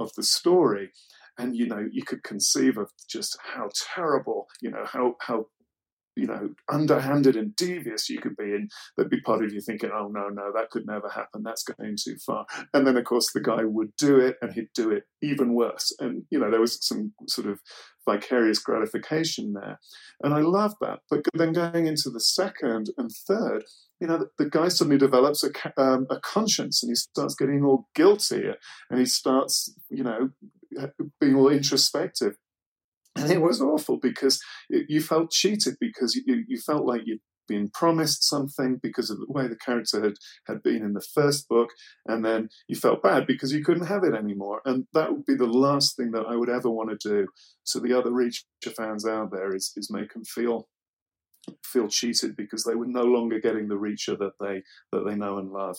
of 0.00 0.10
the 0.16 0.22
story, 0.22 0.90
and 1.38 1.56
you 1.56 1.66
know 1.66 1.86
you 1.90 2.02
could 2.02 2.24
conceive 2.24 2.76
of 2.76 2.90
just 3.08 3.36
how 3.54 3.68
terrible, 3.94 4.46
you 4.60 4.70
know, 4.70 4.84
how 4.84 5.14
how 5.20 5.46
you 6.16 6.26
know, 6.26 6.50
underhanded 6.70 7.36
and 7.36 7.54
devious 7.56 8.08
you 8.08 8.20
could 8.20 8.36
be, 8.36 8.54
and 8.54 8.70
there'd 8.96 9.10
be 9.10 9.20
part 9.20 9.44
of 9.44 9.52
you 9.52 9.60
thinking, 9.60 9.90
"Oh 9.92 10.08
no, 10.08 10.28
no, 10.28 10.52
that 10.54 10.70
could 10.70 10.86
never 10.86 11.08
happen. 11.08 11.42
That's 11.42 11.64
going 11.64 11.96
too 12.02 12.16
far." 12.24 12.46
And 12.72 12.86
then, 12.86 12.96
of 12.96 13.04
course, 13.04 13.32
the 13.32 13.40
guy 13.40 13.64
would 13.64 13.94
do 13.96 14.18
it, 14.18 14.36
and 14.40 14.52
he'd 14.52 14.72
do 14.74 14.90
it 14.90 15.04
even 15.22 15.54
worse. 15.54 15.94
And 15.98 16.24
you 16.30 16.38
know, 16.38 16.50
there 16.50 16.60
was 16.60 16.84
some 16.86 17.12
sort 17.28 17.48
of 17.48 17.60
vicarious 18.08 18.58
gratification 18.58 19.54
there, 19.54 19.80
and 20.22 20.34
I 20.34 20.40
love 20.40 20.74
that. 20.80 21.00
But 21.10 21.24
then 21.34 21.52
going 21.52 21.86
into 21.86 22.10
the 22.10 22.20
second 22.20 22.90
and 22.96 23.10
third, 23.26 23.64
you 24.00 24.06
know, 24.06 24.18
the, 24.18 24.28
the 24.38 24.50
guy 24.50 24.68
suddenly 24.68 24.98
develops 24.98 25.42
a, 25.44 25.50
um, 25.80 26.06
a 26.10 26.20
conscience, 26.20 26.82
and 26.82 26.90
he 26.90 26.94
starts 26.94 27.34
getting 27.34 27.64
all 27.64 27.88
guilty, 27.94 28.44
and 28.90 29.00
he 29.00 29.06
starts, 29.06 29.74
you 29.90 30.04
know, 30.04 30.30
being 31.20 31.36
all 31.36 31.48
introspective 31.48 32.36
and 33.16 33.30
it 33.30 33.40
was 33.40 33.60
awful 33.60 33.98
because 33.98 34.40
you 34.68 35.00
felt 35.00 35.30
cheated 35.30 35.76
because 35.80 36.14
you, 36.14 36.44
you 36.48 36.58
felt 36.58 36.84
like 36.84 37.02
you'd 37.04 37.20
been 37.46 37.68
promised 37.68 38.26
something 38.28 38.78
because 38.82 39.10
of 39.10 39.18
the 39.18 39.26
way 39.28 39.46
the 39.46 39.56
character 39.56 40.02
had, 40.02 40.14
had 40.46 40.62
been 40.62 40.82
in 40.82 40.94
the 40.94 41.06
first 41.14 41.48
book, 41.48 41.68
and 42.06 42.24
then 42.24 42.48
you 42.68 42.76
felt 42.76 43.02
bad 43.02 43.26
because 43.26 43.52
you 43.52 43.62
couldn't 43.62 43.86
have 43.86 44.04
it 44.04 44.14
anymore. 44.14 44.60
And 44.64 44.86
that 44.92 45.12
would 45.12 45.26
be 45.26 45.34
the 45.34 45.46
last 45.46 45.96
thing 45.96 46.12
that 46.12 46.26
I 46.26 46.36
would 46.36 46.48
ever 46.48 46.70
want 46.70 46.98
to 46.98 47.08
do 47.08 47.26
to 47.66 47.80
the 47.80 47.96
other 47.96 48.10
Reacher 48.10 48.74
fans 48.76 49.06
out 49.06 49.30
there 49.30 49.54
is, 49.54 49.72
is 49.76 49.90
make 49.90 50.12
them 50.12 50.24
feel 50.24 50.68
feel 51.62 51.88
cheated 51.88 52.34
because 52.36 52.64
they 52.64 52.74
were 52.74 52.86
no 52.86 53.02
longer 53.02 53.38
getting 53.38 53.68
the 53.68 53.74
Reacher 53.74 54.18
that 54.18 54.32
they 54.40 54.62
that 54.92 55.04
they 55.06 55.14
know 55.14 55.38
and 55.38 55.50
love. 55.50 55.76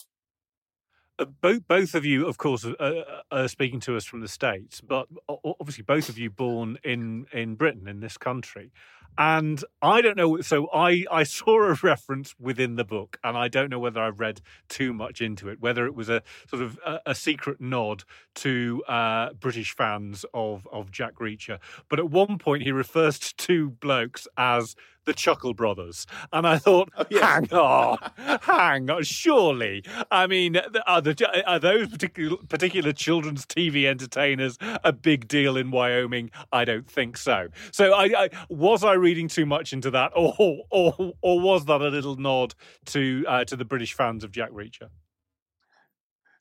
Uh, 1.18 1.26
both 1.26 1.68
both 1.68 1.96
of 1.96 2.06
you, 2.06 2.28
of 2.28 2.38
course, 2.38 2.66
uh, 2.66 2.72
uh, 2.80 3.22
are 3.32 3.48
speaking 3.48 3.80
to 3.80 3.96
us 3.96 4.06
from 4.06 4.20
the 4.22 4.28
states, 4.28 4.82
but 4.82 5.08
obviously 5.30 5.84
both 5.84 6.10
of 6.10 6.18
you 6.18 6.30
born 6.30 6.78
in 6.84 7.26
in 7.32 7.56
Britain 7.56 7.88
in 7.88 8.02
this 8.02 8.18
country. 8.18 8.72
And 9.18 9.64
I 9.82 10.02
don't 10.02 10.18
know. 10.18 10.42
So 10.42 10.68
I 10.74 11.06
I 11.12 11.24
saw 11.24 11.64
a 11.64 11.74
reference 11.84 12.36
within 12.40 12.76
the 12.76 12.84
book, 12.84 13.18
and 13.24 13.38
I 13.38 13.48
don't 13.48 13.70
know 13.70 13.80
whether 13.80 14.02
I've 14.02 14.20
read 14.20 14.42
too 14.70 14.94
much 14.94 15.22
into 15.22 15.50
it. 15.50 15.60
Whether 15.60 15.86
it 15.86 15.96
was 15.96 16.10
a 16.10 16.22
sort 16.50 16.62
of 16.62 16.80
a, 16.86 17.00
a 17.08 17.16
secret 17.16 17.62
nod 17.62 18.04
to 18.36 18.84
uh, 18.88 19.34
British 19.34 19.76
fans 19.76 20.26
of 20.34 20.68
of 20.72 20.92
Jack 20.92 21.16
Reacher. 21.16 21.60
But 21.90 22.00
at 22.00 22.10
one 22.10 22.38
point, 22.38 22.64
he 22.64 22.72
refers 22.72 23.20
to 23.20 23.36
two 23.36 23.70
blokes 23.72 24.28
as 24.38 24.76
the 25.06 25.14
Chuckle 25.14 25.54
Brothers, 25.54 26.06
and 26.34 26.48
I 26.48 26.58
thought, 26.58 26.90
oh, 26.98 27.06
yeah. 27.10 27.36
hang 27.36 27.54
on, 27.54 27.98
hang 28.42 28.90
on, 28.90 29.04
surely. 29.04 29.84
I 30.12 30.28
mean, 30.28 30.58
are, 30.88 31.02
the, 31.02 31.44
are 31.46 31.60
those 31.60 31.90
particular 31.90 32.38
particular 32.50 32.92
children's 32.92 33.46
TV 33.46 33.86
entertainers 33.86 34.58
a 34.84 34.92
big 34.92 35.28
deal 35.28 35.58
in 35.58 35.72
Wyoming? 35.72 36.32
I 36.52 36.66
don't 36.66 36.90
think 36.90 37.18
so. 37.18 37.48
So, 37.72 37.94
I, 37.94 38.26
I 38.26 38.30
was 38.50 38.84
I 38.84 38.94
reading 39.06 39.28
too 39.28 39.46
much 39.46 39.74
into 39.74 39.92
that, 39.92 40.12
or 40.16 40.34
or 40.70 41.14
or 41.22 41.40
was 41.40 41.66
that 41.66 41.82
a 41.82 41.90
little 41.90 42.16
nod 42.16 42.56
to 42.88 43.26
uh, 43.28 43.46
to 43.46 43.56
the 43.56 43.66
British 43.66 43.94
fans 43.94 44.24
of 44.24 44.32
Jack 44.32 44.52
Reacher? 44.52 44.90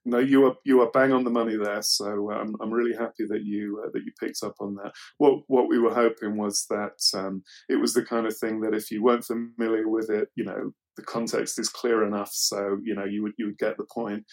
no, 0.05 0.19
you 0.19 0.47
are 0.47 0.55
you 0.65 0.81
are 0.83 0.91
bang 0.91 1.13
on 1.13 1.25
the 1.25 1.31
money 1.31 1.57
there. 1.57 1.83
So 1.83 2.31
um, 2.31 2.57
I'm 2.61 2.71
really 2.71 2.95
happy 2.95 3.25
that 3.29 3.45
you 3.45 3.83
uh, 3.85 3.91
that 3.93 4.05
you 4.05 4.13
picked 4.21 4.43
up 4.43 4.55
on 4.61 4.75
that. 4.77 4.93
What 5.19 5.43
what 5.47 5.69
we 5.69 5.79
were 5.79 5.95
hoping 5.95 6.37
was 6.37 6.67
that 6.69 7.01
um, 7.15 7.43
it 7.69 7.77
was 7.77 7.95
the 7.95 8.05
kind 8.05 8.27
of 8.27 8.37
thing 8.37 8.61
that 8.61 8.75
if 8.75 8.91
you 8.91 9.03
weren't 9.03 9.25
familiar 9.25 9.89
with 9.89 10.11
it, 10.11 10.29
you 10.35 10.45
know, 10.45 10.73
the 10.97 11.03
context 11.03 11.59
is 11.59 11.69
clear 11.69 12.05
enough, 12.05 12.31
so 12.33 12.79
you 12.83 12.95
know 12.95 13.05
you 13.05 13.23
would 13.23 13.33
you 13.39 13.47
would 13.47 13.59
get 13.59 13.77
the 13.77 13.87
point. 13.93 14.25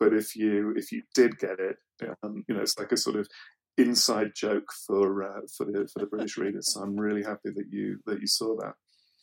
But 0.00 0.14
if 0.14 0.34
you 0.34 0.72
if 0.76 0.92
you 0.92 1.02
did 1.14 1.38
get 1.38 1.58
it, 1.60 1.76
um, 2.22 2.44
you 2.48 2.54
know, 2.54 2.62
it's 2.62 2.78
like 2.78 2.92
a 2.92 2.96
sort 2.96 3.16
of 3.16 3.28
inside 3.78 4.32
joke 4.34 4.72
for 4.86 5.22
uh, 5.22 5.40
for 5.56 5.64
the 5.64 5.88
for 5.92 6.00
the 6.00 6.06
British 6.10 6.36
readers. 6.36 6.72
So 6.72 6.80
I'm 6.82 6.96
really 6.96 7.22
happy 7.22 7.50
that 7.54 7.66
you 7.70 8.00
that 8.06 8.20
you 8.20 8.26
saw 8.26 8.56
that. 8.56 8.74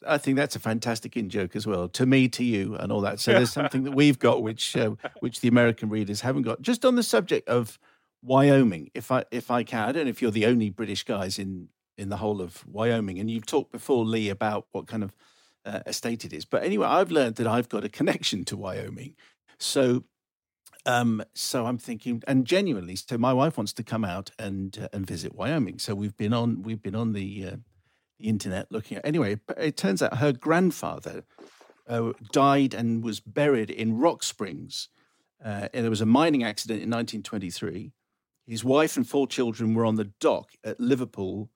I 0.05 0.17
think 0.17 0.35
that's 0.37 0.55
a 0.55 0.59
fantastic 0.59 1.15
in 1.15 1.29
joke 1.29 1.55
as 1.55 1.65
well. 1.65 1.87
To 1.89 2.05
me, 2.05 2.27
to 2.29 2.43
you, 2.43 2.75
and 2.75 2.91
all 2.91 3.01
that. 3.01 3.19
So 3.19 3.33
there's 3.33 3.51
something 3.59 3.83
that 3.83 3.93
we've 3.93 4.19
got 4.19 4.41
which 4.41 4.75
uh, 4.75 4.91
which 5.19 5.41
the 5.41 5.47
American 5.47 5.89
readers 5.89 6.21
haven't 6.21 6.43
got. 6.43 6.61
Just 6.61 6.85
on 6.85 6.95
the 6.95 7.03
subject 7.03 7.47
of 7.47 7.77
Wyoming, 8.21 8.89
if 8.93 9.11
I 9.11 9.25
if 9.31 9.51
I 9.51 9.63
can, 9.63 9.87
I 9.87 9.91
don't 9.91 10.05
know 10.05 10.09
if 10.09 10.21
you're 10.21 10.31
the 10.31 10.45
only 10.45 10.69
British 10.69 11.03
guys 11.03 11.37
in 11.37 11.69
in 11.97 12.09
the 12.09 12.17
whole 12.17 12.41
of 12.41 12.65
Wyoming, 12.67 13.19
and 13.19 13.29
you've 13.29 13.45
talked 13.45 13.71
before, 13.71 14.05
Lee, 14.05 14.29
about 14.29 14.67
what 14.71 14.87
kind 14.87 15.03
of 15.03 15.15
uh, 15.65 15.79
estate 15.85 16.25
it 16.25 16.33
is. 16.33 16.45
But 16.45 16.63
anyway, 16.63 16.87
I've 16.87 17.11
learned 17.11 17.35
that 17.35 17.47
I've 17.47 17.69
got 17.69 17.83
a 17.83 17.89
connection 17.89 18.45
to 18.45 18.57
Wyoming. 18.57 19.15
So 19.57 20.03
um, 20.85 21.23
so 21.33 21.65
I'm 21.65 21.77
thinking, 21.77 22.21
and 22.27 22.45
genuinely, 22.45 22.95
so 22.95 23.17
my 23.17 23.33
wife 23.33 23.57
wants 23.57 23.73
to 23.73 23.83
come 23.83 24.05
out 24.05 24.31
and 24.37 24.77
uh, 24.81 24.87
and 24.93 25.05
visit 25.05 25.35
Wyoming. 25.35 25.79
So 25.79 25.95
we've 25.95 26.15
been 26.15 26.33
on 26.33 26.61
we've 26.61 26.81
been 26.81 26.95
on 26.95 27.13
the 27.13 27.47
uh, 27.47 27.55
internet 28.19 28.71
looking 28.71 28.97
at. 28.97 29.05
Anyway, 29.05 29.39
it 29.57 29.77
turns 29.77 30.01
out 30.01 30.17
her 30.17 30.31
grandfather 30.31 31.23
uh, 31.87 32.13
died 32.31 32.73
and 32.73 33.03
was 33.03 33.19
buried 33.19 33.69
in 33.69 33.97
Rock 33.97 34.23
Springs. 34.23 34.89
Uh, 35.43 35.67
and 35.73 35.83
there 35.83 35.89
was 35.89 36.01
a 36.01 36.05
mining 36.05 36.43
accident 36.43 36.77
in 36.77 36.89
1923. 36.89 37.91
His 38.47 38.63
wife 38.63 38.95
and 38.95 39.07
four 39.07 39.27
children 39.27 39.73
were 39.73 39.85
on 39.85 39.95
the 39.95 40.11
dock 40.19 40.51
at 40.63 40.79
Liverpool, 40.79 41.49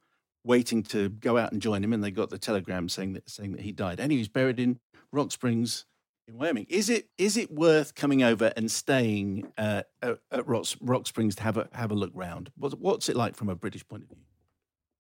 waiting 0.44 0.84
to 0.84 1.10
go 1.10 1.38
out 1.38 1.52
and 1.52 1.62
join 1.62 1.84
him, 1.84 1.94
and 1.94 2.04
they 2.04 2.12
got 2.12 2.30
the 2.30 2.38
telegram 2.38 2.90
saying 2.90 3.14
that 3.14 3.30
saying 3.30 3.52
that 3.54 3.62
he 3.62 3.72
died. 3.72 4.00
And 4.00 4.12
he 4.12 4.18
was 4.18 4.28
buried 4.28 4.60
in 4.60 4.80
Rock 5.12 5.32
Springs 5.32 5.86
in 6.30 6.38
Wyoming. 6.38 6.66
Is 6.70 6.90
it 6.90 7.10
is 7.18 7.36
it 7.36 7.52
worth 7.52 7.96
coming 7.96 8.24
over 8.24 8.54
and 8.56 8.72
staying 8.72 9.52
uh, 9.58 9.84
at, 10.02 10.48
Rock, 10.48 10.66
Rock, 10.82 11.08
Springs 11.08 11.36
to 11.36 11.44
have 11.44 11.58
a 11.58 11.68
have 11.74 11.92
a 11.92 11.96
look 11.96 12.12
round? 12.14 12.52
What's, 12.56 12.76
what's 12.76 13.10
it 13.10 13.16
like 13.16 13.36
from 13.36 13.50
a 13.50 13.56
British 13.56 13.86
point 13.88 14.04
of 14.04 14.10
view? 14.10 14.20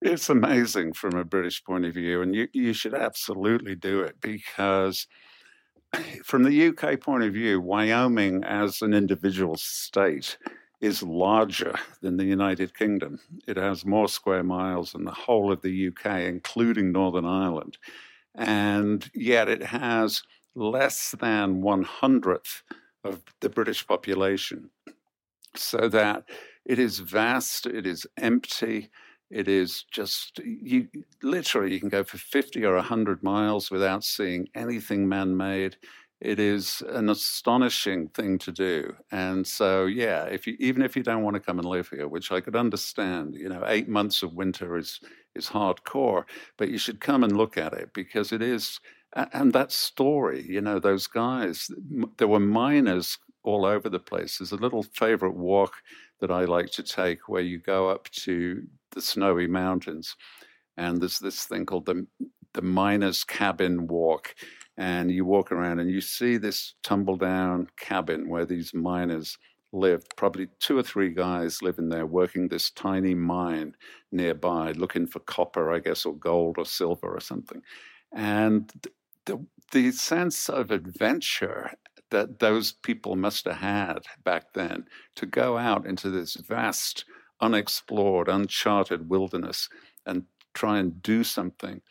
It's 0.02 0.30
amazing 0.30 0.94
from 0.94 1.15
a 1.15 1.26
British 1.26 1.63
point 1.63 1.86
of 1.86 1.94
view, 1.94 2.22
and 2.22 2.34
you, 2.34 2.48
you 2.54 2.74
should 2.74 2.94
absolutely 2.94 3.76
do 3.76 4.02
it 4.02 4.15
because, 4.22 5.08
from 6.24 6.44
the 6.44 6.68
UK 6.68 7.00
point 7.02 7.24
of 7.24 7.34
view, 7.34 7.60
Wyoming 7.60 8.44
as 8.44 8.82
an 8.82 8.94
individual 8.94 9.56
state 9.58 10.38
is 10.80 11.04
larger 11.04 11.76
than 12.02 12.15
the 12.15 12.24
United 12.24 12.74
Kingdom. 12.74 13.20
It 13.46 13.58
has 13.58 13.86
more 13.86 14.08
square 14.08 14.44
miles 14.44 14.94
than 14.94 15.04
the 15.04 15.12
whole 15.12 15.52
of 15.52 15.62
the 15.62 15.89
UK, 15.89 16.22
including 16.22 16.94
Northern 16.94 17.26
Ireland. 17.26 17.78
And 18.36 19.10
yet 19.13 19.50
it 19.50 19.63
has 19.63 20.24
less 20.60 21.15
than 21.19 21.62
one 21.62 21.84
hundredth 21.84 22.63
of 23.04 23.22
the 23.39 23.50
British 23.50 23.88
population. 23.88 24.69
So 25.56 25.88
that 25.89 26.26
it 26.65 26.78
is 26.78 27.00
vast, 27.00 27.65
it 27.65 27.88
is 27.88 28.06
empty, 28.17 28.89
it 29.32 29.48
is 29.48 29.86
just 29.91 30.39
you 30.39 30.88
literally 31.24 31.74
you 31.74 31.80
can 31.80 31.89
go 31.89 32.04
for 32.04 32.17
50 32.17 32.63
or 32.65 32.76
100 32.76 33.24
miles 33.24 33.72
without 33.72 34.04
seeing 34.04 34.48
anything 34.56 35.08
man-made. 35.08 35.78
It 36.19 36.39
is 36.39 36.84
an 36.89 37.10
astonishing 37.10 38.10
thing 38.10 38.38
to 38.39 38.52
do. 38.52 38.93
And 39.12 39.48
so 39.48 39.86
yeah, 39.86 40.26
if 40.26 40.45
you 40.45 40.58
even 40.60 40.82
if 40.82 40.95
you 40.95 41.04
don't 41.04 41.24
want 41.24 41.36
to 41.36 41.39
come 41.39 41.60
and 41.60 41.67
live 41.67 41.89
here, 41.89 42.08
which 42.08 42.32
I 42.32 42.41
could 42.41 42.56
understand, 42.56 43.36
you 43.36 43.50
know, 43.50 43.63
8 43.65 43.88
months 43.88 44.22
of 44.24 44.34
winter 44.34 44.78
is 44.78 45.00
is 45.36 45.48
hardcore, 45.48 46.26
but 46.58 46.69
you 46.69 46.78
should 46.78 47.00
come 47.00 47.24
and 47.24 47.38
look 47.38 47.58
at 47.58 47.74
it 47.74 47.93
because 47.93 48.32
it 48.32 48.41
is 48.41 48.80
and 49.15 49.54
that 49.54 49.72
story, 49.72 50.45
you 50.48 50.62
know, 50.62 50.80
those 50.80 51.08
guys, 51.08 51.69
there 52.17 52.28
were 52.28 52.39
miners 52.39 53.17
all 53.43 53.65
over 53.65 53.89
the 53.89 54.00
place. 54.00 54.38
There's 54.38 54.52
a 54.52 54.58
little 54.58 54.84
favorite 54.84 55.36
walk 55.36 55.74
that 56.19 56.32
I 56.32 56.45
like 56.45 56.69
to 56.72 56.84
take 56.84 57.28
where 57.28 57.41
you 57.41 57.58
go 57.58 57.89
up 57.89 58.10
to 58.12 58.63
the 58.91 59.02
snowy 59.02 59.48
mountains, 59.48 60.15
and 60.78 61.02
there's 61.02 61.19
this 61.19 61.45
thing 61.45 61.65
called 61.65 61.86
the 61.86 62.06
the 62.54 62.62
miner's 62.62 63.24
cabin 63.24 63.88
walk, 63.88 64.36
and 64.78 65.12
you 65.12 65.24
walk 65.26 65.52
around 65.52 65.80
and 65.80 65.89
you 65.89 66.02
see 66.02 66.38
this 66.38 66.74
tumble 66.84 67.15
down 67.15 67.67
cabin 67.78 68.28
where 68.28 68.45
these 68.45 68.74
miners 68.74 69.38
lived. 69.72 70.15
Probably 70.17 70.48
two 70.60 70.78
or 70.78 70.84
three 70.84 71.13
guys 71.13 71.62
living 71.62 71.89
there 71.89 72.06
working 72.08 72.48
this 72.48 72.72
tiny 72.72 73.13
mine 73.13 73.76
nearby, 74.12 74.72
looking 74.72 75.06
for 75.06 75.19
copper, 75.19 75.72
I 75.72 75.80
guess, 75.80 76.06
or 76.06 76.15
gold 76.15 76.58
or 76.58 76.65
silver 76.65 77.08
or 77.08 77.19
something. 77.19 77.62
And 78.12 78.72
the, 79.30 79.46
the 79.72 79.92
sense 79.92 80.50
of 80.50 80.72
adventure 80.72 81.72
that 82.10 82.39
those 82.39 82.72
people 82.72 83.15
must 83.15 83.46
have 83.46 83.58
had 83.58 84.00
back 84.24 84.54
then 84.54 84.86
to 85.15 85.28
go 85.28 85.58
out 85.58 85.86
into 85.86 86.10
this 86.10 86.36
vast, 86.36 87.06
unexplored, 87.39 88.28
uncharted 88.28 89.08
wilderness 89.08 89.70
and 90.06 90.24
try 90.56 90.80
and 90.80 91.04
do 91.04 91.24
something 91.24 91.82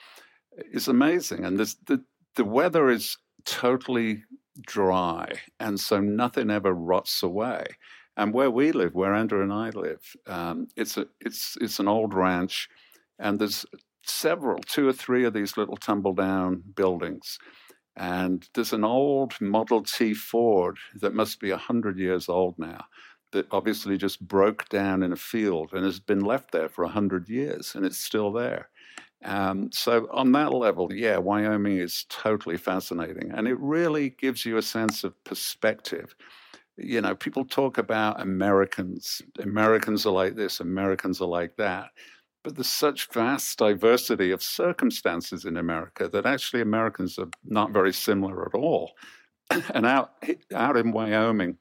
is 0.72 0.88
amazing. 0.88 1.44
And 1.44 1.58
this, 1.58 1.76
the, 1.86 2.02
the 2.34 2.44
weather 2.44 2.90
is 2.90 3.16
totally 3.44 4.24
dry, 4.66 5.30
and 5.60 5.78
so 5.78 6.00
nothing 6.00 6.50
ever 6.50 6.72
rots 6.72 7.22
away. 7.22 7.64
And 8.16 8.34
where 8.34 8.50
we 8.50 8.72
live, 8.72 8.96
where 8.96 9.14
Andrew 9.14 9.42
and 9.42 9.52
I 9.52 9.70
live, 9.70 10.02
um, 10.26 10.66
it's 10.74 10.96
a 10.96 11.06
it's 11.20 11.56
it's 11.60 11.78
an 11.78 11.86
old 11.86 12.12
ranch, 12.12 12.68
and 13.20 13.38
there's 13.38 13.64
several, 14.08 14.58
two 14.60 14.88
or 14.88 14.92
three 14.92 15.24
of 15.24 15.32
these 15.32 15.56
little 15.56 15.76
tumble 15.76 16.14
down 16.14 16.62
buildings. 16.74 17.38
And 17.96 18.48
there's 18.54 18.72
an 18.72 18.84
old 18.84 19.40
Model 19.40 19.82
T 19.82 20.14
Ford 20.14 20.78
that 21.00 21.14
must 21.14 21.40
be 21.40 21.50
100 21.50 21.98
years 21.98 22.28
old 22.28 22.58
now 22.58 22.84
that 23.32 23.46
obviously 23.50 23.98
just 23.98 24.26
broke 24.26 24.68
down 24.68 25.02
in 25.02 25.12
a 25.12 25.16
field 25.16 25.70
and 25.72 25.84
has 25.84 26.00
been 26.00 26.20
left 26.20 26.52
there 26.52 26.68
for 26.68 26.84
100 26.84 27.28
years 27.28 27.74
and 27.74 27.84
it's 27.84 27.98
still 27.98 28.32
there. 28.32 28.68
Um, 29.24 29.70
so, 29.72 30.08
on 30.12 30.30
that 30.32 30.52
level, 30.54 30.92
yeah, 30.92 31.18
Wyoming 31.18 31.78
is 31.78 32.06
totally 32.08 32.56
fascinating. 32.56 33.32
And 33.32 33.48
it 33.48 33.58
really 33.58 34.10
gives 34.10 34.46
you 34.46 34.58
a 34.58 34.62
sense 34.62 35.02
of 35.02 35.22
perspective. 35.24 36.14
You 36.76 37.00
know, 37.00 37.16
people 37.16 37.44
talk 37.44 37.78
about 37.78 38.20
Americans. 38.20 39.20
Americans 39.40 40.06
are 40.06 40.12
like 40.12 40.36
this, 40.36 40.60
Americans 40.60 41.20
are 41.20 41.28
like 41.28 41.56
that. 41.56 41.90
But 42.44 42.54
there's 42.54 42.68
such 42.68 43.12
vast 43.12 43.58
diversity 43.58 44.30
of 44.30 44.42
circumstances 44.42 45.44
in 45.44 45.56
America 45.56 46.08
that 46.08 46.26
actually 46.26 46.62
Americans 46.62 47.18
are 47.18 47.28
not 47.44 47.72
very 47.72 47.92
similar 47.92 48.46
at 48.46 48.54
all. 48.54 48.92
and 49.74 49.86
out 49.86 50.12
out 50.54 50.76
in 50.76 50.92
Wyoming, 50.92 51.58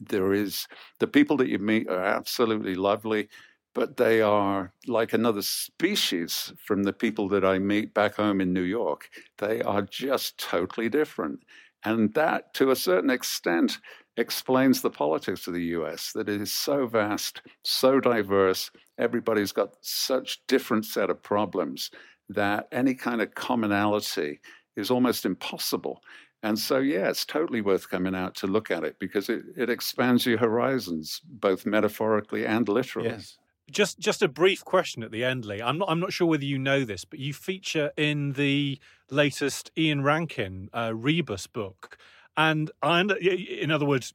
there 0.00 0.32
is 0.32 0.66
the 0.98 1.06
people 1.06 1.36
that 1.38 1.48
you 1.48 1.58
meet 1.58 1.88
are 1.88 2.02
absolutely 2.02 2.74
lovely, 2.74 3.28
but 3.74 3.96
they 3.96 4.20
are 4.20 4.72
like 4.86 5.12
another 5.12 5.42
species 5.42 6.52
from 6.64 6.82
the 6.82 6.92
people 6.92 7.28
that 7.28 7.44
I 7.44 7.58
meet 7.58 7.94
back 7.94 8.16
home 8.16 8.40
in 8.40 8.52
New 8.52 8.62
York. 8.62 9.08
They 9.38 9.62
are 9.62 9.82
just 9.82 10.38
totally 10.38 10.88
different. 10.88 11.40
And 11.84 12.14
that, 12.14 12.52
to 12.54 12.70
a 12.70 12.76
certain 12.76 13.10
extent, 13.10 13.78
explains 14.16 14.80
the 14.80 14.90
politics 14.90 15.46
of 15.46 15.54
the 15.54 15.64
US 15.64 16.12
that 16.12 16.28
it 16.28 16.40
is 16.40 16.52
so 16.52 16.86
vast, 16.86 17.42
so 17.62 18.00
diverse. 18.00 18.70
Everybody's 18.98 19.52
got 19.52 19.74
such 19.80 20.40
different 20.46 20.84
set 20.84 21.10
of 21.10 21.22
problems 21.22 21.90
that 22.28 22.68
any 22.72 22.94
kind 22.94 23.20
of 23.20 23.34
commonality 23.34 24.40
is 24.74 24.90
almost 24.90 25.24
impossible. 25.24 26.02
And 26.42 26.58
so, 26.58 26.78
yeah, 26.78 27.08
it's 27.08 27.24
totally 27.24 27.60
worth 27.60 27.90
coming 27.90 28.14
out 28.14 28.34
to 28.36 28.46
look 28.46 28.70
at 28.70 28.84
it 28.84 28.98
because 28.98 29.28
it, 29.28 29.42
it 29.56 29.70
expands 29.70 30.26
your 30.26 30.38
horizons, 30.38 31.20
both 31.24 31.66
metaphorically 31.66 32.46
and 32.46 32.68
literally. 32.68 33.08
Yes. 33.08 33.38
Just 33.68 33.98
just 33.98 34.22
a 34.22 34.28
brief 34.28 34.64
question 34.64 35.02
at 35.02 35.10
the 35.10 35.24
end, 35.24 35.44
Lee. 35.44 35.60
I'm 35.60 35.76
not 35.76 35.90
I'm 35.90 35.98
not 35.98 36.12
sure 36.12 36.28
whether 36.28 36.44
you 36.44 36.56
know 36.56 36.84
this, 36.84 37.04
but 37.04 37.18
you 37.18 37.34
feature 37.34 37.90
in 37.96 38.34
the 38.34 38.78
latest 39.10 39.72
Ian 39.76 40.04
Rankin 40.04 40.68
uh, 40.72 40.92
Rebus 40.94 41.48
book, 41.48 41.98
and 42.36 42.70
I, 42.82 43.00
in 43.00 43.70
other 43.70 43.86
words, 43.86 44.14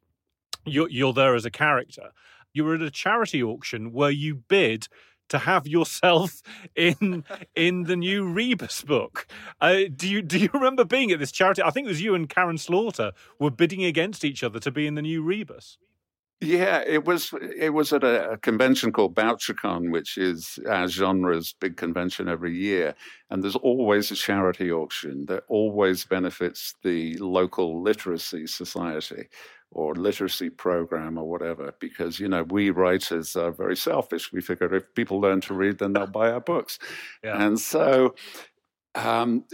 you're 0.65 0.89
you're 0.89 1.13
there 1.13 1.35
as 1.35 1.45
a 1.45 1.51
character. 1.51 2.11
You 2.53 2.65
were 2.65 2.75
at 2.75 2.81
a 2.81 2.91
charity 2.91 3.41
auction 3.41 3.93
where 3.93 4.11
you 4.11 4.35
bid 4.35 4.87
to 5.29 5.39
have 5.39 5.65
yourself 5.67 6.41
in 6.75 7.23
in 7.55 7.83
the 7.83 7.95
new 7.95 8.25
Rebus 8.25 8.83
book. 8.83 9.27
Uh, 9.59 9.83
do 9.95 10.07
you 10.07 10.21
do 10.21 10.37
you 10.37 10.49
remember 10.53 10.85
being 10.85 11.11
at 11.11 11.19
this 11.19 11.31
charity? 11.31 11.63
I 11.63 11.71
think 11.71 11.85
it 11.85 11.89
was 11.89 12.01
you 12.01 12.13
and 12.13 12.29
Karin 12.29 12.57
Slaughter 12.57 13.11
were 13.39 13.51
bidding 13.51 13.83
against 13.83 14.23
each 14.23 14.43
other 14.43 14.59
to 14.59 14.71
be 14.71 14.85
in 14.85 14.95
the 14.95 15.01
new 15.01 15.23
Rebus. 15.23 15.77
Yeah, 16.43 16.83
it 16.87 17.05
was 17.05 17.31
it 17.55 17.69
was 17.69 17.93
at 17.93 18.03
a, 18.03 18.31
a 18.31 18.37
convention 18.37 18.91
called 18.91 19.13
Bouchercon, 19.13 19.91
which 19.91 20.17
is 20.17 20.57
our 20.67 20.87
genre's 20.87 21.53
big 21.53 21.77
convention 21.77 22.27
every 22.27 22.57
year. 22.57 22.95
And 23.29 23.43
there's 23.43 23.55
always 23.55 24.09
a 24.09 24.15
charity 24.15 24.71
auction 24.71 25.27
that 25.27 25.43
always 25.47 26.03
benefits 26.03 26.73
the 26.81 27.15
local 27.19 27.83
literacy 27.83 28.47
society 28.47 29.27
or 29.69 29.93
literacy 29.93 30.49
program 30.49 31.15
or 31.19 31.29
whatever, 31.29 31.75
because 31.79 32.19
you 32.19 32.27
know 32.27 32.41
we 32.43 32.71
writers 32.71 33.35
are 33.35 33.51
very 33.51 33.77
selfish. 33.77 34.33
We 34.33 34.41
figure 34.41 34.73
if 34.73 34.95
people 34.95 35.21
learn 35.21 35.41
to 35.41 35.53
read, 35.53 35.77
then 35.77 35.93
they'll 35.93 36.07
buy 36.07 36.31
our 36.31 36.41
books. 36.41 36.79
Yeah. 37.23 37.39
And 37.39 37.59
so 37.59 38.15
um, 38.95 39.45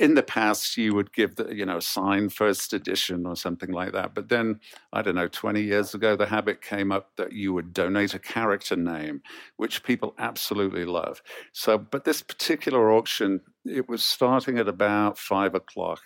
in 0.00 0.14
the 0.14 0.22
past 0.22 0.76
you 0.76 0.94
would 0.94 1.12
give 1.12 1.36
the 1.36 1.54
you 1.54 1.64
know 1.64 1.78
sign 1.78 2.28
first 2.28 2.72
edition 2.72 3.24
or 3.26 3.36
something 3.36 3.70
like 3.70 3.92
that 3.92 4.14
but 4.14 4.28
then 4.28 4.58
i 4.92 5.00
don't 5.00 5.14
know 5.14 5.28
20 5.28 5.62
years 5.62 5.94
ago 5.94 6.16
the 6.16 6.26
habit 6.26 6.60
came 6.60 6.90
up 6.90 7.10
that 7.16 7.32
you 7.32 7.52
would 7.52 7.72
donate 7.72 8.14
a 8.14 8.18
character 8.18 8.74
name 8.74 9.22
which 9.56 9.82
people 9.82 10.14
absolutely 10.18 10.84
love. 10.84 11.22
So 11.52 11.78
but 11.78 12.04
this 12.04 12.22
particular 12.22 12.92
auction 12.92 13.40
it 13.64 13.88
was 13.88 14.04
starting 14.04 14.58
at 14.58 14.68
about 14.68 15.18
five 15.18 15.54
o'clock 15.54 16.00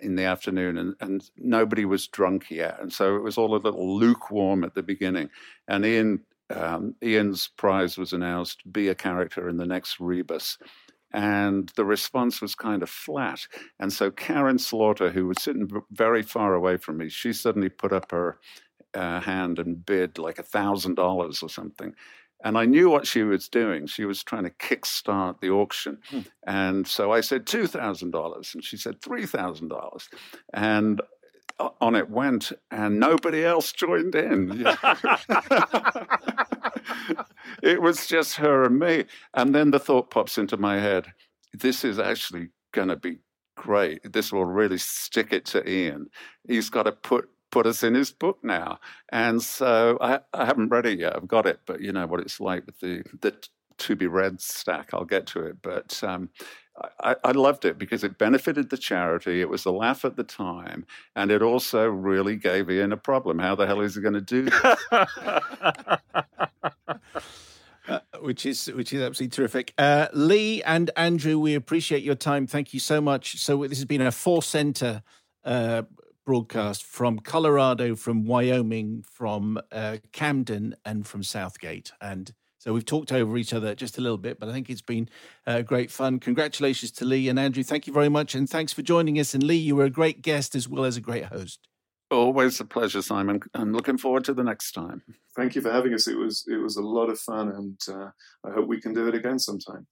in 0.00 0.14
the 0.14 0.24
afternoon 0.24 0.78
and, 0.78 0.94
and 1.00 1.30
nobody 1.36 1.84
was 1.84 2.06
drunk 2.06 2.50
yet 2.50 2.78
and 2.80 2.92
so 2.92 3.16
it 3.16 3.22
was 3.22 3.38
all 3.38 3.54
a 3.54 3.58
little 3.58 3.96
lukewarm 3.96 4.64
at 4.64 4.74
the 4.74 4.82
beginning. 4.82 5.30
And 5.66 5.84
ian 5.84 6.20
um, 6.50 6.94
ian's 7.02 7.48
prize 7.56 7.98
was 7.98 8.12
announced 8.12 8.72
be 8.72 8.88
a 8.88 8.94
character 8.94 9.48
in 9.48 9.58
the 9.58 9.66
next 9.66 10.00
rebus 10.00 10.58
and 11.12 11.70
the 11.76 11.84
response 11.84 12.40
was 12.42 12.54
kind 12.54 12.82
of 12.82 12.90
flat. 12.90 13.46
And 13.78 13.92
so 13.92 14.10
Karin 14.10 14.58
Slaughter, 14.58 15.10
who 15.10 15.26
was 15.26 15.42
sitting 15.42 15.68
very 15.90 16.22
far 16.22 16.54
away 16.54 16.76
from 16.76 16.98
me, 16.98 17.08
she 17.08 17.32
suddenly 17.32 17.68
put 17.68 17.92
up 17.92 18.10
her 18.10 18.38
uh, 18.94 19.20
hand 19.20 19.58
and 19.58 19.84
bid 19.84 20.18
like 20.18 20.38
a 20.38 20.42
thousand 20.42 20.96
dollars 20.96 21.42
or 21.42 21.48
something. 21.48 21.94
And 22.44 22.56
I 22.56 22.66
knew 22.66 22.88
what 22.88 23.06
she 23.06 23.22
was 23.22 23.48
doing. 23.48 23.86
She 23.86 24.04
was 24.04 24.22
trying 24.22 24.44
to 24.44 24.50
kickstart 24.50 25.40
the 25.40 25.50
auction. 25.50 25.98
Hmm. 26.08 26.20
And 26.46 26.86
so 26.86 27.10
I 27.10 27.20
said 27.20 27.46
$2,000. 27.46 28.54
And 28.54 28.64
she 28.64 28.76
said 28.76 29.00
$3,000. 29.00 30.08
And 30.54 31.02
on 31.80 31.96
it 31.96 32.08
went, 32.08 32.52
and 32.70 33.00
nobody 33.00 33.44
else 33.44 33.72
joined 33.72 34.14
in. 34.14 34.64
it 37.62 37.80
was 37.82 38.06
just 38.06 38.36
her 38.36 38.64
and 38.64 38.78
me. 38.78 39.04
And 39.34 39.54
then 39.54 39.70
the 39.70 39.78
thought 39.78 40.10
pops 40.10 40.38
into 40.38 40.56
my 40.56 40.78
head 40.78 41.12
this 41.54 41.84
is 41.84 41.98
actually 41.98 42.48
going 42.72 42.88
to 42.88 42.96
be 42.96 43.18
great. 43.56 44.12
This 44.12 44.32
will 44.32 44.44
really 44.44 44.78
stick 44.78 45.32
it 45.32 45.44
to 45.46 45.68
Ian. 45.68 46.10
He's 46.46 46.70
got 46.70 46.84
to 46.84 46.92
put 46.92 47.28
put 47.50 47.66
us 47.66 47.82
in 47.82 47.94
his 47.94 48.12
book 48.12 48.38
now. 48.42 48.78
And 49.10 49.42
so 49.42 49.96
I, 50.02 50.20
I 50.34 50.44
haven't 50.44 50.68
read 50.68 50.84
it 50.84 50.98
yet. 50.98 51.16
I've 51.16 51.26
got 51.26 51.46
it, 51.46 51.60
but 51.64 51.80
you 51.80 51.92
know 51.92 52.06
what 52.06 52.20
it's 52.20 52.40
like 52.40 52.66
with 52.66 52.78
the 52.80 53.02
the 53.20 53.34
to 53.78 53.96
be 53.96 54.06
read 54.06 54.40
stack. 54.40 54.90
I'll 54.92 55.04
get 55.04 55.26
to 55.28 55.46
it, 55.46 55.56
but 55.62 56.02
um, 56.02 56.30
I, 57.00 57.16
I, 57.24 57.32
loved 57.32 57.64
it 57.64 57.78
because 57.78 58.04
it 58.04 58.18
benefited 58.18 58.70
the 58.70 58.76
charity. 58.76 59.40
It 59.40 59.48
was 59.48 59.64
a 59.64 59.70
laugh 59.70 60.04
at 60.04 60.16
the 60.16 60.24
time, 60.24 60.86
and 61.16 61.30
it 61.30 61.42
also 61.42 61.86
really 61.86 62.36
gave 62.36 62.70
Ian 62.70 62.92
a 62.92 62.96
problem. 62.96 63.38
How 63.38 63.54
the 63.54 63.66
hell 63.66 63.80
is 63.80 63.94
he 63.94 64.00
going 64.00 64.14
to 64.14 64.20
do 64.20 64.44
that? 64.44 66.00
uh, 67.88 68.00
which 68.20 68.46
is 68.46 68.66
which 68.66 68.92
is 68.92 69.02
absolutely 69.02 69.34
terrific. 69.34 69.74
Uh, 69.78 70.08
Lee 70.12 70.62
and 70.62 70.90
Andrew, 70.96 71.38
we 71.38 71.54
appreciate 71.54 72.02
your 72.02 72.14
time. 72.14 72.46
Thank 72.46 72.74
you 72.74 72.80
so 72.80 73.00
much. 73.00 73.38
So 73.38 73.66
this 73.66 73.78
has 73.78 73.84
been 73.84 74.02
a 74.02 74.12
four 74.12 74.42
center 74.42 75.02
uh, 75.44 75.82
broadcast 76.24 76.84
from 76.84 77.18
Colorado, 77.18 77.96
from 77.96 78.24
Wyoming, 78.24 79.02
from 79.10 79.58
uh, 79.72 79.96
Camden, 80.12 80.76
and 80.84 81.06
from 81.06 81.22
Southgate, 81.22 81.92
and 82.00 82.34
so 82.58 82.72
we've 82.72 82.84
talked 82.84 83.12
over 83.12 83.36
each 83.38 83.54
other 83.54 83.74
just 83.74 83.98
a 83.98 84.00
little 84.00 84.18
bit, 84.18 84.40
but 84.40 84.48
I 84.48 84.52
think 84.52 84.68
it's 84.68 84.82
been 84.82 85.08
uh, 85.46 85.62
great 85.62 85.90
fun. 85.90 86.18
Congratulations 86.18 86.90
to 86.92 87.04
Lee 87.04 87.28
and 87.28 87.38
Andrew. 87.38 87.62
Thank 87.62 87.86
you 87.86 87.92
very 87.92 88.08
much. 88.08 88.34
And 88.34 88.50
thanks 88.50 88.72
for 88.72 88.82
joining 88.82 89.18
us. 89.18 89.32
And 89.32 89.42
Lee, 89.42 89.56
you 89.56 89.76
were 89.76 89.84
a 89.84 89.90
great 89.90 90.22
guest 90.22 90.54
as 90.54 90.68
well 90.68 90.84
as 90.84 90.96
a 90.96 91.00
great 91.00 91.26
host. 91.26 91.60
Always 92.10 92.58
a 92.58 92.64
pleasure, 92.64 93.02
Simon. 93.02 93.40
I'm 93.54 93.72
looking 93.72 93.98
forward 93.98 94.24
to 94.24 94.34
the 94.34 94.42
next 94.42 94.72
time. 94.72 95.02
Thank 95.36 95.54
you 95.54 95.60
for 95.60 95.70
having 95.70 95.92
us. 95.92 96.08
It 96.08 96.16
was 96.16 96.44
it 96.48 96.56
was 96.56 96.76
a 96.76 96.82
lot 96.82 97.10
of 97.10 97.20
fun, 97.20 97.50
and 97.50 97.78
uh, 97.86 98.10
I 98.42 98.52
hope 98.54 98.66
we 98.66 98.80
can 98.80 98.94
do 98.94 99.06
it 99.08 99.14
again 99.14 99.38
sometime. 99.38 99.86